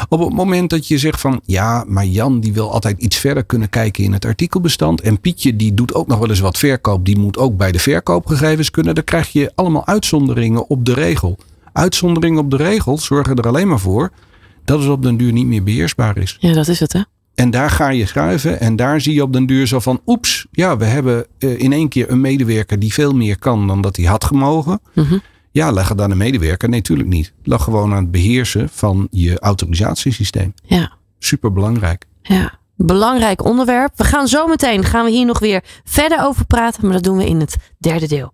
Op 0.09 0.21
het 0.21 0.33
moment 0.33 0.71
dat 0.71 0.89
je 0.89 0.99
zegt 0.99 1.21
van 1.21 1.41
ja, 1.45 1.85
maar 1.87 2.07
Jan 2.07 2.41
die 2.41 2.53
wil 2.53 2.73
altijd 2.73 2.99
iets 2.99 3.17
verder 3.17 3.45
kunnen 3.45 3.69
kijken 3.69 4.05
in 4.05 4.13
het 4.13 4.25
artikelbestand. 4.25 5.01
En 5.01 5.21
Pietje 5.21 5.57
die 5.57 5.75
doet 5.75 5.95
ook 5.95 6.07
nog 6.07 6.19
wel 6.19 6.29
eens 6.29 6.41
wat 6.41 6.59
verkoop. 6.59 7.05
Die 7.05 7.19
moet 7.19 7.39
ook 7.39 7.57
bij 7.57 7.73
de 7.73 7.79
verkoopgegevens 7.79 8.71
kunnen. 8.71 8.95
Dan 8.95 9.05
krijg 9.05 9.33
je 9.33 9.53
allemaal 9.55 9.87
uitzonderingen 9.87 10.69
op 10.69 10.85
de 10.85 10.95
regel. 10.95 11.39
Uitzonderingen 11.73 12.39
op 12.39 12.51
de 12.51 12.57
regel 12.57 12.99
zorgen 12.99 13.37
er 13.37 13.47
alleen 13.47 13.69
maar 13.69 13.81
voor 13.81 14.11
dat 14.65 14.81
het 14.81 14.89
op 14.89 15.03
den 15.03 15.17
duur 15.17 15.33
niet 15.33 15.47
meer 15.47 15.63
beheersbaar 15.63 16.17
is. 16.17 16.37
Ja, 16.41 16.53
dat 16.53 16.69
is 16.69 16.81
het 16.81 16.93
hè. 16.93 17.01
En 17.35 17.51
daar 17.51 17.71
ga 17.71 17.89
je 17.89 18.07
schuiven 18.07 18.61
en 18.61 18.77
daar 18.77 19.01
zie 19.01 19.15
je 19.15 19.23
op 19.23 19.33
den 19.33 19.47
duur 19.47 19.67
zo 19.67 19.81
van 19.81 20.01
oeps, 20.07 20.47
ja 20.51 20.77
we 20.77 20.85
hebben 20.85 21.27
uh, 21.39 21.61
in 21.61 21.73
één 21.73 21.89
keer 21.89 22.11
een 22.11 22.21
medewerker 22.21 22.79
die 22.79 22.93
veel 22.93 23.13
meer 23.13 23.39
kan 23.39 23.67
dan 23.67 23.81
dat 23.81 23.97
hij 23.97 24.07
had 24.07 24.25
gemogen. 24.25 24.81
-huh. 24.93 25.13
Ja, 25.57 25.71
leg 25.71 25.89
het 25.89 26.01
aan 26.01 26.11
de 26.11 26.17
medewerker? 26.17 26.69
Nee, 26.69 26.79
natuurlijk 26.79 27.09
niet. 27.09 27.33
Lag 27.43 27.65
gewoon 27.65 27.93
aan 27.93 28.03
het 28.03 28.11
beheersen 28.11 28.69
van 28.69 29.09
je 29.11 29.39
autorisatiesysteem. 29.39 30.55
Ja. 30.63 30.93
Super 31.19 31.53
belangrijk. 31.53 32.05
Ja, 32.23 32.59
belangrijk 32.77 33.45
onderwerp. 33.45 33.93
We 33.97 34.05
gaan 34.05 34.29
zo 34.29 34.47
meteen 34.47 34.85
gaan 34.85 35.05
we 35.05 35.11
hier 35.11 35.27
nog 35.27 35.39
weer 35.39 35.63
verder 35.85 36.25
over 36.25 36.47
praten, 36.47 36.85
maar 36.85 36.93
dat 36.93 37.03
doen 37.03 37.17
we 37.17 37.27
in 37.27 37.41
het 37.41 37.57
derde 37.79 38.07
deel. 38.07 38.33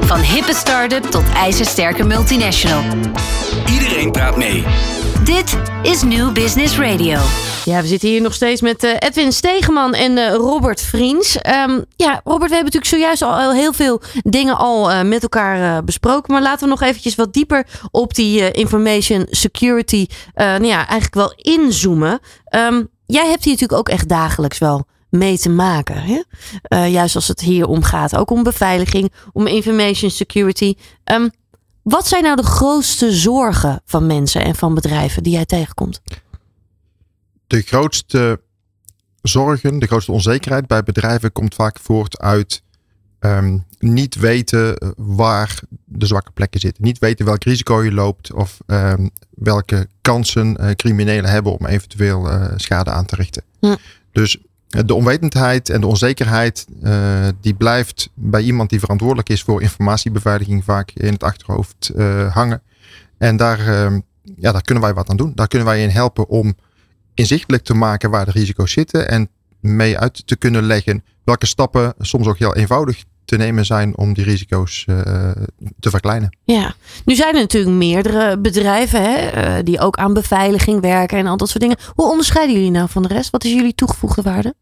Van 0.00 0.20
hippe 0.20 0.54
start-up 0.54 1.02
tot 1.02 1.24
ijzersterke 1.34 2.04
multinational. 2.04 2.82
Iedereen 3.70 4.12
praat 4.12 4.36
mee. 4.36 4.64
Dit 5.24 5.58
is 5.82 6.02
New 6.02 6.32
Business 6.32 6.78
Radio. 6.78 7.18
Ja, 7.64 7.80
we 7.80 7.86
zitten 7.86 8.08
hier 8.08 8.20
nog 8.20 8.34
steeds 8.34 8.60
met 8.60 8.84
uh, 8.84 8.90
Edwin 8.98 9.32
Stegeman 9.32 9.94
en 9.94 10.16
uh, 10.16 10.34
Robert 10.34 10.80
Vriends. 10.80 11.36
Um, 11.36 11.84
ja, 11.96 12.20
Robert, 12.24 12.50
we 12.50 12.56
hebben 12.56 12.72
natuurlijk 12.74 12.84
zojuist 12.84 13.22
al 13.22 13.52
heel 13.52 13.72
veel 13.72 14.00
dingen 14.22 14.56
al 14.56 14.90
uh, 14.90 15.02
met 15.02 15.22
elkaar 15.22 15.84
besproken. 15.84 16.32
Maar 16.32 16.42
laten 16.42 16.64
we 16.64 16.70
nog 16.70 16.82
eventjes 16.82 17.14
wat 17.14 17.32
dieper 17.32 17.66
op 17.90 18.14
die 18.14 18.50
information 18.50 19.26
security 19.30 20.06
nou 20.34 20.66
ja, 20.66 20.76
eigenlijk 20.76 21.14
wel 21.14 21.32
inzoomen. 21.36 22.20
Um, 22.50 22.88
jij 23.08 23.28
hebt 23.28 23.44
hier 23.44 23.52
natuurlijk 23.52 23.80
ook 23.80 23.88
echt 23.88 24.08
dagelijks 24.08 24.58
wel 24.58 24.86
mee 25.10 25.38
te 25.38 25.48
maken. 25.48 26.02
Hè? 26.02 26.22
Uh, 26.68 26.92
juist 26.92 27.14
als 27.14 27.28
het 27.28 27.40
hier 27.40 27.66
om 27.66 27.82
gaat. 27.82 28.16
Ook 28.16 28.30
om 28.30 28.42
beveiliging, 28.42 29.12
om 29.32 29.46
information 29.46 30.10
security. 30.10 30.74
Um, 31.04 31.30
wat 31.82 32.06
zijn 32.06 32.22
nou 32.22 32.36
de 32.36 32.42
grootste 32.42 33.12
zorgen 33.12 33.80
van 33.84 34.06
mensen 34.06 34.44
en 34.44 34.54
van 34.54 34.74
bedrijven 34.74 35.22
die 35.22 35.32
jij 35.32 35.46
tegenkomt? 35.46 36.00
De 37.46 37.62
grootste 37.62 38.40
zorgen, 39.22 39.78
de 39.78 39.86
grootste 39.86 40.12
onzekerheid 40.12 40.66
bij 40.66 40.82
bedrijven 40.82 41.32
komt 41.32 41.54
vaak 41.54 41.78
voort 41.78 42.18
uit 42.18 42.62
um, 43.20 43.66
niet 43.78 44.14
weten 44.14 44.76
eh, 44.76 44.88
waar 44.96 45.60
de 45.84 46.06
zwakke 46.06 46.30
plekken 46.30 46.60
zitten. 46.60 46.84
Niet 46.84 46.98
weten 46.98 47.24
welk 47.24 47.44
risico 47.44 47.82
je 47.82 47.92
loopt 47.92 48.32
of 48.32 48.58
um, 48.66 49.10
welke 49.30 49.88
kansen 50.00 50.56
uh, 50.60 50.70
criminelen 50.70 51.30
hebben 51.30 51.58
om 51.58 51.66
eventueel 51.66 52.32
uh, 52.32 52.52
schade 52.56 52.90
aan 52.90 53.06
te 53.06 53.14
richten. 53.14 53.42
Dus 54.12 54.38
de 54.68 54.94
onwetendheid 54.94 55.70
en 55.70 55.80
de 55.80 55.86
onzekerheid, 55.86 56.66
uh, 56.82 57.28
die 57.40 57.54
blijft 57.54 58.10
bij 58.14 58.42
iemand 58.42 58.70
die 58.70 58.80
verantwoordelijk 58.80 59.28
is 59.28 59.42
voor 59.42 59.62
informatiebeveiliging 59.62 60.64
vaak 60.64 60.90
in 60.90 61.12
het 61.12 61.22
achterhoofd 61.22 61.92
hangen. 62.30 62.62
En 63.18 63.36
daar, 63.36 63.60
uh, 63.60 63.98
ja, 64.36 64.52
daar 64.52 64.62
kunnen 64.62 64.84
wij 64.84 64.94
wat 64.94 65.08
aan 65.08 65.16
doen. 65.16 65.32
Daar 65.34 65.48
kunnen 65.48 65.68
wij 65.68 65.82
in 65.82 65.88
helpen 65.88 66.28
om 66.28 66.56
inzichtelijk 67.14 67.64
te 67.64 67.74
maken 67.74 68.10
waar 68.10 68.24
de 68.24 68.30
risico's 68.30 68.72
zitten 68.72 69.08
en 69.08 69.28
mee 69.60 69.98
uit 69.98 70.26
te 70.26 70.36
kunnen 70.36 70.62
leggen 70.62 71.04
welke 71.24 71.46
stappen 71.46 71.94
soms 71.98 72.26
ook 72.26 72.38
heel 72.38 72.54
eenvoudig 72.56 73.04
te 73.28 73.36
nemen 73.36 73.66
zijn 73.66 73.96
om 73.96 74.12
die 74.14 74.24
risico's 74.24 74.84
uh, 74.88 75.30
te 75.80 75.90
verkleinen. 75.90 76.36
Ja, 76.44 76.74
nu 77.04 77.14
zijn 77.14 77.34
er 77.34 77.40
natuurlijk 77.40 77.76
meerdere 77.76 78.38
bedrijven 78.38 79.02
hè, 79.02 79.56
uh, 79.58 79.64
die 79.64 79.80
ook 79.80 79.96
aan 79.96 80.12
beveiliging 80.12 80.80
werken 80.80 81.18
en 81.18 81.26
al 81.26 81.36
dat 81.36 81.48
soort 81.48 81.60
dingen. 81.60 81.76
Hoe 81.94 82.10
onderscheiden 82.10 82.54
jullie 82.54 82.70
nou 82.70 82.88
van 82.88 83.02
de 83.02 83.08
rest? 83.08 83.30
Wat 83.30 83.44
is 83.44 83.52
jullie 83.52 83.74
toegevoegde 83.74 84.22
waarde? 84.22 84.54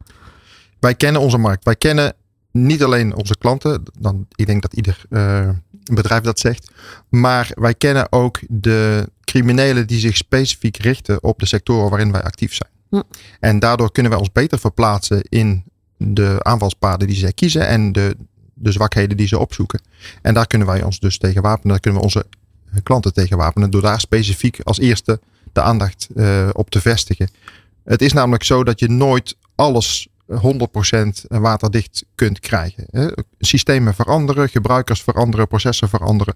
Wij 0.81 0.94
kennen 0.94 1.20
onze 1.20 1.38
markt. 1.38 1.64
Wij 1.64 1.76
kennen 1.76 2.14
niet 2.52 2.83
alleen 2.83 3.14
onze 3.14 3.37
klanten, 3.38 3.83
dan, 3.98 4.26
ik 4.35 4.46
denk 4.46 4.62
dat 4.62 4.72
ieder 4.72 5.05
uh, 5.11 5.48
bedrijf 5.92 6.22
dat 6.22 6.38
zegt, 6.38 6.70
maar 7.09 7.50
wij 7.55 7.74
kennen 7.74 8.12
ook 8.12 8.40
de 8.48 9.09
criminelen 9.24 9.87
die 9.87 9.98
zich 9.98 10.16
specifiek 10.16 10.76
richten 10.76 11.22
op 11.22 11.38
de 11.38 11.46
sectoren 11.46 11.90
waarin 11.90 12.12
wij 12.12 12.22
actief 12.22 12.55
zijn. 12.55 12.70
Hm. 12.90 13.02
En 13.40 13.59
daardoor 13.59 13.92
kunnen 13.92 14.12
wij 14.12 14.20
ons 14.20 14.33
beter 14.33 14.59
verplaatsen 14.59 15.22
in 15.22 15.64
de 15.96 16.37
aanvalspaden 16.38 17.09
die 17.09 17.16
zij 17.16 17.33
kiezen 17.33 17.66
en 17.66 17.92
de, 17.92 18.16
de 18.58 18.72
zwakheden 18.72 19.16
die 19.16 19.26
ze 19.26 19.38
opzoeken. 19.38 19.80
En 20.22 20.34
daar 20.34 20.46
kunnen 20.46 20.66
wij 20.66 20.82
ons 20.82 20.98
dus 20.98 21.18
tegen 21.18 21.42
wapenen. 21.42 21.68
Daar 21.68 21.80
kunnen 21.80 22.00
we 22.00 22.06
onze 22.06 22.26
klanten 22.82 23.12
tegen 23.12 23.36
wapenen. 23.36 23.70
Door 23.70 23.82
daar 23.82 24.00
specifiek 24.00 24.60
als 24.62 24.78
eerste 24.78 25.20
de 25.52 25.62
aandacht 25.62 26.08
uh, 26.14 26.48
op 26.52 26.70
te 26.70 26.80
vestigen. 26.80 27.30
Het 27.84 28.02
is 28.02 28.12
namelijk 28.12 28.42
zo 28.42 28.64
dat 28.64 28.80
je 28.80 28.88
nooit 28.88 29.36
alles 29.54 30.08
100% 30.32 30.36
waterdicht 31.28 32.04
kunt 32.14 32.40
krijgen. 32.40 32.86
Hè. 32.90 33.08
Systemen 33.38 33.94
veranderen, 33.94 34.48
gebruikers 34.48 35.02
veranderen, 35.02 35.48
processen 35.48 35.88
veranderen. 35.88 36.34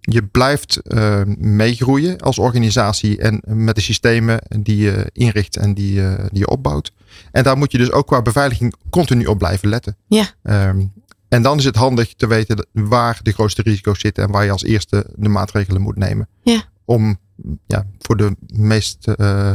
Je 0.00 0.22
blijft 0.22 0.80
uh, 0.84 1.20
meegroeien 1.38 2.18
als 2.18 2.38
organisatie 2.38 3.18
en 3.18 3.42
met 3.46 3.74
de 3.74 3.80
systemen 3.80 4.40
die 4.60 4.76
je 4.76 5.10
inricht 5.12 5.56
en 5.56 5.74
die, 5.74 6.00
uh, 6.00 6.14
die 6.30 6.38
je 6.38 6.48
opbouwt. 6.48 6.92
En 7.32 7.42
daar 7.42 7.56
moet 7.56 7.72
je 7.72 7.78
dus 7.78 7.92
ook 7.92 8.06
qua 8.06 8.22
beveiliging 8.22 8.74
continu 8.90 9.24
op 9.24 9.38
blijven 9.38 9.68
letten. 9.68 9.96
Ja. 10.06 10.26
Um, 10.42 10.92
en 11.28 11.42
dan 11.42 11.58
is 11.58 11.64
het 11.64 11.76
handig 11.76 12.14
te 12.14 12.26
weten 12.26 12.66
waar 12.72 13.20
de 13.22 13.32
grootste 13.32 13.62
risico's 13.62 14.00
zitten 14.00 14.24
en 14.24 14.30
waar 14.30 14.44
je 14.44 14.50
als 14.50 14.62
eerste 14.62 15.06
de 15.16 15.28
maatregelen 15.28 15.82
moet 15.82 15.96
nemen. 15.96 16.28
Ja. 16.42 16.62
Om 16.84 17.18
ja, 17.66 17.86
voor 17.98 18.16
de 18.16 18.36
meest, 18.46 19.08
uh, 19.16 19.52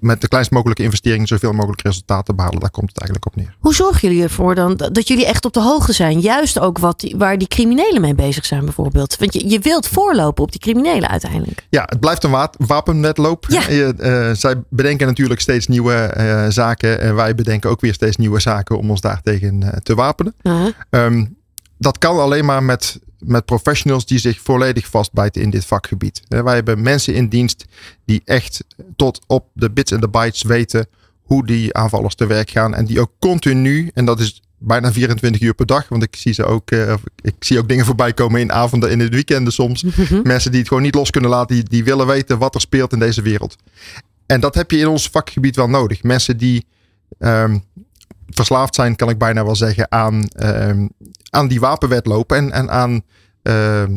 met 0.00 0.20
de 0.20 0.28
kleinst 0.28 0.50
mogelijke 0.50 0.82
investeringen 0.82 1.26
zoveel 1.26 1.52
mogelijk 1.52 1.82
resultaten 1.82 2.24
te 2.24 2.34
behalen. 2.34 2.60
Daar 2.60 2.70
komt 2.70 2.88
het 2.88 2.98
eigenlijk 2.98 3.26
op 3.26 3.36
neer. 3.36 3.56
Hoe 3.60 3.74
zorgen 3.74 4.08
jullie 4.08 4.22
ervoor 4.22 4.54
dan 4.54 4.76
dat 4.76 5.08
jullie 5.08 5.26
echt 5.26 5.44
op 5.44 5.52
de 5.52 5.60
hoogte 5.60 5.92
zijn? 5.92 6.20
Juist 6.20 6.58
ook 6.58 6.78
wat 6.78 7.12
waar 7.16 7.38
die 7.38 7.48
criminelen 7.48 8.00
mee 8.00 8.14
bezig 8.14 8.44
zijn 8.46 8.64
bijvoorbeeld. 8.64 9.16
Want 9.16 9.32
je, 9.32 9.48
je 9.48 9.58
wilt 9.58 9.86
voorlopen 9.86 10.42
op 10.42 10.52
die 10.52 10.60
criminelen 10.60 11.08
uiteindelijk. 11.08 11.66
Ja, 11.70 11.82
het 11.86 12.00
blijft 12.00 12.24
een 12.24 12.48
wapenwetloop. 12.58 13.46
Ja. 13.48 13.68
Uh, 13.68 14.30
zij 14.34 14.62
bedenken 14.68 15.06
natuurlijk 15.06 15.40
steeds 15.40 15.66
nieuwe 15.66 16.14
uh, 16.16 16.46
zaken. 16.48 17.00
En 17.00 17.14
wij 17.14 17.34
bedenken 17.34 17.70
ook 17.70 17.80
weer 17.80 17.94
steeds 17.94 18.16
nieuwe 18.16 18.40
zaken 18.40 18.78
om 18.78 18.90
ons 18.90 19.00
daartegen 19.00 19.80
te 19.82 19.94
wapenen. 19.94 20.34
Uh-huh. 20.42 20.72
Um, 20.90 21.36
dat 21.78 21.98
kan 21.98 22.18
alleen 22.18 22.44
maar 22.44 22.62
met, 22.62 23.00
met 23.18 23.44
professionals 23.44 24.06
die 24.06 24.18
zich 24.18 24.40
volledig 24.40 24.86
vastbijten 24.86 25.42
in 25.42 25.50
dit 25.50 25.64
vakgebied. 25.64 26.22
Wij 26.28 26.54
hebben 26.54 26.82
mensen 26.82 27.14
in 27.14 27.28
dienst 27.28 27.64
die 28.04 28.22
echt 28.24 28.64
tot 28.96 29.20
op 29.26 29.46
de 29.52 29.70
bits 29.70 29.92
en 29.92 30.00
de 30.00 30.08
bytes 30.08 30.42
weten 30.42 30.86
hoe 31.22 31.46
die 31.46 31.74
aanvallers 31.74 32.14
te 32.14 32.26
werk 32.26 32.50
gaan. 32.50 32.74
En 32.74 32.84
die 32.84 33.00
ook 33.00 33.12
continu, 33.18 33.90
en 33.94 34.04
dat 34.04 34.20
is 34.20 34.42
bijna 34.58 34.92
24 34.92 35.40
uur 35.40 35.54
per 35.54 35.66
dag. 35.66 35.88
Want 35.88 36.02
ik 36.02 36.16
zie 36.16 36.32
ze 36.32 36.44
ook, 36.44 36.70
uh, 36.70 36.94
ik 37.20 37.34
zie 37.38 37.58
ook 37.58 37.68
dingen 37.68 37.84
voorbij 37.84 38.12
komen 38.12 38.40
in 38.40 38.52
avonden, 38.52 38.90
in 38.90 39.00
het 39.00 39.12
weekenden 39.14 39.52
soms. 39.52 39.84
Mensen 40.22 40.50
die 40.50 40.60
het 40.60 40.68
gewoon 40.68 40.82
niet 40.82 40.94
los 40.94 41.10
kunnen 41.10 41.30
laten, 41.30 41.56
die, 41.56 41.64
die 41.64 41.84
willen 41.84 42.06
weten 42.06 42.38
wat 42.38 42.54
er 42.54 42.60
speelt 42.60 42.92
in 42.92 42.98
deze 42.98 43.22
wereld. 43.22 43.56
En 44.26 44.40
dat 44.40 44.54
heb 44.54 44.70
je 44.70 44.78
in 44.78 44.88
ons 44.88 45.08
vakgebied 45.08 45.56
wel 45.56 45.68
nodig. 45.68 46.02
Mensen 46.02 46.36
die 46.36 46.66
um, 47.18 47.64
verslaafd 48.28 48.74
zijn, 48.74 48.96
kan 48.96 49.08
ik 49.08 49.18
bijna 49.18 49.44
wel 49.44 49.56
zeggen, 49.56 49.92
aan, 49.92 50.28
um, 50.42 50.90
aan 51.36 51.48
die 51.48 51.60
wapenwetloop 51.60 52.32
en, 52.32 52.52
en 52.52 52.70
aan 52.70 52.92
uh, 52.92 53.02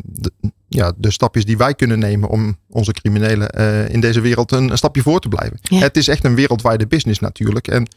de, 0.03 0.31
ja, 0.67 0.93
de 0.97 1.11
stapjes 1.11 1.45
die 1.45 1.57
wij 1.57 1.73
kunnen 1.73 1.99
nemen 1.99 2.29
om 2.29 2.57
onze 2.69 2.91
criminelen 2.91 3.49
uh, 3.57 3.89
in 3.89 3.99
deze 3.99 4.21
wereld 4.21 4.51
een, 4.51 4.71
een, 4.71 4.77
stapje 4.77 5.01
voor 5.01 5.19
te 5.19 5.27
blijven. 5.27 5.59
Ja. 5.61 5.79
Het 5.79 5.97
is 5.97 6.07
echt 6.07 6.23
een 6.23 6.35
wereldwijde 6.35 6.87
business 6.87 7.19
natuurlijk. 7.19 7.67
En 7.67 7.87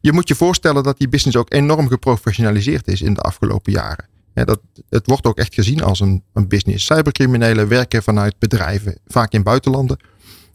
je 0.00 0.12
moet 0.12 0.28
je 0.28 0.34
voorstellen 0.34 0.82
dat 0.82 0.98
die 0.98 1.08
business 1.08 1.36
ook 1.36 1.52
enorm 1.52 1.88
geprofessionaliseerd 1.88 2.88
is 2.88 3.02
in 3.02 3.14
de 3.14 3.20
afgelopen 3.20 3.72
jaren. 3.72 4.08
Ja, 4.34 4.44
dat, 4.44 4.60
het 4.88 5.06
wordt 5.06 5.26
ook 5.26 5.38
echt 5.38 5.54
gezien 5.54 5.82
als 5.82 6.00
een, 6.00 6.22
een 6.32 6.48
business. 6.48 6.86
Cybercriminelen 6.86 7.68
werken 7.68 8.02
vanuit 8.02 8.34
bedrijven, 8.38 8.98
vaak 9.06 9.32
in 9.32 9.42
buitenlanden. 9.42 9.98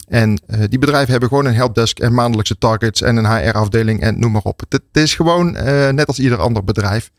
En 0.08 0.41
uh, 0.47 0.60
die 0.69 0.79
bedrijven 0.79 1.12
hebben 1.12 1.29
gewoon 1.29 1.45
een 1.45 1.53
helpdesk 1.53 1.99
en 1.99 2.13
maandelijkse 2.13 2.58
targets 2.58 3.01
en 3.01 3.15
een 3.15 3.25
HR-afdeling 3.25 4.01
en 4.01 4.19
noem 4.19 4.31
maar 4.31 4.41
op. 4.41 4.60
Het, 4.60 4.73
het 4.73 5.03
is 5.03 5.15
gewoon 5.15 5.55
uh, 5.55 5.89
net 5.89 6.08
als 6.08 6.19
ieder 6.19 6.38
ander 6.38 6.63
bedrijf. 6.63 7.12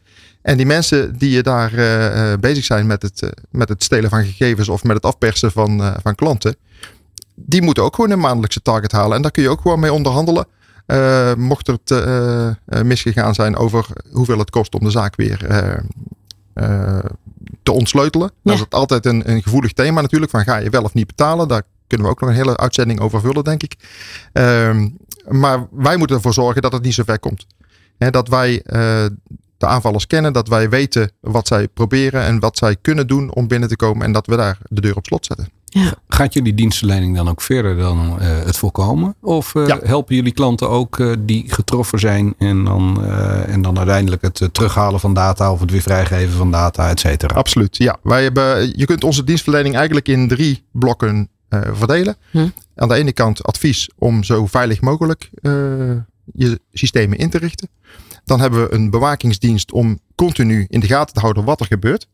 En 0.47 0.57
die 0.57 0.67
mensen 0.67 1.19
die 1.19 1.31
je 1.31 1.43
daar 1.43 1.73
uh, 1.73 2.33
bezig 2.41 2.65
zijn 2.65 2.87
met 2.87 3.03
het, 3.03 3.31
met 3.51 3.69
het 3.69 3.83
stelen 3.83 4.11
van 4.11 4.25
gegevens 4.25 4.69
of 4.69 4.85
met 4.85 4.97
het 4.97 5.05
afpersen 5.05 5.53
van, 5.53 5.95
van 6.03 6.15
klanten, 6.15 6.57
die 7.35 7.63
moeten 7.63 7.83
ook 7.83 7.95
gewoon 7.95 8.11
een 8.11 8.19
maandelijkse 8.19 8.63
target 8.63 8.93
halen. 8.93 9.17
En 9.17 9.23
daar 9.23 9.31
kun 9.31 9.43
je 9.43 9.49
ook 9.49 9.61
gewoon 9.61 9.81
mee 9.81 9.93
onderhandelen. 9.93 10.47
mocht 11.39 11.67
het 11.67 11.95
misgegaan 12.85 13.35
zijn 13.35 13.57
over 13.57 13.87
hoeveel 14.11 14.39
het 14.39 14.51
kost 14.51 14.75
om 14.75 14.85
de 14.85 14.91
zaak 14.91 15.17
weer 15.17 15.39
te 17.63 17.73
ontsleutelen. 17.73 18.31
Ja. 18.35 18.41
Dan 18.43 18.55
is 18.55 18.65
altijd 18.71 19.07
een, 19.07 19.31
een 19.31 19.43
gevoelig 19.43 19.73
thema 19.73 20.01
natuurlijk. 20.01 20.31
Van 20.31 20.45
ga 20.45 20.57
je 20.57 20.71
wel 20.71 20.83
of 20.83 20.95
niet 20.95 21.07
betalen? 21.07 21.49
Daar 21.49 21.63
kunnen 21.87 22.07
we 22.07 22.13
ook 22.13 22.21
nog 22.21 22.31
een 22.31 22.37
hele 22.37 22.57
uitzending 22.57 23.01
over 23.01 23.21
vullen, 23.21 23.45
denk 23.45 23.63
ik. 23.63 23.75
Um, 24.33 24.97
maar 25.29 25.67
wij 25.71 25.97
moeten 25.97 26.17
ervoor 26.17 26.35
zorgen 26.35 26.63
dat 26.63 26.73
het 26.73 26.83
niet 26.83 26.95
zo 26.95 27.03
ver 27.05 27.19
komt. 27.19 27.47
He, 27.99 28.11
dat 28.11 28.29
wij 28.29 28.63
uh, 28.67 29.07
de 29.59 29.67
aanvallers 29.67 30.07
kennen, 30.07 30.33
dat 30.33 30.49
wij 30.49 30.69
weten 30.69 31.11
wat 31.21 31.47
zij 31.47 31.69
proberen 31.69 32.23
en 32.23 32.41
wat 32.41 32.59
zij 32.59 32.77
kunnen 32.83 33.07
doen 33.07 33.35
om 33.35 33.49
binnen 33.49 33.69
te 33.69 33.77
komen 33.77 34.07
en 34.07 34.13
dat 34.13 34.27
we 34.27 34.37
daar 34.37 34.59
de 34.69 34.81
deur 34.81 34.97
op 34.97 35.07
slot 35.07 35.27
zetten. 35.27 35.49
Ja. 35.65 35.95
Gaat 36.09 36.35
jullie 36.35 36.55
dienstverlening 36.55 37.17
dan 37.17 37.29
ook 37.29 37.41
verder 37.41 37.77
dan 37.77 38.17
uh, 38.21 38.27
het 38.45 38.57
voorkomen? 38.57 39.15
Of 39.21 39.55
uh, 39.55 39.67
ja. 39.67 39.79
helpen 39.83 40.15
jullie 40.15 40.33
klanten 40.33 40.69
ook 40.69 40.99
uh, 40.99 41.15
die 41.19 41.53
getroffen 41.53 41.99
zijn 41.99 42.35
en 42.39 42.65
dan, 42.65 43.05
en 43.47 43.63
dan 43.63 43.79
uiteindelijk 43.79 44.23
het 44.23 44.49
terughalen 44.53 45.01
van 45.01 45.15
data 45.15 45.53
of 45.53 45.61
het 45.61 45.71
weer 45.71 45.83
vrijgeven 45.83 46.37
van 46.37 46.51
data, 46.51 46.89
et 46.91 47.01
cetera? 47.01 47.35
Absoluut, 47.35 47.77
ja. 47.77 47.99
Wij 48.03 48.23
hebben, 48.23 48.79
je 48.79 48.85
kunt 48.85 49.05
onze 49.05 49.25
dienstverlening 49.25 49.75
eigenlijk 49.75 50.09
in 50.09 50.29
drie 50.29 50.65
blokken 50.73 51.29
uh, 51.51 51.61
verdelen. 51.73 52.17
Hm. 52.31 52.49
Aan 52.75 52.89
de 52.89 52.95
ene 52.95 53.13
kant 53.13 53.43
advies 53.43 53.91
om 53.99 54.25
zo 54.25 54.47
veilig 54.47 54.81
mogelijk 54.81 55.31
uh, 55.43 55.53
je 56.33 56.61
systemen 56.73 57.19
in 57.19 57.31
te 57.31 57.39
richten. 57.39 57.69
Dan 58.27 58.41
hebben 58.41 58.63
we 58.63 58.75
een 58.75 58.91
bewakingsdienst 58.91 59.73
om 59.73 59.99
continu 60.15 60.67
in 60.69 60.81
de 60.81 60.87
gaten 60.87 61.15
te 61.15 61.21
houden 61.21 61.45
wat 61.45 61.61
er 61.61 61.67
gebeurt. 61.67 62.09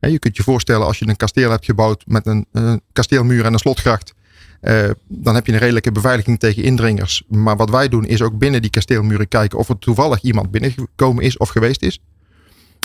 Je 0.00 0.18
kunt 0.18 0.36
je 0.36 0.42
voorstellen 0.42 0.86
als 0.86 0.98
je 0.98 1.08
een 1.08 1.16
kasteel 1.16 1.50
hebt 1.50 1.64
gebouwd 1.64 2.04
met 2.06 2.26
een, 2.26 2.46
een 2.52 2.80
kasteelmuur 2.92 3.44
en 3.44 3.52
een 3.52 3.58
slotgracht. 3.58 4.14
Uh, 4.62 4.90
dan 5.08 5.34
heb 5.34 5.46
je 5.46 5.52
een 5.52 5.58
redelijke 5.58 5.92
beveiliging 5.92 6.38
tegen 6.38 6.62
indringers. 6.62 7.22
Maar 7.28 7.56
wat 7.56 7.70
wij 7.70 7.88
doen 7.88 8.04
is 8.04 8.22
ook 8.22 8.38
binnen 8.38 8.62
die 8.62 8.70
kasteelmuren 8.70 9.28
kijken 9.28 9.58
of 9.58 9.68
er 9.68 9.78
toevallig 9.78 10.22
iemand 10.22 10.50
binnengekomen 10.50 11.24
is 11.24 11.36
of 11.36 11.48
geweest 11.48 11.82
is. 11.82 12.00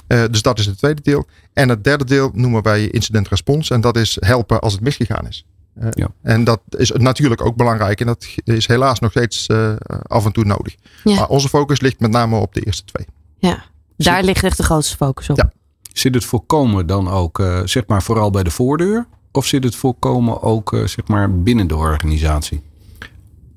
Uh, 0.07 0.23
dus 0.31 0.41
dat 0.41 0.59
is 0.59 0.65
het 0.65 0.77
tweede 0.77 1.01
deel. 1.01 1.25
En 1.53 1.69
het 1.69 1.83
derde 1.83 2.05
deel 2.05 2.31
noemen 2.33 2.63
wij 2.63 2.87
incident 2.87 3.27
response. 3.27 3.73
En 3.73 3.81
dat 3.81 3.97
is 3.97 4.17
helpen 4.19 4.59
als 4.59 4.73
het 4.73 4.81
misgegaan 4.81 5.27
is. 5.27 5.45
Uh, 5.79 5.87
ja. 5.89 6.11
En 6.21 6.43
dat 6.43 6.61
is 6.69 6.91
natuurlijk 6.91 7.45
ook 7.45 7.55
belangrijk. 7.55 7.99
En 7.99 8.05
dat 8.05 8.27
is 8.43 8.67
helaas 8.67 8.99
nog 8.99 9.11
steeds 9.11 9.47
uh, 9.51 9.73
af 10.03 10.25
en 10.25 10.31
toe 10.31 10.45
nodig. 10.45 10.75
Ja. 11.03 11.15
Maar 11.15 11.27
onze 11.27 11.49
focus 11.49 11.81
ligt 11.81 11.99
met 11.99 12.11
name 12.11 12.35
op 12.35 12.53
de 12.53 12.61
eerste 12.61 12.83
twee. 12.85 13.05
Ja, 13.37 13.63
daar 13.97 14.15
Zit, 14.15 14.25
ligt 14.25 14.43
echt 14.43 14.57
de 14.57 14.63
grootste 14.63 14.95
focus 14.95 15.29
op. 15.29 15.37
Ja. 15.37 15.51
Zit 15.93 16.13
het 16.13 16.25
voorkomen 16.25 16.87
dan 16.87 17.09
ook, 17.09 17.39
uh, 17.39 17.61
zeg 17.65 17.87
maar, 17.87 18.03
vooral 18.03 18.29
bij 18.29 18.43
de 18.43 18.51
voordeur? 18.51 19.07
Of 19.31 19.45
zit 19.45 19.63
het 19.63 19.75
voorkomen 19.75 20.41
ook, 20.41 20.81
zeg 20.85 21.07
maar, 21.07 21.41
binnen 21.41 21.67
de 21.67 21.75
organisatie? 21.75 22.61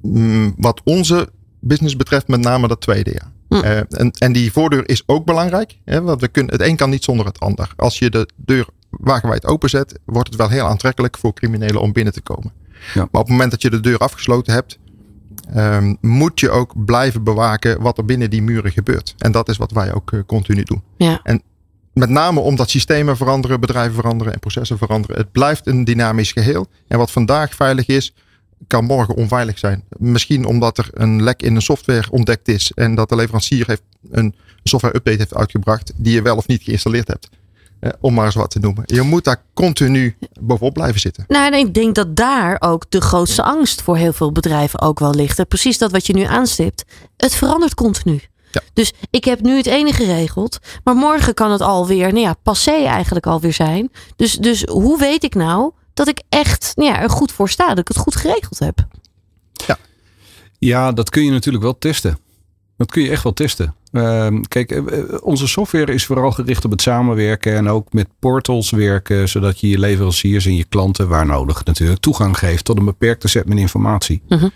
Mm, 0.02 0.54
wat 0.56 0.80
onze 0.84 1.28
business 1.60 1.96
betreft, 1.96 2.28
met 2.28 2.40
name 2.40 2.68
dat 2.68 2.80
tweede, 2.80 3.10
ja. 3.10 3.32
Hm. 3.48 3.64
Eh, 3.64 3.78
en, 3.78 4.10
en 4.10 4.32
die 4.32 4.52
voordeur 4.52 4.88
is 4.88 5.02
ook 5.06 5.24
belangrijk. 5.24 5.78
Hè, 5.84 6.02
want 6.02 6.20
we 6.20 6.28
kunnen, 6.28 6.52
het 6.52 6.62
een 6.62 6.76
kan 6.76 6.90
niet 6.90 7.04
zonder 7.04 7.26
het 7.26 7.40
ander. 7.40 7.72
Als 7.76 7.98
je 7.98 8.10
de 8.10 8.28
deur 8.36 8.66
wagenwijd 9.01 9.47
openzet, 9.47 9.99
wordt 10.05 10.28
het 10.28 10.38
wel 10.38 10.49
heel 10.49 10.66
aantrekkelijk 10.66 11.18
voor 11.18 11.34
criminelen 11.34 11.80
om 11.80 11.92
binnen 11.92 12.12
te 12.12 12.20
komen. 12.20 12.53
Ja. 12.95 13.09
Maar 13.11 13.20
op 13.20 13.26
het 13.26 13.28
moment 13.28 13.51
dat 13.51 13.62
je 13.62 13.70
de 13.70 13.80
deur 13.80 13.99
afgesloten 13.99 14.53
hebt, 14.53 14.78
ehm, 15.55 15.95
moet 16.01 16.40
je 16.40 16.51
ook 16.51 16.84
blijven 16.84 17.24
bewaken 17.24 17.80
wat 17.80 17.99
er 17.99 18.05
binnen 18.05 18.30
die 18.30 18.42
muren 18.42 18.72
gebeurt. 18.72 19.14
En 19.18 19.32
dat 19.32 19.49
is 19.49 19.57
wat 19.57 19.72
wij 19.72 19.95
ook 19.95 20.12
eh, 20.12 20.20
continu 20.26 20.62
doen. 20.62 20.82
Ja. 20.97 21.20
Met 21.92 22.09
name 22.09 22.40
omdat 22.40 22.70
systemen 22.70 23.16
veranderen, 23.16 23.61
bedrijven 23.61 23.95
veranderen 23.95 24.32
en 24.32 24.38
processen 24.38 24.78
veranderen. 24.78 25.16
Het 25.16 25.32
blijft 25.32 25.66
een 25.66 25.84
dynamisch 25.84 26.32
geheel. 26.32 26.66
En 26.88 26.99
wat 26.99 27.11
vandaag 27.11 27.55
veilig 27.55 27.86
is, 27.86 28.14
kan 28.66 28.84
morgen 28.84 29.14
onveilig 29.14 29.59
zijn. 29.59 29.84
Misschien 29.99 30.45
omdat 30.45 30.78
er 30.78 30.88
een 30.92 31.22
lek 31.22 31.42
in 31.42 31.55
een 31.55 31.62
software 31.62 32.11
ontdekt 32.11 32.49
is 32.49 32.72
en 32.74 32.95
dat 32.95 33.09
de 33.09 33.16
leverancier 33.16 33.66
heeft 33.66 33.82
een 34.11 34.34
software 34.62 34.97
update 34.97 35.16
heeft 35.16 35.34
uitgebracht 35.34 35.92
die 35.97 36.14
je 36.14 36.22
wel 36.22 36.36
of 36.36 36.47
niet 36.47 36.62
geïnstalleerd 36.62 37.09
hebt. 37.09 37.28
Eh, 37.85 37.91
om 38.01 38.14
maar 38.14 38.24
eens 38.24 38.35
wat 38.35 38.51
te 38.51 38.59
noemen. 38.59 38.82
Je 38.87 39.03
moet 39.03 39.24
daar 39.24 39.43
continu 39.55 40.16
bovenop 40.41 40.74
blijven 40.74 41.01
zitten. 41.01 41.24
Nou, 41.28 41.53
en 41.53 41.59
ik 41.59 41.74
denk 41.74 41.95
dat 41.95 42.16
daar 42.16 42.57
ook 42.61 42.91
de 42.91 43.01
grootste 43.01 43.43
angst 43.43 43.82
voor 43.82 43.97
heel 43.97 44.12
veel 44.12 44.32
bedrijven 44.32 44.80
ook 44.80 44.99
wel 44.99 45.14
ligt. 45.14 45.39
En 45.39 45.47
Precies 45.47 45.78
dat 45.78 45.91
wat 45.91 46.07
je 46.07 46.14
nu 46.14 46.22
aanstipt. 46.22 46.85
Het 47.16 47.35
verandert 47.35 47.74
continu. 47.74 48.20
Ja. 48.51 48.61
Dus 48.72 48.93
ik 49.11 49.24
heb 49.24 49.41
nu 49.41 49.57
het 49.57 49.66
ene 49.66 49.93
geregeld, 49.93 50.59
maar 50.85 50.95
morgen 50.95 51.35
kan 51.35 51.51
het 51.51 51.61
alweer, 51.61 52.12
nou 52.12 52.24
ja, 52.24 52.35
passé 52.43 52.85
eigenlijk 52.85 53.26
alweer 53.26 53.53
zijn. 53.53 53.91
Dus, 54.16 54.32
dus 54.32 54.62
hoe 54.62 54.99
weet 54.99 55.24
ik 55.24 55.35
nou 55.35 55.72
dat 55.95 56.09
ik 56.09 56.22
echt 56.28 56.72
nou 56.74 56.91
ja, 56.91 57.01
er 57.01 57.11
goed 57.11 57.32
voor 57.32 57.49
sta, 57.49 57.68
dat 57.68 57.78
ik 57.78 57.89
het 57.89 57.97
goed 57.97 58.16
geregeld 58.16 58.59
heb? 58.59 58.87
Ja, 60.59 60.93
dat 60.93 61.11
kun 61.11 61.24
je 61.24 61.30
natuurlijk 61.30 61.64
wel 61.64 61.78
testen. 61.78 62.18
Dat 62.76 62.91
kun 62.91 63.03
je 63.03 63.11
echt 63.11 63.22
wel 63.22 63.32
testen. 63.32 63.74
Ehm, 63.95 64.40
kijk, 64.40 64.70
eh, 64.70 64.78
eh, 64.78 65.05
onze 65.22 65.49
software 65.49 65.92
is 65.92 66.07
vooral 66.07 66.30
gericht 66.30 66.64
op 66.64 66.70
het 66.70 66.82
samenwerken 66.82 67.55
en 67.55 67.68
ook 67.68 67.92
met 67.92 68.09
portals 68.18 68.70
werken, 68.70 69.28
zodat 69.28 69.61
je 69.61 69.68
je 69.68 69.78
leveranciers 69.78 70.47
en 70.47 70.57
je 70.57 70.64
klanten, 70.64 71.09
waar 71.09 71.26
nodig 71.26 71.64
natuurlijk, 71.64 72.01
toegang 72.01 72.38
geeft 72.38 72.64
tot 72.64 72.78
een 72.78 72.84
beperkte 72.84 73.28
set 73.28 73.49
met 73.49 73.59
informatie. 73.59 74.22
Mhm. 74.28 74.49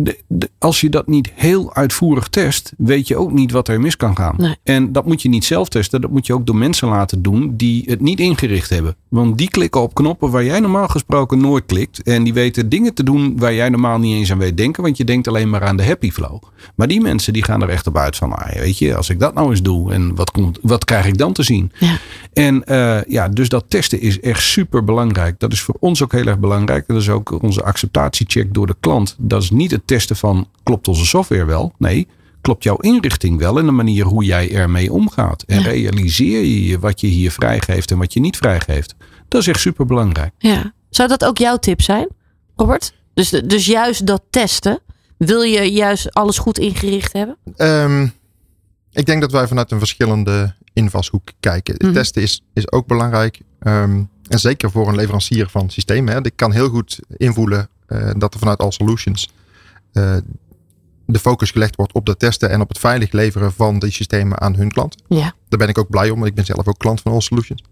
De- 0.00 0.18
de- 0.26 0.50
als 0.58 0.80
je 0.80 0.88
dat 0.88 1.06
niet 1.06 1.30
heel 1.34 1.74
uitvoerig 1.74 2.28
test, 2.28 2.72
weet 2.76 3.08
je 3.08 3.16
ook 3.16 3.32
niet 3.32 3.50
wat 3.50 3.68
er 3.68 3.80
mis 3.80 3.96
kan 3.96 4.16
gaan. 4.16 4.34
Nee. 4.38 4.56
En 4.62 4.92
dat 4.92 5.06
moet 5.06 5.22
je 5.22 5.28
niet 5.28 5.44
zelf 5.44 5.68
testen, 5.68 6.00
dat 6.00 6.10
moet 6.10 6.26
je 6.26 6.32
ook 6.32 6.46
door 6.46 6.56
mensen 6.56 6.88
laten 6.88 7.22
doen 7.22 7.56
die 7.56 7.82
het 7.86 8.00
niet 8.00 8.20
ingericht 8.20 8.70
hebben. 8.70 8.96
Want 9.08 9.38
die 9.38 9.50
klikken 9.50 9.80
op 9.80 9.94
knoppen 9.94 10.30
waar 10.30 10.44
jij 10.44 10.60
normaal 10.60 10.88
gesproken 10.88 11.40
nooit 11.40 11.66
klikt. 11.66 12.02
En 12.02 12.24
die 12.24 12.34
weten 12.34 12.68
dingen 12.68 12.94
te 12.94 13.02
doen 13.02 13.38
waar 13.38 13.54
jij 13.54 13.68
normaal 13.68 13.98
niet 13.98 14.14
eens 14.16 14.32
aan 14.32 14.38
weet 14.38 14.56
denken, 14.56 14.82
want 14.82 14.96
je 14.96 15.04
denkt 15.04 15.28
alleen 15.28 15.50
maar 15.50 15.62
aan 15.64 15.76
de 15.76 15.84
happy 15.84 16.10
flow. 16.10 16.42
Maar 16.74 16.88
die 16.88 17.00
mensen 17.00 17.32
die 17.32 17.44
gaan 17.44 17.62
er 17.62 17.68
echt 17.68 17.86
op 17.86 17.96
uit 17.96 18.16
van, 18.16 18.32
ah, 18.32 18.52
weet 18.52 18.78
je, 18.78 18.96
als 18.96 19.10
ik 19.10 19.20
dat 19.20 19.34
nou 19.34 19.50
eens 19.50 19.62
doe 19.62 19.92
en 19.92 20.14
wat, 20.14 20.30
komt, 20.30 20.58
wat 20.62 20.84
krijg 20.84 21.06
ik 21.06 21.18
dan 21.18 21.32
te 21.32 21.42
zien? 21.42 21.72
Ja. 21.78 21.98
En 22.32 22.64
eh, 22.64 22.98
ja, 23.08 23.28
dus 23.28 23.48
dat 23.48 23.64
testen 23.68 24.00
is 24.00 24.20
echt 24.20 24.42
super 24.42 24.84
belangrijk. 24.84 25.40
Dat 25.40 25.52
is 25.52 25.60
voor 25.60 25.76
ons 25.80 26.02
ook 26.02 26.12
heel 26.12 26.26
erg 26.26 26.38
belangrijk. 26.38 26.86
Dat 26.86 26.96
is 26.96 27.08
ook 27.08 27.42
onze 27.42 27.62
acceptatiecheck 27.62 28.54
door 28.54 28.66
de 28.66 28.76
klant. 28.80 29.16
Dat 29.18 29.42
is 29.42 29.50
niet 29.50 29.70
het 29.70 29.86
testen 29.88 30.16
van 30.16 30.48
klopt 30.62 30.88
onze 30.88 31.06
software 31.06 31.44
wel? 31.44 31.72
Nee, 31.78 32.06
klopt 32.40 32.62
jouw 32.64 32.76
inrichting 32.76 33.38
wel 33.38 33.58
en 33.58 33.64
de 33.66 33.72
manier 33.72 34.04
hoe 34.04 34.24
jij 34.24 34.52
ermee 34.54 34.92
omgaat? 34.92 35.42
En 35.42 35.60
Ja. 35.60 35.68
realiseer 35.68 36.40
je 36.40 36.64
je 36.66 36.78
wat 36.78 37.00
je 37.00 37.06
hier 37.06 37.30
vrijgeeft 37.30 37.90
en 37.90 37.98
wat 37.98 38.12
je 38.12 38.20
niet 38.20 38.36
vrijgeeft? 38.36 38.94
Dat 39.28 39.40
is 39.40 39.46
echt 39.46 39.60
super 39.60 39.86
belangrijk. 39.86 40.32
Ja. 40.38 40.72
Zou 40.90 41.08
dat 41.08 41.24
ook 41.24 41.38
jouw 41.38 41.56
tip 41.56 41.82
zijn, 41.82 42.08
Robert? 42.56 42.92
Dus, 43.14 43.28
dus 43.30 43.66
juist 43.66 44.06
dat 44.06 44.22
testen. 44.30 44.80
Wil 45.16 45.42
je 45.42 45.72
juist 45.72 46.14
alles 46.14 46.38
goed 46.38 46.58
ingericht 46.58 47.12
hebben? 47.12 47.36
Ehm, 47.56 48.06
ik 48.92 49.06
denk 49.06 49.20
dat 49.20 49.32
wij 49.32 49.46
vanuit 49.48 49.70
een 49.70 49.78
verschillende 49.78 50.54
invalshoek 50.72 51.28
kijken. 51.40 51.74
Mhm. 51.78 51.92
Testen 51.92 52.22
is, 52.22 52.42
is 52.54 52.72
ook 52.72 52.86
belangrijk. 52.86 53.40
Ehm, 53.60 54.02
en 54.28 54.38
zeker 54.40 54.70
voor 54.70 54.88
een 54.88 54.96
leverancier 54.96 55.48
van 55.48 55.70
systemen. 55.70 56.14
Hè. 56.14 56.24
Ik 56.24 56.36
kan 56.36 56.52
heel 56.52 56.68
goed 56.68 56.98
invoelen 57.16 57.68
eh, 57.86 58.10
dat 58.16 58.32
er 58.34 58.38
vanuit 58.38 58.58
All 58.58 58.70
Solutions 58.70 59.30
de 61.06 61.18
focus 61.18 61.50
gelegd 61.50 61.76
wordt 61.76 61.92
op 61.92 62.06
dat 62.06 62.18
testen 62.18 62.50
en 62.50 62.60
op 62.60 62.68
het 62.68 62.78
veilig 62.78 63.12
leveren 63.12 63.52
van 63.52 63.78
die 63.78 63.90
systemen 63.90 64.40
aan 64.40 64.54
hun 64.54 64.70
klant. 64.70 64.94
Ja. 65.08 65.34
Daar 65.48 65.58
ben 65.58 65.68
ik 65.68 65.78
ook 65.78 65.90
blij 65.90 66.10
om, 66.10 66.16
want 66.16 66.28
ik 66.28 66.34
ben 66.34 66.44
zelf 66.44 66.66
ook 66.66 66.78
klant 66.78 67.00
van 67.00 67.12
All 67.12 67.20
Solutions. 67.20 67.64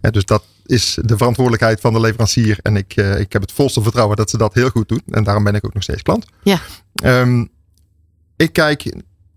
Eh, 0.00 0.10
dus 0.10 0.24
dat 0.24 0.44
is 0.66 0.98
de 1.02 1.16
verantwoordelijkheid 1.16 1.80
van 1.80 1.92
de 1.92 2.00
leverancier. 2.00 2.58
En 2.62 2.76
ik, 2.76 2.96
eh, 2.96 3.20
ik 3.20 3.32
heb 3.32 3.42
het 3.42 3.52
volste 3.52 3.82
vertrouwen 3.82 4.16
dat 4.16 4.30
ze 4.30 4.38
dat 4.38 4.54
heel 4.54 4.68
goed 4.68 4.88
doen. 4.88 5.02
En 5.10 5.24
daarom 5.24 5.44
ben 5.44 5.54
ik 5.54 5.64
ook 5.64 5.74
nog 5.74 5.82
steeds 5.82 6.02
klant. 6.02 6.26
Ja. 6.42 6.60
Ehm, 6.94 7.44
ik 8.36 8.52
kijk 8.52 8.94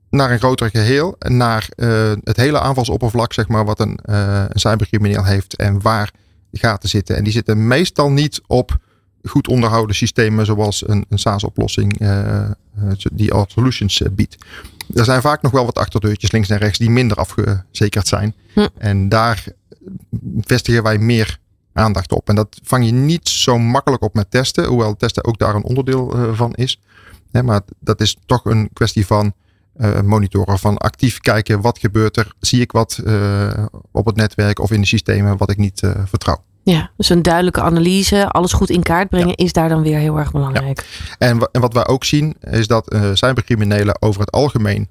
naar 0.09 0.31
een 0.31 0.37
groter 0.37 0.69
geheel. 0.69 1.15
Naar 1.19 1.67
eh, 1.75 2.11
het 2.23 2.37
hele 2.37 2.59
aanvalsoppervlak, 2.59 3.33
zeg 3.33 3.47
maar, 3.47 3.65
wat 3.65 3.79
een, 3.79 3.99
eh, 4.03 4.43
een 4.47 4.59
cybercrimineel 4.59 5.23
heeft. 5.25 5.55
En 5.55 5.81
waar 5.81 6.11
gaten 6.51 6.89
zitten. 6.89 7.15
En 7.15 7.23
die 7.23 7.33
zitten 7.33 7.67
meestal 7.67 8.11
niet 8.11 8.41
op 8.47 8.77
goed 9.23 9.47
onderhouden 9.47 9.95
systemen 9.95 10.45
zoals 10.45 10.87
een, 10.87 11.05
een 11.09 11.19
SaaS-oplossing 11.19 11.99
eh, 11.99 12.43
eh, 12.43 12.51
die 13.13 13.33
All 13.33 13.45
Solutions 13.47 14.01
eh, 14.01 14.11
biedt. 14.11 14.37
Er 14.93 15.05
zijn 15.05 15.21
vaak 15.21 15.41
nog 15.41 15.51
wel 15.51 15.65
wat 15.65 15.77
achterdeurtjes 15.77 16.31
links 16.31 16.49
en 16.49 16.57
rechts 16.57 16.77
die 16.77 16.89
minder 16.89 17.17
afgezekerd 17.17 18.07
zijn. 18.07 18.35
Hm. 18.53 18.67
En 18.77 19.09
daar 19.09 19.45
vestigen 20.41 20.83
wij 20.83 20.97
meer 20.97 21.39
aandacht 21.73 22.11
op. 22.11 22.29
En 22.29 22.35
dat 22.35 22.59
vang 22.63 22.85
je 22.85 22.91
niet 22.91 23.29
zo 23.29 23.59
makkelijk 23.59 24.03
op 24.03 24.13
met 24.13 24.31
testen, 24.31 24.65
hoewel 24.65 24.95
testen 24.95 25.23
ook 25.23 25.37
daar 25.37 25.55
een 25.55 25.63
onderdeel 25.63 26.33
van 26.35 26.53
is. 26.53 26.81
Maar 27.31 27.61
dat 27.79 28.01
is 28.01 28.17
toch 28.25 28.45
een 28.45 28.69
kwestie 28.73 29.05
van 29.05 29.33
monitoren, 30.03 30.59
van 30.59 30.77
actief 30.77 31.19
kijken 31.19 31.61
wat 31.61 31.79
gebeurt 31.79 32.17
er. 32.17 32.33
Zie 32.39 32.61
ik 32.61 32.71
wat 32.71 33.01
op 33.91 34.05
het 34.05 34.15
netwerk 34.15 34.59
of 34.59 34.71
in 34.71 34.81
de 34.81 34.87
systemen 34.87 35.37
wat 35.37 35.51
ik 35.51 35.57
niet 35.57 35.81
vertrouw. 36.05 36.43
Ja, 36.71 36.91
dus 36.97 37.09
een 37.09 37.21
duidelijke 37.21 37.61
analyse, 37.61 38.29
alles 38.29 38.53
goed 38.53 38.69
in 38.69 38.83
kaart 38.83 39.09
brengen, 39.09 39.35
is 39.35 39.53
daar 39.53 39.69
dan 39.69 39.81
weer 39.81 39.97
heel 39.97 40.17
erg 40.17 40.31
belangrijk. 40.31 40.85
En, 41.17 41.49
en 41.51 41.61
wat 41.61 41.73
wij 41.73 41.87
ook 41.87 42.03
zien 42.03 42.35
is 42.39 42.67
dat 42.67 42.89
eh, 42.89 43.09
cybercriminelen 43.13 44.01
over 44.01 44.21
het 44.21 44.31
algemeen 44.31 44.87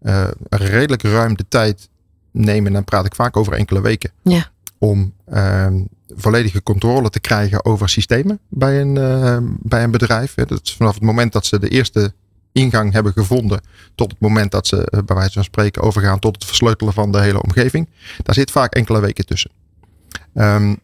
eh, 0.00 0.28
redelijk 0.48 1.02
ruim 1.02 1.36
de 1.36 1.44
tijd 1.48 1.88
nemen. 2.30 2.66
En 2.66 2.72
dan 2.72 2.84
praat 2.84 3.06
ik 3.06 3.14
vaak 3.14 3.36
over 3.36 3.52
enkele 3.52 3.80
weken. 3.80 4.10
Ja. 4.22 4.50
Om 4.78 5.12
ehm, 5.26 5.82
volledige 6.16 6.62
controle 6.62 7.10
te 7.10 7.20
krijgen 7.20 7.64
over 7.64 7.88
systemen 7.88 8.40
bij 8.48 8.80
een, 8.80 8.96
eh, 8.96 9.38
bij 9.42 9.82
een 9.82 9.90
bedrijf. 9.90 10.34
Dat 10.34 10.60
is 10.62 10.74
vanaf 10.74 10.94
het 10.94 11.02
moment 11.02 11.32
dat 11.32 11.46
ze 11.46 11.58
de 11.58 11.68
eerste 11.68 12.12
ingang 12.52 12.92
hebben 12.92 13.12
gevonden. 13.12 13.60
Tot 13.94 14.10
het 14.10 14.20
moment 14.20 14.50
dat 14.50 14.66
ze 14.66 14.84
eh, 14.84 15.00
bij 15.04 15.16
wijze 15.16 15.32
van 15.32 15.44
spreken 15.44 15.82
overgaan 15.82 16.18
tot 16.18 16.34
het 16.34 16.44
versleutelen 16.44 16.92
van 16.92 17.12
de 17.12 17.20
hele 17.20 17.42
omgeving. 17.42 17.88
Daar 18.22 18.34
zit 18.34 18.50
vaak 18.50 18.74
enkele 18.74 19.00
weken 19.00 19.26
tussen. 19.26 19.50
Ehm, 20.34 20.74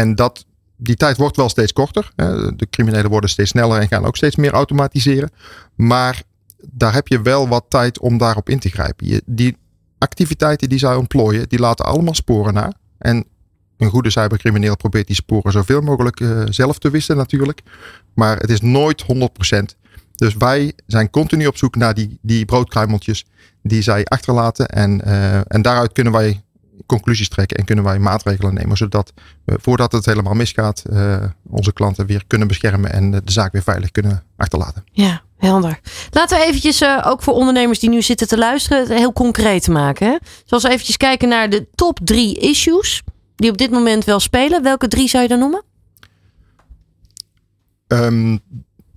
en 0.00 0.14
dat, 0.14 0.46
die 0.76 0.96
tijd 0.96 1.16
wordt 1.16 1.36
wel 1.36 1.48
steeds 1.48 1.72
korter. 1.72 2.10
De 2.56 2.66
criminelen 2.70 3.10
worden 3.10 3.30
steeds 3.30 3.50
sneller 3.50 3.80
en 3.80 3.88
gaan 3.88 4.04
ook 4.04 4.16
steeds 4.16 4.36
meer 4.36 4.52
automatiseren. 4.52 5.30
Maar 5.74 6.22
daar 6.70 6.92
heb 6.92 7.08
je 7.08 7.22
wel 7.22 7.48
wat 7.48 7.64
tijd 7.68 7.98
om 7.98 8.18
daarop 8.18 8.48
in 8.48 8.58
te 8.58 8.68
grijpen. 8.68 9.20
Die 9.26 9.56
activiteiten 9.98 10.68
die 10.68 10.78
zij 10.78 10.94
ontplooien, 10.94 11.48
die 11.48 11.58
laten 11.58 11.84
allemaal 11.84 12.14
sporen 12.14 12.54
na. 12.54 12.72
En 12.98 13.24
een 13.76 13.90
goede 13.90 14.10
cybercrimineel 14.10 14.76
probeert 14.76 15.06
die 15.06 15.16
sporen 15.16 15.52
zoveel 15.52 15.80
mogelijk 15.80 16.20
eh, 16.20 16.42
zelf 16.44 16.78
te 16.78 16.90
wissen 16.90 17.16
natuurlijk. 17.16 17.62
Maar 18.14 18.36
het 18.36 18.50
is 18.50 18.60
nooit 18.60 19.02
100%. 19.02 19.06
Dus 20.14 20.34
wij 20.34 20.72
zijn 20.86 21.10
continu 21.10 21.46
op 21.46 21.56
zoek 21.56 21.76
naar 21.76 21.94
die, 21.94 22.18
die 22.22 22.44
broodkruimeltjes 22.44 23.26
die 23.62 23.82
zij 23.82 24.04
achterlaten. 24.04 24.68
En, 24.68 25.00
eh, 25.00 25.36
en 25.36 25.62
daaruit 25.62 25.92
kunnen 25.92 26.12
wij 26.12 26.44
conclusies 26.86 27.28
trekken 27.28 27.56
en 27.56 27.64
kunnen 27.64 27.84
wij 27.84 27.98
maatregelen 27.98 28.54
nemen. 28.54 28.76
Zodat 28.76 29.12
we 29.44 29.58
voordat 29.60 29.92
het 29.92 30.06
helemaal 30.06 30.34
misgaat, 30.34 30.82
eh, 30.90 31.24
onze 31.50 31.72
klanten 31.72 32.06
weer 32.06 32.24
kunnen 32.26 32.48
beschermen 32.48 32.92
en 32.92 33.10
de 33.10 33.22
zaak 33.24 33.52
weer 33.52 33.62
veilig 33.62 33.90
kunnen 33.90 34.22
achterlaten. 34.36 34.84
Ja, 34.92 35.22
helder. 35.38 35.80
Laten 36.10 36.38
we 36.38 36.44
eventjes, 36.44 36.80
eh, 36.80 37.04
ook 37.06 37.22
voor 37.22 37.34
ondernemers 37.34 37.78
die 37.78 37.90
nu 37.90 38.02
zitten 38.02 38.28
te 38.28 38.38
luisteren, 38.38 38.78
het 38.78 38.88
heel 38.88 39.12
concreet 39.12 39.68
maken. 39.68 40.06
Hè? 40.06 40.16
Zoals 40.44 40.62
we 40.62 40.70
eventjes 40.70 40.96
kijken 40.96 41.28
naar 41.28 41.50
de 41.50 41.66
top 41.74 41.98
drie 42.02 42.38
issues 42.38 43.02
die 43.36 43.50
op 43.50 43.58
dit 43.58 43.70
moment 43.70 44.04
wel 44.04 44.20
spelen. 44.20 44.62
Welke 44.62 44.88
drie 44.88 45.08
zou 45.08 45.22
je 45.22 45.28
dan 45.28 45.38
noemen? 45.38 45.62
Ehm, 47.86 48.36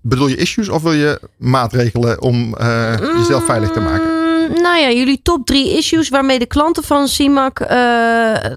bedoel 0.02 0.28
je 0.28 0.36
issues 0.36 0.70
of 0.70 0.82
wil 0.82 0.94
je 0.94 1.22
maatregelen 1.38 2.22
om 2.22 2.56
eh, 2.56 2.98
jezelf 3.18 3.46
veilig 3.46 3.72
te 3.72 3.80
maken? 3.80 4.19
Mm, 4.50 4.62
nou 4.62 4.78
ja, 4.78 4.92
jullie 4.92 5.22
top 5.22 5.46
drie 5.46 5.78
issues 5.78 6.10
waarmee 6.10 6.40
de 6.40 6.46
klanten 6.46 6.84
van 6.84 7.08
CIMAC 7.08 7.60
eh, 7.60 7.68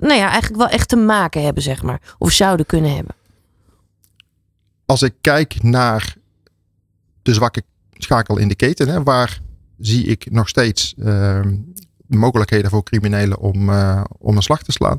nou 0.01 0.15
ja, 0.15 0.31
eigenlijk 0.31 0.57
wel 0.57 0.69
echt 0.69 0.89
te 0.89 0.97
maken 0.97 1.43
hebben, 1.43 1.63
zeg 1.63 1.83
maar. 1.83 2.01
Of 2.19 2.33
zouden 2.33 2.67
kunnen 2.67 2.95
hebben. 2.95 3.15
Als 4.87 5.03
ik 5.03 5.15
kijk 5.21 5.63
naar 5.63 6.15
de 7.23 7.35
zwakke 7.35 7.63
schakel 7.93 8.39
in 8.39 8.49
de 8.49 8.55
keten, 8.55 8.89
hè, 8.89 9.03
waar 9.03 9.41
zie 9.79 10.05
ik 10.05 10.31
nog 10.31 10.49
steeds 10.49 10.95
ehm, 10.99 11.57
mogelijkheden 12.07 12.71
voor 12.71 12.83
criminelen 12.83 13.39
om, 13.39 13.71
eh, 13.71 14.05
om 14.19 14.37
een 14.37 14.43
slag 14.43 14.63
te 14.63 14.73
slaan, 14.73 14.99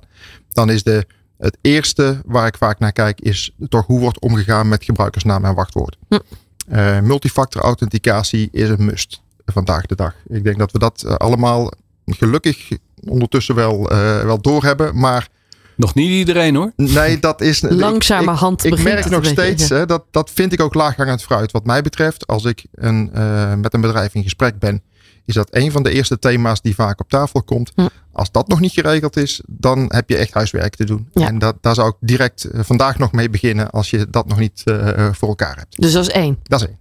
dan 0.49 0.69
is 0.69 0.83
de, 0.83 1.05
het 1.37 1.57
eerste 1.61 2.21
waar 2.25 2.47
ik 2.47 2.57
vaak 2.57 2.79
naar 2.79 2.91
kijk, 2.91 3.21
is 3.21 3.55
toch 3.69 3.85
hoe 3.85 3.99
wordt 3.99 4.19
omgegaan 4.19 4.67
met 4.67 4.83
gebruikersnaam 4.83 5.45
en 5.45 5.55
wachtwoord. 5.55 5.97
Hm. 6.07 6.19
Eh, 6.67 6.99
multifactor 6.99 7.61
authenticatie 7.61 8.49
is 8.51 8.69
een 8.69 8.85
must. 8.85 9.22
Vandaag 9.45 9.85
de 9.85 9.95
dag. 9.95 10.15
Ik 10.27 10.43
denk 10.43 10.57
dat 10.57 10.71
we 10.71 10.79
dat 10.79 11.03
eh, 11.03 11.15
allemaal 11.15 11.71
gelukkig 12.05 12.69
ondertussen 13.07 13.55
wel, 13.55 13.91
uh, 13.91 14.21
wel 14.21 14.41
doorhebben. 14.41 14.99
Maar 14.99 15.27
nog 15.75 15.93
niet 15.93 16.09
iedereen 16.09 16.55
hoor. 16.55 16.71
Nee, 16.75 17.19
dat 17.19 17.41
is. 17.41 17.61
Langzamerhand. 17.61 18.63
Ik, 18.63 18.71
ik, 18.71 18.77
ik 18.77 18.83
merk 18.83 19.09
nog 19.09 19.25
steeds, 19.25 19.69
hè, 19.69 19.85
dat, 19.85 20.03
dat 20.11 20.31
vind 20.33 20.53
ik 20.53 20.61
ook 20.61 20.73
laaghangend 20.73 21.23
fruit. 21.23 21.51
Wat 21.51 21.65
mij 21.65 21.81
betreft, 21.81 22.27
als 22.27 22.45
ik 22.45 22.65
een, 22.71 23.11
uh, 23.15 23.53
met 23.53 23.73
een 23.73 23.81
bedrijf 23.81 24.13
in 24.13 24.23
gesprek 24.23 24.59
ben, 24.59 24.83
is 25.25 25.33
dat 25.33 25.47
een 25.51 25.71
van 25.71 25.83
de 25.83 25.91
eerste 25.91 26.19
thema's 26.19 26.61
die 26.61 26.75
vaak 26.75 26.99
op 26.99 27.09
tafel 27.09 27.43
komt. 27.43 27.71
Hm. 27.75 27.87
Als 28.11 28.31
dat 28.31 28.47
nog 28.47 28.59
niet 28.59 28.71
geregeld 28.71 29.17
is, 29.17 29.41
dan 29.47 29.85
heb 29.87 30.09
je 30.09 30.17
echt 30.17 30.33
huiswerk 30.33 30.75
te 30.75 30.85
doen. 30.85 31.09
Ja. 31.13 31.27
En 31.27 31.39
dat, 31.39 31.55
daar 31.61 31.75
zou 31.75 31.89
ik 31.89 31.95
direct 31.99 32.47
vandaag 32.53 32.97
nog 32.97 33.11
mee 33.11 33.29
beginnen 33.29 33.69
als 33.69 33.89
je 33.89 34.09
dat 34.09 34.27
nog 34.27 34.39
niet 34.39 34.61
uh, 34.65 35.09
voor 35.11 35.29
elkaar 35.29 35.57
hebt. 35.57 35.81
Dus 35.81 35.91
dat 35.91 36.07
is 36.07 36.13
één. 36.13 36.39
Dat 36.43 36.61
is 36.61 36.67
één. 36.67 36.77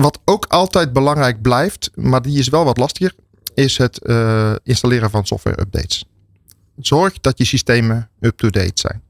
Wat 0.00 0.20
ook 0.24 0.46
altijd 0.46 0.92
belangrijk 0.92 1.42
blijft, 1.42 1.90
maar 1.94 2.22
die 2.22 2.38
is 2.38 2.48
wel 2.48 2.64
wat 2.64 2.76
lastiger, 2.76 3.14
is 3.54 3.78
het 3.78 4.00
uh, 4.02 4.54
installeren 4.62 5.10
van 5.10 5.26
software 5.26 5.60
updates. 5.60 6.04
Zorg 6.76 7.20
dat 7.20 7.38
je 7.38 7.44
systemen 7.44 8.10
up-to-date 8.20 8.80
zijn. 8.80 9.02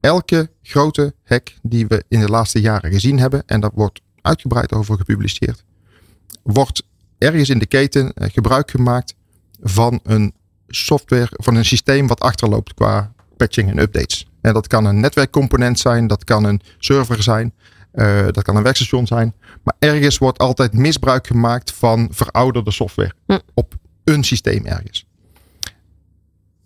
Elke 0.00 0.50
grote 0.62 1.14
hack 1.24 1.54
die 1.62 1.86
we 1.86 2.04
in 2.08 2.20
de 2.20 2.28
laatste 2.28 2.60
jaren 2.60 2.92
gezien 2.92 3.18
hebben, 3.18 3.42
en 3.46 3.60
daar 3.60 3.70
wordt 3.74 4.00
uitgebreid 4.20 4.72
over 4.72 4.96
gepubliceerd, 4.96 5.64
wordt 6.42 6.82
ergens 7.18 7.48
in 7.48 7.58
de 7.58 7.66
keten 7.66 8.12
gebruik 8.14 8.70
gemaakt 8.70 9.14
van 9.60 10.00
een 10.02 10.34
software, 10.68 11.28
van 11.30 11.54
een 11.54 11.64
systeem 11.64 12.06
wat 12.06 12.20
achterloopt 12.20 12.74
qua 12.74 13.12
patching 13.36 13.70
en 13.70 13.78
updates. 13.78 14.26
En 14.40 14.54
dat 14.54 14.66
kan 14.66 14.84
een 14.84 15.00
netwerkcomponent 15.00 15.78
zijn, 15.78 16.06
dat 16.06 16.24
kan 16.24 16.44
een 16.44 16.60
server 16.78 17.22
zijn, 17.22 17.54
uh, 17.96 18.24
dat 18.30 18.42
kan 18.42 18.56
een 18.56 18.62
werkstation 18.62 19.06
zijn. 19.06 19.34
Maar 19.62 19.74
ergens 19.78 20.18
wordt 20.18 20.38
altijd 20.38 20.72
misbruik 20.72 21.26
gemaakt 21.26 21.72
van 21.72 22.08
verouderde 22.10 22.70
software 22.70 23.12
hm. 23.26 23.38
op 23.54 23.74
een 24.04 24.24
systeem 24.24 24.66
ergens. 24.66 25.06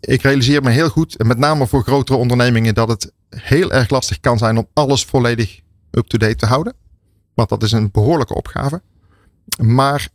Ik 0.00 0.22
realiseer 0.22 0.62
me 0.62 0.70
heel 0.70 0.88
goed, 0.88 1.16
en 1.16 1.26
met 1.26 1.38
name 1.38 1.66
voor 1.66 1.82
grotere 1.82 2.18
ondernemingen, 2.18 2.74
dat 2.74 2.88
het 2.88 3.12
heel 3.28 3.72
erg 3.72 3.90
lastig 3.90 4.20
kan 4.20 4.38
zijn 4.38 4.56
om 4.56 4.66
alles 4.72 5.04
volledig 5.04 5.60
up-to-date 5.90 6.36
te 6.36 6.46
houden. 6.46 6.74
Want 7.34 7.48
dat 7.48 7.62
is 7.62 7.72
een 7.72 7.90
behoorlijke 7.90 8.34
opgave. 8.34 8.82
Maar 9.62 10.08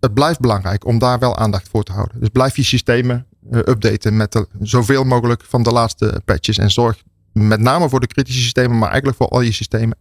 het 0.00 0.14
blijft 0.14 0.40
belangrijk 0.40 0.86
om 0.86 0.98
daar 0.98 1.18
wel 1.18 1.36
aandacht 1.36 1.68
voor 1.68 1.82
te 1.82 1.92
houden. 1.92 2.20
Dus 2.20 2.28
blijf 2.28 2.56
je 2.56 2.62
systemen 2.62 3.26
uh, 3.50 3.58
updaten 3.58 4.16
met 4.16 4.32
de, 4.32 4.48
zoveel 4.60 5.04
mogelijk 5.04 5.42
van 5.44 5.62
de 5.62 5.72
laatste 5.72 6.22
patches. 6.24 6.58
En 6.58 6.70
zorg 6.70 7.02
met 7.32 7.60
name 7.60 7.88
voor 7.88 8.00
de 8.00 8.06
kritische 8.06 8.42
systemen, 8.42 8.78
maar 8.78 8.88
eigenlijk 8.88 9.16
voor 9.16 9.28
al 9.28 9.40
je 9.40 9.52
systemen, 9.52 9.98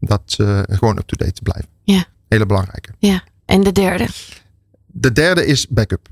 dat 0.00 0.22
ze 0.24 0.64
gewoon 0.70 0.98
up-to-date 0.98 1.42
blijven. 1.42 1.68
Ja. 1.82 2.04
Hele 2.28 2.46
belangrijke. 2.46 2.90
Ja. 2.98 3.22
En 3.44 3.62
de 3.62 3.72
derde? 3.72 4.08
De 4.86 5.12
derde 5.12 5.46
is 5.46 5.68
backup. 5.68 6.08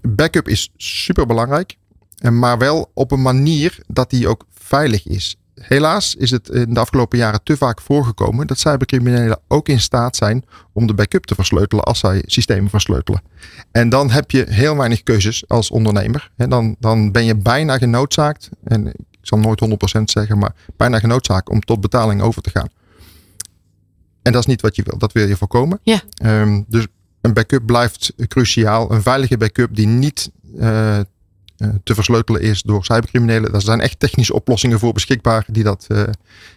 Backup 0.00 0.48
is 0.48 0.72
super 0.76 1.26
belangrijk, 1.26 1.76
maar 2.30 2.58
wel 2.58 2.90
op 2.94 3.10
een 3.10 3.22
manier 3.22 3.78
dat 3.86 4.10
die 4.10 4.28
ook 4.28 4.46
veilig 4.50 5.06
is. 5.06 5.36
Helaas 5.54 6.14
is 6.14 6.30
het 6.30 6.48
in 6.48 6.74
de 6.74 6.80
afgelopen 6.80 7.18
jaren 7.18 7.42
te 7.42 7.56
vaak 7.56 7.80
voorgekomen 7.80 8.46
dat 8.46 8.58
cybercriminelen 8.58 9.40
ook 9.48 9.68
in 9.68 9.80
staat 9.80 10.16
zijn 10.16 10.44
om 10.72 10.86
de 10.86 10.94
backup 10.94 11.24
te 11.24 11.34
versleutelen 11.34 11.84
als 11.84 11.98
zij 11.98 12.22
systemen 12.26 12.70
versleutelen. 12.70 13.22
En 13.70 13.88
dan 13.88 14.10
heb 14.10 14.30
je 14.30 14.46
heel 14.48 14.76
weinig 14.76 15.02
keuzes 15.02 15.48
als 15.48 15.70
ondernemer. 15.70 16.30
En 16.36 16.50
dan, 16.50 16.76
dan 16.78 17.12
ben 17.12 17.24
je 17.24 17.36
bijna 17.36 17.78
genoodzaakt, 17.78 18.48
en 18.64 18.86
ik 18.86 19.11
zal 19.22 19.38
nooit 19.38 19.62
100% 19.98 20.02
zeggen, 20.04 20.38
maar 20.38 20.54
bijna 20.76 20.98
genoodzaakt 20.98 21.48
om 21.48 21.60
tot 21.60 21.80
betaling 21.80 22.22
over 22.22 22.42
te 22.42 22.50
gaan. 22.50 22.68
En 24.22 24.32
dat 24.32 24.40
is 24.40 24.46
niet 24.46 24.60
wat 24.60 24.76
je 24.76 24.82
wil. 24.82 24.98
Dat 24.98 25.12
wil 25.12 25.28
je 25.28 25.36
voorkomen. 25.36 25.80
Ja. 25.82 26.02
Um, 26.22 26.64
dus 26.68 26.86
een 27.20 27.32
backup 27.32 27.66
blijft 27.66 28.12
cruciaal. 28.28 28.92
Een 28.92 29.02
veilige 29.02 29.36
backup 29.36 29.76
die 29.76 29.86
niet 29.86 30.30
uh, 30.54 30.98
te 31.84 31.94
versleutelen 31.94 32.40
is 32.40 32.62
door 32.62 32.84
cybercriminelen. 32.84 33.52
Daar 33.52 33.60
zijn 33.60 33.80
echt 33.80 33.98
technische 33.98 34.34
oplossingen 34.34 34.78
voor 34.78 34.92
beschikbaar 34.92 35.44
die 35.46 35.62
dat, 35.62 35.86
uh, 35.88 36.02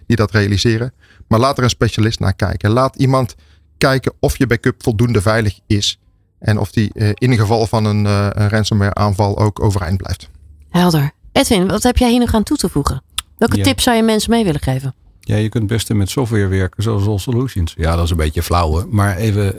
die 0.08 0.16
dat 0.16 0.32
realiseren. 0.32 0.94
Maar 1.28 1.40
laat 1.40 1.58
er 1.58 1.64
een 1.64 1.70
specialist 1.70 2.20
naar 2.20 2.34
kijken. 2.34 2.70
Laat 2.70 2.96
iemand 2.96 3.36
kijken 3.78 4.14
of 4.20 4.38
je 4.38 4.48
backup 4.48 4.84
voldoende 4.84 5.22
veilig 5.22 5.60
is. 5.68 6.00
En 6.40 6.58
of 6.58 6.72
die 6.72 6.94
in 7.14 7.30
het 7.30 7.40
geval 7.40 7.68
van 7.68 7.86
een, 7.86 8.06
een 8.06 8.50
ransomware 8.50 8.94
aanval 8.94 9.38
ook 9.38 9.64
overeind 9.64 9.98
blijft. 9.98 10.30
Helder. 10.70 11.12
Edwin, 11.36 11.68
wat 11.68 11.84
heb 11.84 11.98
jij 11.98 12.10
hier 12.10 12.20
nog 12.20 12.34
aan 12.34 12.44
toe 12.44 12.58
te 12.58 12.70
voegen? 12.70 13.02
Welke 13.38 13.58
ja. 13.58 13.64
tips 13.64 13.84
zou 13.84 13.96
je 13.96 14.04
mensen 14.04 14.30
mee 14.30 14.44
willen 14.44 14.62
geven? 14.62 14.94
Ja, 15.20 15.36
je 15.36 15.50
kunt 15.50 15.64
het 15.64 15.72
beste 15.72 15.94
met 15.94 16.10
software 16.10 16.48
werken, 16.48 16.84
zoals 16.84 17.08
All 17.08 17.18
Solutions. 17.18 17.74
Ja, 17.78 17.96
dat 17.96 18.04
is 18.04 18.10
een 18.10 18.18
beetje 18.18 18.44
flauw. 18.44 18.88
Maar 18.90 19.18
even, 19.18 19.56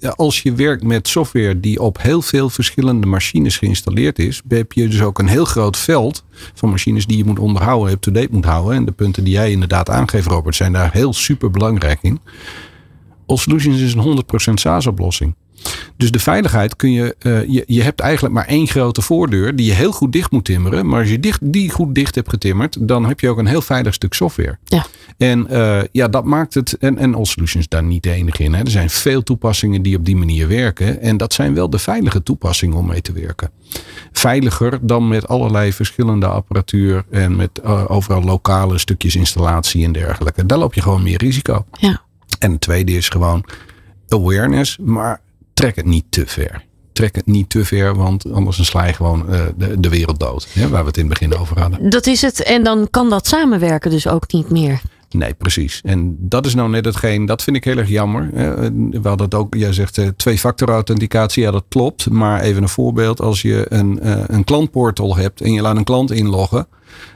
uh, 0.00 0.10
als 0.10 0.42
je 0.42 0.52
werkt 0.52 0.82
met 0.82 1.08
software 1.08 1.60
die 1.60 1.80
op 1.80 2.02
heel 2.02 2.22
veel 2.22 2.50
verschillende 2.50 3.06
machines 3.06 3.58
geïnstalleerd 3.58 4.18
is, 4.18 4.42
heb 4.48 4.72
je 4.72 4.88
dus 4.88 5.02
ook 5.02 5.18
een 5.18 5.28
heel 5.28 5.44
groot 5.44 5.76
veld 5.76 6.24
van 6.54 6.70
machines 6.70 7.06
die 7.06 7.16
je 7.16 7.24
moet 7.24 7.38
onderhouden, 7.38 7.92
up-to-date 7.92 8.28
moet 8.30 8.44
houden. 8.44 8.76
En 8.76 8.84
de 8.84 8.92
punten 8.92 9.24
die 9.24 9.32
jij 9.32 9.50
inderdaad 9.50 9.90
aangeeft, 9.90 10.26
Robert, 10.26 10.56
zijn 10.56 10.72
daar 10.72 10.92
heel 10.92 11.12
super 11.12 11.50
belangrijk 11.50 11.98
in. 12.02 12.20
All 13.26 13.36
Solutions 13.36 13.80
is 13.80 13.94
een 13.94 14.24
100% 14.50 14.54
SaaS-oplossing. 14.54 15.34
Dus 15.96 16.10
de 16.10 16.18
veiligheid 16.18 16.76
kun 16.76 16.92
je, 16.92 17.16
uh, 17.22 17.44
je, 17.48 17.64
je 17.66 17.82
hebt 17.82 18.00
eigenlijk 18.00 18.34
maar 18.34 18.46
één 18.46 18.66
grote 18.66 19.02
voordeur 19.02 19.56
die 19.56 19.66
je 19.66 19.72
heel 19.72 19.92
goed 19.92 20.12
dicht 20.12 20.30
moet 20.30 20.44
timmeren. 20.44 20.86
Maar 20.86 21.00
als 21.00 21.10
je 21.10 21.20
dicht, 21.20 21.38
die 21.42 21.70
goed 21.70 21.94
dicht 21.94 22.14
hebt 22.14 22.28
getimmerd, 22.28 22.76
dan 22.80 23.06
heb 23.06 23.20
je 23.20 23.28
ook 23.28 23.38
een 23.38 23.46
heel 23.46 23.62
veilig 23.62 23.94
stuk 23.94 24.14
software. 24.14 24.58
Ja. 24.64 24.86
En 25.16 25.46
uh, 25.50 25.80
ja, 25.92 26.08
dat 26.08 26.24
maakt 26.24 26.54
het, 26.54 26.72
en, 26.72 26.98
en 26.98 27.14
All 27.14 27.24
Solutions 27.24 27.68
daar 27.68 27.82
niet 27.82 28.02
de 28.02 28.10
enige 28.10 28.42
in. 28.42 28.54
Hè. 28.54 28.60
Er 28.60 28.70
zijn 28.70 28.90
veel 28.90 29.22
toepassingen 29.22 29.82
die 29.82 29.96
op 29.96 30.04
die 30.04 30.16
manier 30.16 30.48
werken. 30.48 31.00
En 31.00 31.16
dat 31.16 31.32
zijn 31.32 31.54
wel 31.54 31.70
de 31.70 31.78
veilige 31.78 32.22
toepassingen 32.22 32.76
om 32.76 32.86
mee 32.86 33.02
te 33.02 33.12
werken. 33.12 33.50
Veiliger 34.12 34.78
dan 34.82 35.08
met 35.08 35.28
allerlei 35.28 35.72
verschillende 35.72 36.26
apparatuur 36.26 37.04
en 37.10 37.36
met 37.36 37.60
uh, 37.64 37.84
overal 37.88 38.22
lokale 38.22 38.78
stukjes 38.78 39.16
installatie 39.16 39.84
en 39.84 39.92
dergelijke. 39.92 40.46
Daar 40.46 40.58
loop 40.58 40.74
je 40.74 40.82
gewoon 40.82 41.02
meer 41.02 41.18
risico. 41.18 41.66
Ja. 41.78 42.00
En 42.38 42.50
het 42.50 42.60
tweede 42.60 42.92
is 42.92 43.08
gewoon 43.08 43.44
awareness, 44.08 44.78
maar 44.78 45.20
trek 45.62 45.76
het 45.76 45.86
niet 45.86 46.04
te 46.08 46.26
ver. 46.26 46.64
Trek 46.92 47.14
het 47.14 47.26
niet 47.26 47.50
te 47.50 47.64
ver, 47.64 47.94
want 47.94 48.32
anders 48.32 48.66
sla 48.66 48.86
je 48.86 48.92
gewoon 48.92 49.26
uh, 49.30 49.40
de, 49.56 49.80
de 49.80 49.88
wereld 49.88 50.20
dood. 50.20 50.48
Hè, 50.52 50.68
waar 50.68 50.80
we 50.80 50.86
het 50.86 50.96
in 50.96 51.08
het 51.08 51.18
begin 51.18 51.38
over 51.38 51.60
hadden. 51.60 51.90
Dat 51.90 52.06
is 52.06 52.22
het. 52.22 52.42
En 52.42 52.64
dan 52.64 52.88
kan 52.90 53.10
dat 53.10 53.26
samenwerken 53.26 53.90
dus 53.90 54.08
ook 54.08 54.32
niet 54.32 54.50
meer. 54.50 54.80
Nee, 55.12 55.34
precies. 55.34 55.80
En 55.84 56.16
dat 56.18 56.46
is 56.46 56.54
nou 56.54 56.70
net 56.70 56.84
hetgeen, 56.84 57.26
dat 57.26 57.42
vind 57.42 57.56
ik 57.56 57.64
heel 57.64 57.76
erg 57.76 57.88
jammer. 57.88 58.30
We 58.90 59.08
hadden 59.08 59.24
het 59.24 59.34
ook, 59.34 59.54
jij 59.54 59.72
zegt 59.72 59.98
uh, 59.98 60.08
twee-factor 60.16 60.68
authenticatie, 60.68 61.42
ja 61.42 61.50
dat 61.50 61.64
klopt. 61.68 62.10
Maar 62.10 62.40
even 62.40 62.62
een 62.62 62.68
voorbeeld, 62.68 63.20
als 63.20 63.42
je 63.42 63.66
een, 63.68 63.98
uh, 64.02 64.22
een 64.26 64.44
klantportal 64.44 65.16
hebt 65.16 65.40
en 65.40 65.52
je 65.52 65.62
laat 65.62 65.76
een 65.76 65.84
klant 65.84 66.10
inloggen. 66.10 66.66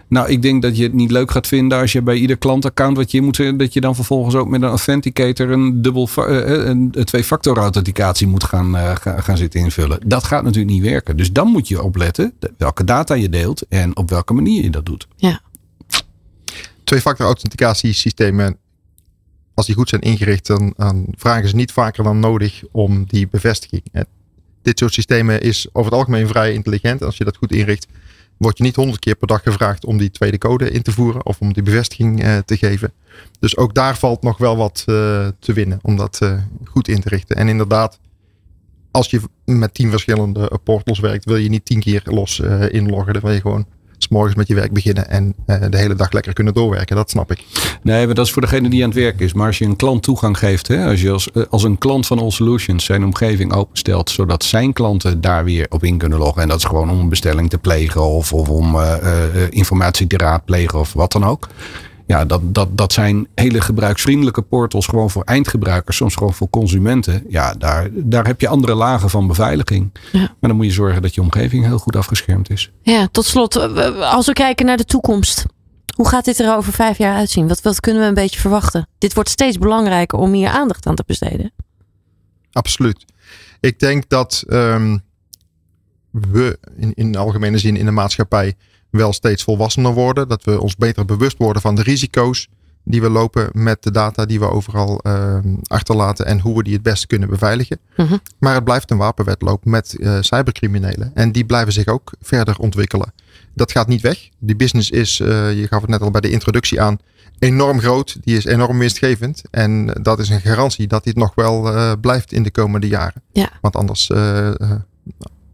Nou, 0.09 0.29
ik 0.29 0.43
denk 0.43 0.63
dat 0.63 0.77
je 0.77 0.83
het 0.83 0.93
niet 0.93 1.11
leuk 1.11 1.31
gaat 1.31 1.47
vinden 1.47 1.79
als 1.79 1.93
je 1.93 2.03
bij 2.03 2.17
ieder 2.17 2.37
klantaccount 2.37 2.97
wat 2.97 3.11
je 3.11 3.23
moet, 3.23 3.59
dat 3.59 3.73
je 3.73 3.81
dan 3.81 3.95
vervolgens 3.95 4.35
ook 4.35 4.49
met 4.49 4.63
een 4.63 4.69
authenticator 4.69 5.51
een 5.51 5.83
dubbel 5.83 6.09
een 6.17 6.95
twee-factor 7.05 7.57
authenticatie 7.59 8.27
moet 8.27 8.45
gaan, 8.45 8.77
gaan 9.01 9.37
zitten 9.37 9.61
invullen. 9.61 9.99
Dat 10.07 10.25
gaat 10.25 10.43
natuurlijk 10.43 10.75
niet 10.75 10.83
werken. 10.83 11.17
Dus 11.17 11.33
dan 11.33 11.49
moet 11.49 11.69
je 11.69 11.83
opletten 11.83 12.33
welke 12.57 12.85
data 12.85 13.15
je 13.15 13.29
deelt 13.29 13.67
en 13.69 13.97
op 13.97 14.11
welke 14.11 14.35
manier 14.35 14.63
je 14.63 14.71
dat 14.71 14.87
doet. 14.87 15.07
Ja. 15.17 15.41
Twee-factor 16.87 17.27
authenticatiesystemen, 17.27 18.59
als 19.55 19.67
die 19.67 19.75
goed 19.75 19.89
zijn 19.89 20.01
ingericht, 20.01 20.47
dan, 20.47 20.75
vragen 21.17 21.49
ze 21.49 21.57
niet 21.57 21.73
vaker 21.73 22.05
dan 22.05 22.21
nodig 22.21 22.63
om 22.73 23.05
die 23.05 23.29
bevestiging. 23.29 23.83
Dit 24.63 24.79
soort 24.79 24.93
systemen 24.93 25.41
is 25.41 25.69
over 25.73 25.91
het 25.91 26.01
algemeen 26.01 26.29
vrij 26.29 26.53
intelligent. 26.53 27.03
Als 27.03 27.17
je 27.17 27.25
dat 27.25 27.37
goed 27.37 27.53
inricht, 27.53 27.87
word 28.37 28.59
je 28.59 28.65
niet 28.65 28.77
honderd 28.77 28.99
keer 28.99 29.15
per 29.15 29.27
dag 29.27 29.43
gevraagd 29.43 29.85
om 29.85 29.99
die 29.99 30.11
tweede 30.11 30.39
code 30.39 30.71
in 30.71 30.83
te 30.83 30.93
voeren 30.93 31.27
of 31.27 31.41
om 31.41 31.53
die 31.53 31.63
bevestiging 31.63 32.25
uh, 32.25 32.39
te 32.39 32.57
geven. 32.57 32.93
Dus 33.41 33.57
ook 33.57 33.75
daar 33.75 33.99
valt 33.99 34.23
nog 34.23 34.39
wel 34.39 34.57
wat 34.57 34.85
uh, 34.87 35.29
te 35.39 35.53
winnen 35.53 35.79
om 35.83 35.97
dat 35.97 36.21
uh, 36.23 36.43
goed 36.65 36.89
in 36.89 37.01
te 37.01 37.09
richten. 37.09 37.37
En 37.37 37.49
inderdaad, 37.49 37.99
als 38.91 39.11
je 39.11 39.21
met 39.45 39.75
tien 39.75 39.91
verschillende 39.91 40.61
portals 40.65 40.99
werkt, 40.99 41.25
wil 41.25 41.37
je 41.37 41.49
niet 41.49 41.65
tien 41.65 41.81
keer 41.81 42.03
los 42.05 42.41
inloggen. 42.71 43.13
Dan 43.13 43.23
wil 43.23 43.33
je 43.33 43.41
gewoon 43.41 43.67
s'morgens 44.07 44.35
met 44.35 44.49
je 44.49 44.55
werk 44.55 44.73
beginnen 44.73 45.09
en 45.09 45.35
uh, 45.47 45.57
de 45.71 45.77
hele 45.77 45.95
dag 45.95 46.13
lekker 46.13 46.33
kunnen 46.33 46.55
doorwerken. 46.55 46.97
Dat 46.97 47.11
snap 47.11 47.31
ik. 47.31 47.45
Nee, 47.83 48.07
maar 48.07 48.15
dat 48.15 48.27
is 48.27 48.33
voor 48.33 48.43
degene 48.43 48.69
die 48.69 48.83
aan 48.83 48.89
het 48.89 48.99
werk 48.99 49.21
is. 49.21 49.33
Maar 49.33 49.47
als 49.47 49.59
je 49.59 49.65
een 49.65 49.77
klant 49.77 50.03
toegang 50.03 50.39
geeft, 50.39 50.69
hè, 50.69 50.87
als 50.87 51.01
je 51.01 51.11
als, 51.11 51.29
als 51.51 51.63
een 51.63 51.79
klant 51.79 52.07
van 52.07 52.19
All 52.19 52.31
Solutions 52.31 52.85
zijn 52.85 53.05
omgeving 53.05 53.53
openstelt, 53.53 54.11
zodat 54.11 54.45
zijn 54.45 54.73
klanten 54.73 55.21
daar 55.21 55.45
weer 55.45 55.67
op 55.69 55.85
in 55.85 55.99
kunnen 55.99 56.19
loggen. 56.19 56.43
En 56.43 56.49
dat 56.49 56.59
is 56.59 56.65
gewoon 56.65 56.91
om 56.91 56.99
een 56.99 57.09
bestelling 57.09 57.51
te 57.51 57.59
plegen 57.59 58.03
of, 58.03 58.33
of 58.33 58.49
om 58.49 58.75
uh, 58.75 58.95
informatie 59.51 60.07
te 60.07 60.17
raadplegen 60.17 60.79
of 60.79 60.93
wat 60.93 61.13
dan 61.13 61.25
ook. 61.25 61.49
Ja, 62.07 62.25
dat, 62.25 62.55
dat, 62.55 62.79
dat 62.79 62.93
zijn 62.93 63.27
hele 63.35 63.61
gebruiksvriendelijke 63.61 64.43
portals, 64.43 64.87
gewoon 64.87 65.11
voor 65.11 65.23
eindgebruikers, 65.23 65.97
soms 65.97 66.15
gewoon 66.15 66.35
voor 66.35 66.51
consumenten. 66.51 67.25
Ja, 67.29 67.55
daar, 67.55 67.89
daar 67.93 68.27
heb 68.27 68.41
je 68.41 68.49
andere 68.49 68.75
lagen 68.75 69.11
van 69.11 69.27
beveiliging. 69.27 69.91
Ja. 70.13 70.19
Maar 70.19 70.37
dan 70.41 70.57
moet 70.57 70.67
je 70.67 70.73
zorgen 70.73 71.03
dat 71.03 71.15
je 71.15 71.21
omgeving 71.21 71.65
heel 71.65 71.79
goed 71.79 71.97
afgeschermd 71.97 72.51
is. 72.51 72.71
Ja, 72.83 73.09
tot 73.11 73.25
slot, 73.25 73.57
als 74.01 74.27
we 74.27 74.33
kijken 74.33 74.67
naar 74.67 74.77
de 74.77 74.85
toekomst. 74.85 75.45
Hoe 75.95 76.09
gaat 76.09 76.25
dit 76.25 76.39
er 76.39 76.57
over 76.57 76.73
vijf 76.73 76.99
jaar 76.99 77.17
uitzien? 77.17 77.49
Wat, 77.49 77.63
wat 77.63 77.81
kunnen 77.81 78.03
we 78.03 78.09
een 78.09 78.15
beetje 78.15 78.41
verwachten? 78.41 78.89
Dit 78.99 79.15
wordt 79.15 79.29
steeds 79.29 79.59
belangrijker 79.59 80.19
om 80.19 80.33
hier 80.33 80.49
aandacht 80.49 80.87
aan 80.87 80.95
te 80.95 81.05
besteden. 81.07 81.53
Absoluut. 82.53 83.05
Ik 83.61 83.79
denk 83.79 84.09
dat 84.09 84.45
um, 84.49 85.05
we 86.11 86.59
in, 86.77 86.93
in 86.95 87.17
algemene 87.17 87.59
zin 87.59 87.77
in 87.77 87.85
de 87.85 87.91
maatschappij 87.91 88.55
wel 88.91 89.13
steeds 89.13 89.43
volwassener 89.43 89.93
worden. 89.93 90.29
Dat 90.29 90.45
we 90.45 90.61
ons 90.61 90.77
beter 90.77 91.05
bewust 91.05 91.37
worden 91.39 91.63
van 91.63 91.75
de 91.75 91.83
risico's 91.83 92.49
die 92.89 93.01
we 93.01 93.11
lopen 93.11 93.49
met 93.53 93.83
de 93.83 93.91
data 93.91 94.27
die 94.27 94.39
we 94.39 94.51
overal 94.51 95.01
uh, 95.03 95.39
achterlaten 95.63 96.27
en 96.27 96.41
hoe 96.41 96.57
we 96.57 96.63
die 96.63 96.73
het 96.73 96.83
beste 96.83 97.07
kunnen 97.07 97.29
beveiligen. 97.29 97.79
Mhm. 97.97 98.17
Maar 98.39 98.55
het 98.55 98.65
blijft 98.65 98.91
een 98.91 98.97
wapenwetloop 98.97 99.65
met 99.65 99.95
uh, 99.99 100.17
cybercriminelen 100.21 101.11
en 101.15 101.33
die 101.33 101.45
blijven 101.45 101.73
zich 101.73 101.87
ook 101.87 102.13
verder 102.21 102.59
ontwikkelen. 102.59 103.13
Dat 103.55 103.73
gaat 103.73 103.89
niet 103.89 104.01
weg. 104.01 104.29
Die 104.39 104.57
business 104.57 104.91
is, 104.91 105.21
uh, 105.21 105.29
je 105.59 105.67
gaf 105.67 105.81
het 105.81 105.91
net 105.91 106.01
al 106.01 106.11
bij 106.11 106.21
de 106.21 106.31
introductie 106.31 106.81
aan, 106.81 106.99
enorm 107.39 107.81
groot. 107.81 108.17
Die 108.21 108.37
is 108.37 108.45
enorm 108.45 108.79
winstgevend 108.79 109.43
en 109.51 109.87
dat 110.03 110.19
is 110.19 110.29
een 110.29 110.41
garantie 110.41 110.87
dat 110.87 111.05
dit 111.05 111.17
nog 111.17 111.35
wel 111.35 111.97
blijft 112.01 112.33
in 112.33 112.43
de 112.43 112.51
komende 112.51 112.89
jaren. 112.89 113.23
Ja. 113.33 113.51
Want 113.61 113.77
anders 113.77 114.11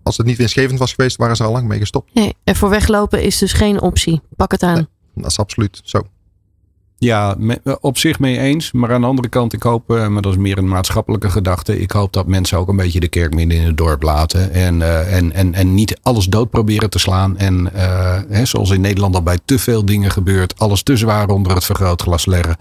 als 0.02 0.16
het 0.16 0.26
niet 0.26 0.36
winstgevend 0.36 0.78
was 0.78 0.92
geweest, 0.92 1.16
waren 1.16 1.36
ze 1.36 1.44
al 1.44 1.52
lang 1.52 1.68
mee 1.68 1.78
gestopt. 1.78 2.14
Nee, 2.14 2.34
en 2.44 2.56
voor 2.56 2.68
weglopen 2.68 3.22
is 3.22 3.38
dus 3.38 3.52
geen 3.52 3.80
optie. 3.80 4.20
Pak 4.36 4.52
het 4.52 4.62
aan. 4.62 4.74
Nee, 4.74 4.86
dat 5.14 5.30
is 5.30 5.38
absoluut 5.38 5.80
zo. 5.84 6.02
Ja, 7.02 7.36
op 7.80 7.98
zich 7.98 8.18
mee 8.18 8.38
eens. 8.38 8.72
Maar 8.72 8.92
aan 8.92 9.00
de 9.00 9.06
andere 9.06 9.28
kant, 9.28 9.52
ik 9.52 9.62
hoop, 9.62 9.90
eh, 9.90 10.06
maar 10.08 10.22
dat 10.22 10.32
is 10.32 10.38
meer 10.38 10.58
een 10.58 10.68
maatschappelijke 10.68 11.30
gedachte. 11.30 11.80
Ik 11.80 11.90
hoop 11.90 12.12
dat 12.12 12.26
mensen 12.26 12.58
ook 12.58 12.68
een 12.68 12.76
beetje 12.76 13.00
de 13.00 13.08
kerk 13.08 13.34
midden 13.34 13.58
in 13.58 13.66
het 13.66 13.76
dorp 13.76 14.02
laten. 14.02 14.52
En, 14.52 14.80
uh, 14.80 15.16
en, 15.16 15.32
en, 15.32 15.54
en 15.54 15.74
niet 15.74 15.98
alles 16.02 16.26
dood 16.26 16.50
proberen 16.50 16.90
te 16.90 16.98
slaan. 16.98 17.36
En 17.38 17.70
uh, 17.76 18.18
hè, 18.28 18.44
zoals 18.44 18.70
in 18.70 18.80
Nederland 18.80 19.14
al 19.14 19.22
bij 19.22 19.38
te 19.44 19.58
veel 19.58 19.84
dingen 19.84 20.10
gebeurt. 20.10 20.58
Alles 20.58 20.82
te 20.82 20.96
zwaar 20.96 21.28
onder 21.28 21.54
het 21.54 21.64
vergrootglas 21.64 22.26
leggen. 22.26 22.56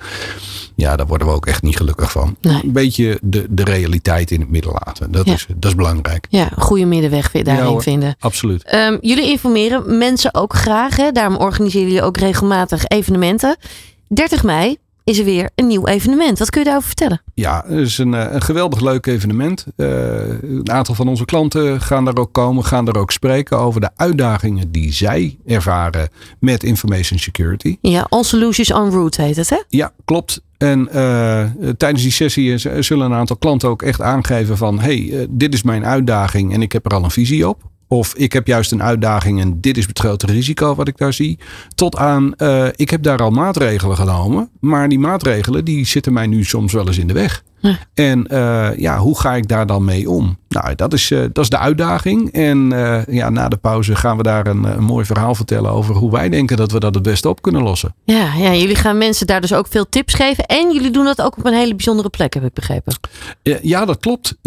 Ja, 0.75 0.95
daar 0.95 1.07
worden 1.07 1.27
we 1.27 1.33
ook 1.33 1.45
echt 1.45 1.61
niet 1.61 1.77
gelukkig 1.77 2.11
van. 2.11 2.35
Nee. 2.41 2.59
Een 2.63 2.71
beetje 2.71 3.19
de, 3.21 3.45
de 3.49 3.63
realiteit 3.63 4.31
in 4.31 4.39
het 4.39 4.49
midden 4.49 4.71
laten. 4.85 5.11
Dat, 5.11 5.25
Ja. 5.25 5.33
is, 5.33 5.45
dat 5.55 5.71
is 5.71 5.75
belangrijk. 5.75 6.25
Ja, 6.29 6.49
een 6.55 6.61
goede 6.61 6.85
middenweg 6.85 7.31
weer 7.31 7.43
daarin 7.43 7.63
Ja, 7.63 7.69
hoor. 7.69 7.81
vinden. 7.81 8.15
Absoluut. 8.19 8.63
Ehm, 8.63 8.97
jullie 9.01 9.29
informeren 9.29 9.97
mensen 9.97 10.33
ook 10.33 10.53
graag. 10.53 10.95
Hè? 10.97 11.11
Daarom 11.11 11.35
organiseren 11.35 11.87
jullie 11.87 12.03
ook 12.03 12.17
regelmatig 12.17 12.85
evenementen. 12.87 13.55
30 14.13 14.43
mei 14.43 14.77
is 15.03 15.19
er 15.19 15.25
weer 15.25 15.49
een 15.55 15.67
nieuw 15.67 15.87
evenement. 15.87 16.39
Wat 16.39 16.49
kun 16.49 16.59
je 16.59 16.65
daarover 16.65 16.87
vertellen? 16.87 17.21
Ja, 17.33 17.63
het 17.67 17.77
is 17.77 17.97
een, 17.97 18.13
eh, 18.13 18.33
een 18.33 18.41
geweldig 18.41 18.81
leuk 18.81 19.05
evenement. 19.05 19.65
Eh, 19.75 19.87
een 20.41 20.71
aantal 20.71 20.95
van 20.95 21.07
onze 21.07 21.25
klanten 21.25 21.81
gaan 21.81 22.05
daar 22.05 22.17
ook 22.17 22.33
komen, 22.33 22.65
gaan 22.65 22.85
daar 22.85 22.95
ook 22.95 23.11
spreken 23.11 23.57
over 23.57 23.81
de 23.81 23.89
uitdagingen 23.95 24.71
die 24.71 24.93
zij 24.93 25.37
ervaren 25.45 26.09
met 26.39 26.63
information 26.63 27.19
security. 27.19 27.77
Ja, 27.81 28.05
All 28.09 28.23
Solutions 28.23 28.73
on 28.73 28.89
Route 28.89 29.21
heet 29.21 29.35
het, 29.35 29.49
hè? 29.49 29.61
Ja, 29.67 29.91
klopt. 30.05 30.41
En 30.57 30.87
eh, 30.91 31.45
tijdens 31.77 32.01
die 32.01 32.11
sessie 32.11 32.57
zullen 32.83 33.05
een 33.05 33.17
aantal 33.17 33.37
klanten 33.37 33.69
ook 33.69 33.81
echt 33.81 34.01
aangeven 34.01 34.57
van... 34.57 34.79
hey, 34.79 35.27
dit 35.29 35.53
is 35.53 35.63
mijn 35.63 35.85
uitdaging 35.85 36.53
en 36.53 36.61
ik 36.61 36.71
heb 36.71 36.85
er 36.85 36.91
al 36.91 37.03
een 37.03 37.11
visie 37.11 37.47
op. 37.47 37.69
Of 37.93 38.15
ik 38.15 38.33
heb 38.33 38.47
juist 38.47 38.71
een 38.71 38.83
uitdaging 38.83 39.41
en 39.41 39.61
dit 39.61 39.77
is 39.77 39.87
het 39.87 39.99
grote 39.99 40.25
risico 40.25 40.75
wat 40.75 40.87
ik 40.87 40.97
daar 40.97 41.13
zie. 41.13 41.39
Tot 41.75 41.97
aan, 41.97 42.35
eh, 42.35 42.67
ik 42.75 42.89
heb 42.89 43.03
daar 43.03 43.19
al 43.19 43.31
maatregelen 43.31 43.95
genomen. 43.95 44.49
Maar 44.59 44.89
die 44.89 44.99
maatregelen 44.99 45.65
die 45.65 45.85
zitten 45.85 46.13
mij 46.13 46.27
nu 46.27 46.43
soms 46.43 46.73
wel 46.73 46.87
eens 46.87 46.97
in 46.97 47.07
de 47.07 47.13
weg. 47.13 47.43
Ja. 47.61 47.77
En 47.93 48.27
eh, 48.27 48.77
ja, 48.77 48.97
hoe 48.97 49.19
ga 49.19 49.35
ik 49.35 49.47
daar 49.47 49.65
dan 49.65 49.85
mee 49.85 50.09
om? 50.09 50.37
Nou, 50.49 50.75
dat 50.75 50.93
is, 50.93 51.11
eh, 51.11 51.19
dat 51.19 51.43
is 51.43 51.49
de 51.49 51.57
uitdaging. 51.57 52.31
En 52.31 52.71
eh, 52.71 53.15
ja, 53.15 53.29
na 53.29 53.49
de 53.49 53.57
pauze 53.57 53.95
gaan 53.95 54.17
we 54.17 54.23
daar 54.23 54.47
een, 54.47 54.63
een 54.63 54.83
mooi 54.83 55.05
verhaal 55.05 55.35
vertellen 55.35 55.71
over 55.71 55.95
hoe 55.95 56.11
wij 56.11 56.29
denken 56.29 56.57
dat 56.57 56.71
we 56.71 56.79
dat 56.79 56.93
het 56.93 57.03
beste 57.03 57.29
op 57.29 57.41
kunnen 57.41 57.63
lossen. 57.63 57.95
Ja, 58.03 58.33
ja, 58.33 58.53
jullie 58.53 58.75
gaan 58.75 58.97
mensen 58.97 59.27
daar 59.27 59.41
dus 59.41 59.53
ook 59.53 59.67
veel 59.69 59.89
tips 59.89 60.13
geven. 60.13 60.45
En 60.45 60.73
jullie 60.73 60.91
doen 60.91 61.05
dat 61.05 61.21
ook 61.21 61.37
op 61.37 61.45
een 61.45 61.53
hele 61.53 61.75
bijzondere 61.75 62.09
plek, 62.09 62.33
heb 62.33 62.43
ik 62.43 62.53
begrepen. 62.53 62.93
Ja, 63.61 63.85
dat 63.85 63.99
klopt. 63.99 64.37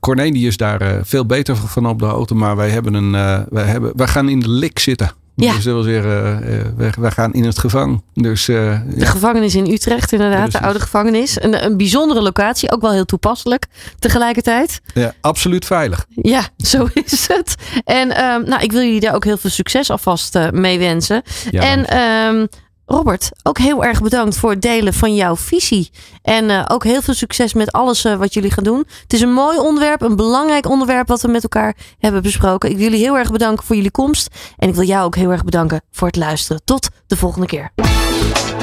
Corné 0.00 0.30
die 0.30 0.46
is 0.46 0.56
daar 0.56 1.00
veel 1.02 1.26
beter 1.26 1.56
van 1.56 1.86
op 1.86 1.98
de 1.98 2.04
hoogte. 2.04 2.34
Maar 2.34 2.56
wij, 2.56 2.70
hebben 2.70 2.94
een, 2.94 3.12
wij, 3.48 3.64
hebben, 3.64 3.92
wij 3.96 4.06
gaan 4.06 4.28
in 4.28 4.40
de 4.40 4.50
lik 4.50 4.78
zitten. 4.78 5.10
Ja. 5.36 5.54
Dus 5.54 5.64
dat 5.64 5.74
wil 5.74 5.82
zeggen, 5.82 6.42
eh, 6.42 6.60
eh, 6.60 6.66
wij, 6.76 6.92
wij 6.98 7.10
gaan 7.10 7.32
in 7.32 7.44
het 7.44 7.58
gevang. 7.58 8.02
Dus 8.14 8.48
eh, 8.48 8.56
De 8.86 9.00
ja, 9.00 9.06
gevangenis 9.06 9.54
in 9.54 9.70
Utrecht, 9.70 10.12
inderdaad. 10.12 10.38
Precies. 10.38 10.58
De 10.60 10.64
oude 10.64 10.80
gevangenis. 10.80 11.42
Een, 11.42 11.64
een 11.64 11.76
bijzondere 11.76 12.22
locatie, 12.22 12.72
ook 12.72 12.80
wel 12.80 12.92
heel 12.92 13.04
toepasselijk 13.04 13.66
tegelijkertijd. 13.98 14.80
ja, 14.94 15.14
absoluut 15.20 15.64
veilig. 15.64 16.06
Ja, 16.08 16.42
zo 16.72 16.88
is 16.92 17.26
het. 17.28 17.54
En 17.84 18.16
ehm, 18.16 18.48
nou, 18.48 18.62
ik 18.62 18.72
wil 18.72 18.82
jullie 18.82 19.00
daar 19.00 19.14
ook 19.14 19.24
heel 19.24 19.36
veel 19.36 19.50
succes 19.50 19.90
alvast 19.90 20.34
eh, 20.34 20.50
mee 20.50 20.78
wensen. 20.78 21.22
Ja, 21.50 21.62
en 21.62 21.86
ehm, 21.86 22.46
Robert, 22.86 23.30
ook 23.42 23.58
heel 23.58 23.84
erg 23.84 24.02
bedankt 24.02 24.36
voor 24.36 24.50
het 24.50 24.62
delen 24.62 24.94
van 24.94 25.14
jouw 25.14 25.36
visie. 25.36 25.90
En 26.22 26.50
eh, 26.50 26.64
ook 26.68 26.84
heel 26.84 27.02
veel 27.02 27.14
succes 27.14 27.54
met 27.54 27.72
alles 27.72 28.04
eh, 28.04 28.16
wat 28.16 28.34
jullie 28.34 28.50
gaan 28.50 28.64
doen. 28.64 28.84
Het 29.02 29.12
is 29.12 29.20
een 29.20 29.32
mooi 29.32 29.58
onderwerp, 29.58 30.02
een 30.02 30.16
belangrijk 30.16 30.68
onderwerp 30.68 31.08
wat 31.08 31.22
we 31.22 31.28
met 31.28 31.42
elkaar 31.42 31.76
hebben 31.98 32.22
besproken. 32.22 32.70
Ik 32.70 32.76
wil 32.76 32.84
jullie 32.84 33.04
heel 33.04 33.18
erg 33.18 33.30
bedanken 33.30 33.64
voor 33.64 33.76
jullie 33.76 33.90
komst. 33.90 34.28
En 34.56 34.68
ik 34.68 34.74
wil 34.74 34.84
jou 34.84 35.04
ook 35.04 35.16
heel 35.16 35.30
erg 35.30 35.44
bedanken 35.44 35.82
voor 35.90 36.06
het 36.06 36.16
luisteren. 36.16 36.62
Tot 36.64 36.88
de 37.06 37.16
volgende 37.16 37.46
keer. 37.46 37.70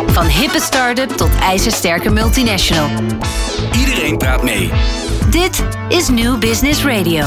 Van 0.05 0.25
hippe 0.25 0.59
start-up 0.61 1.09
tot 1.09 1.29
ijzersterke 1.41 2.09
multinational. 2.09 2.89
Iedereen 3.77 4.17
praat 4.17 4.43
mee. 4.43 4.71
Dit 5.29 5.63
is 5.89 6.09
New 6.09 6.39
Business 6.39 6.85
Radio. 6.85 7.25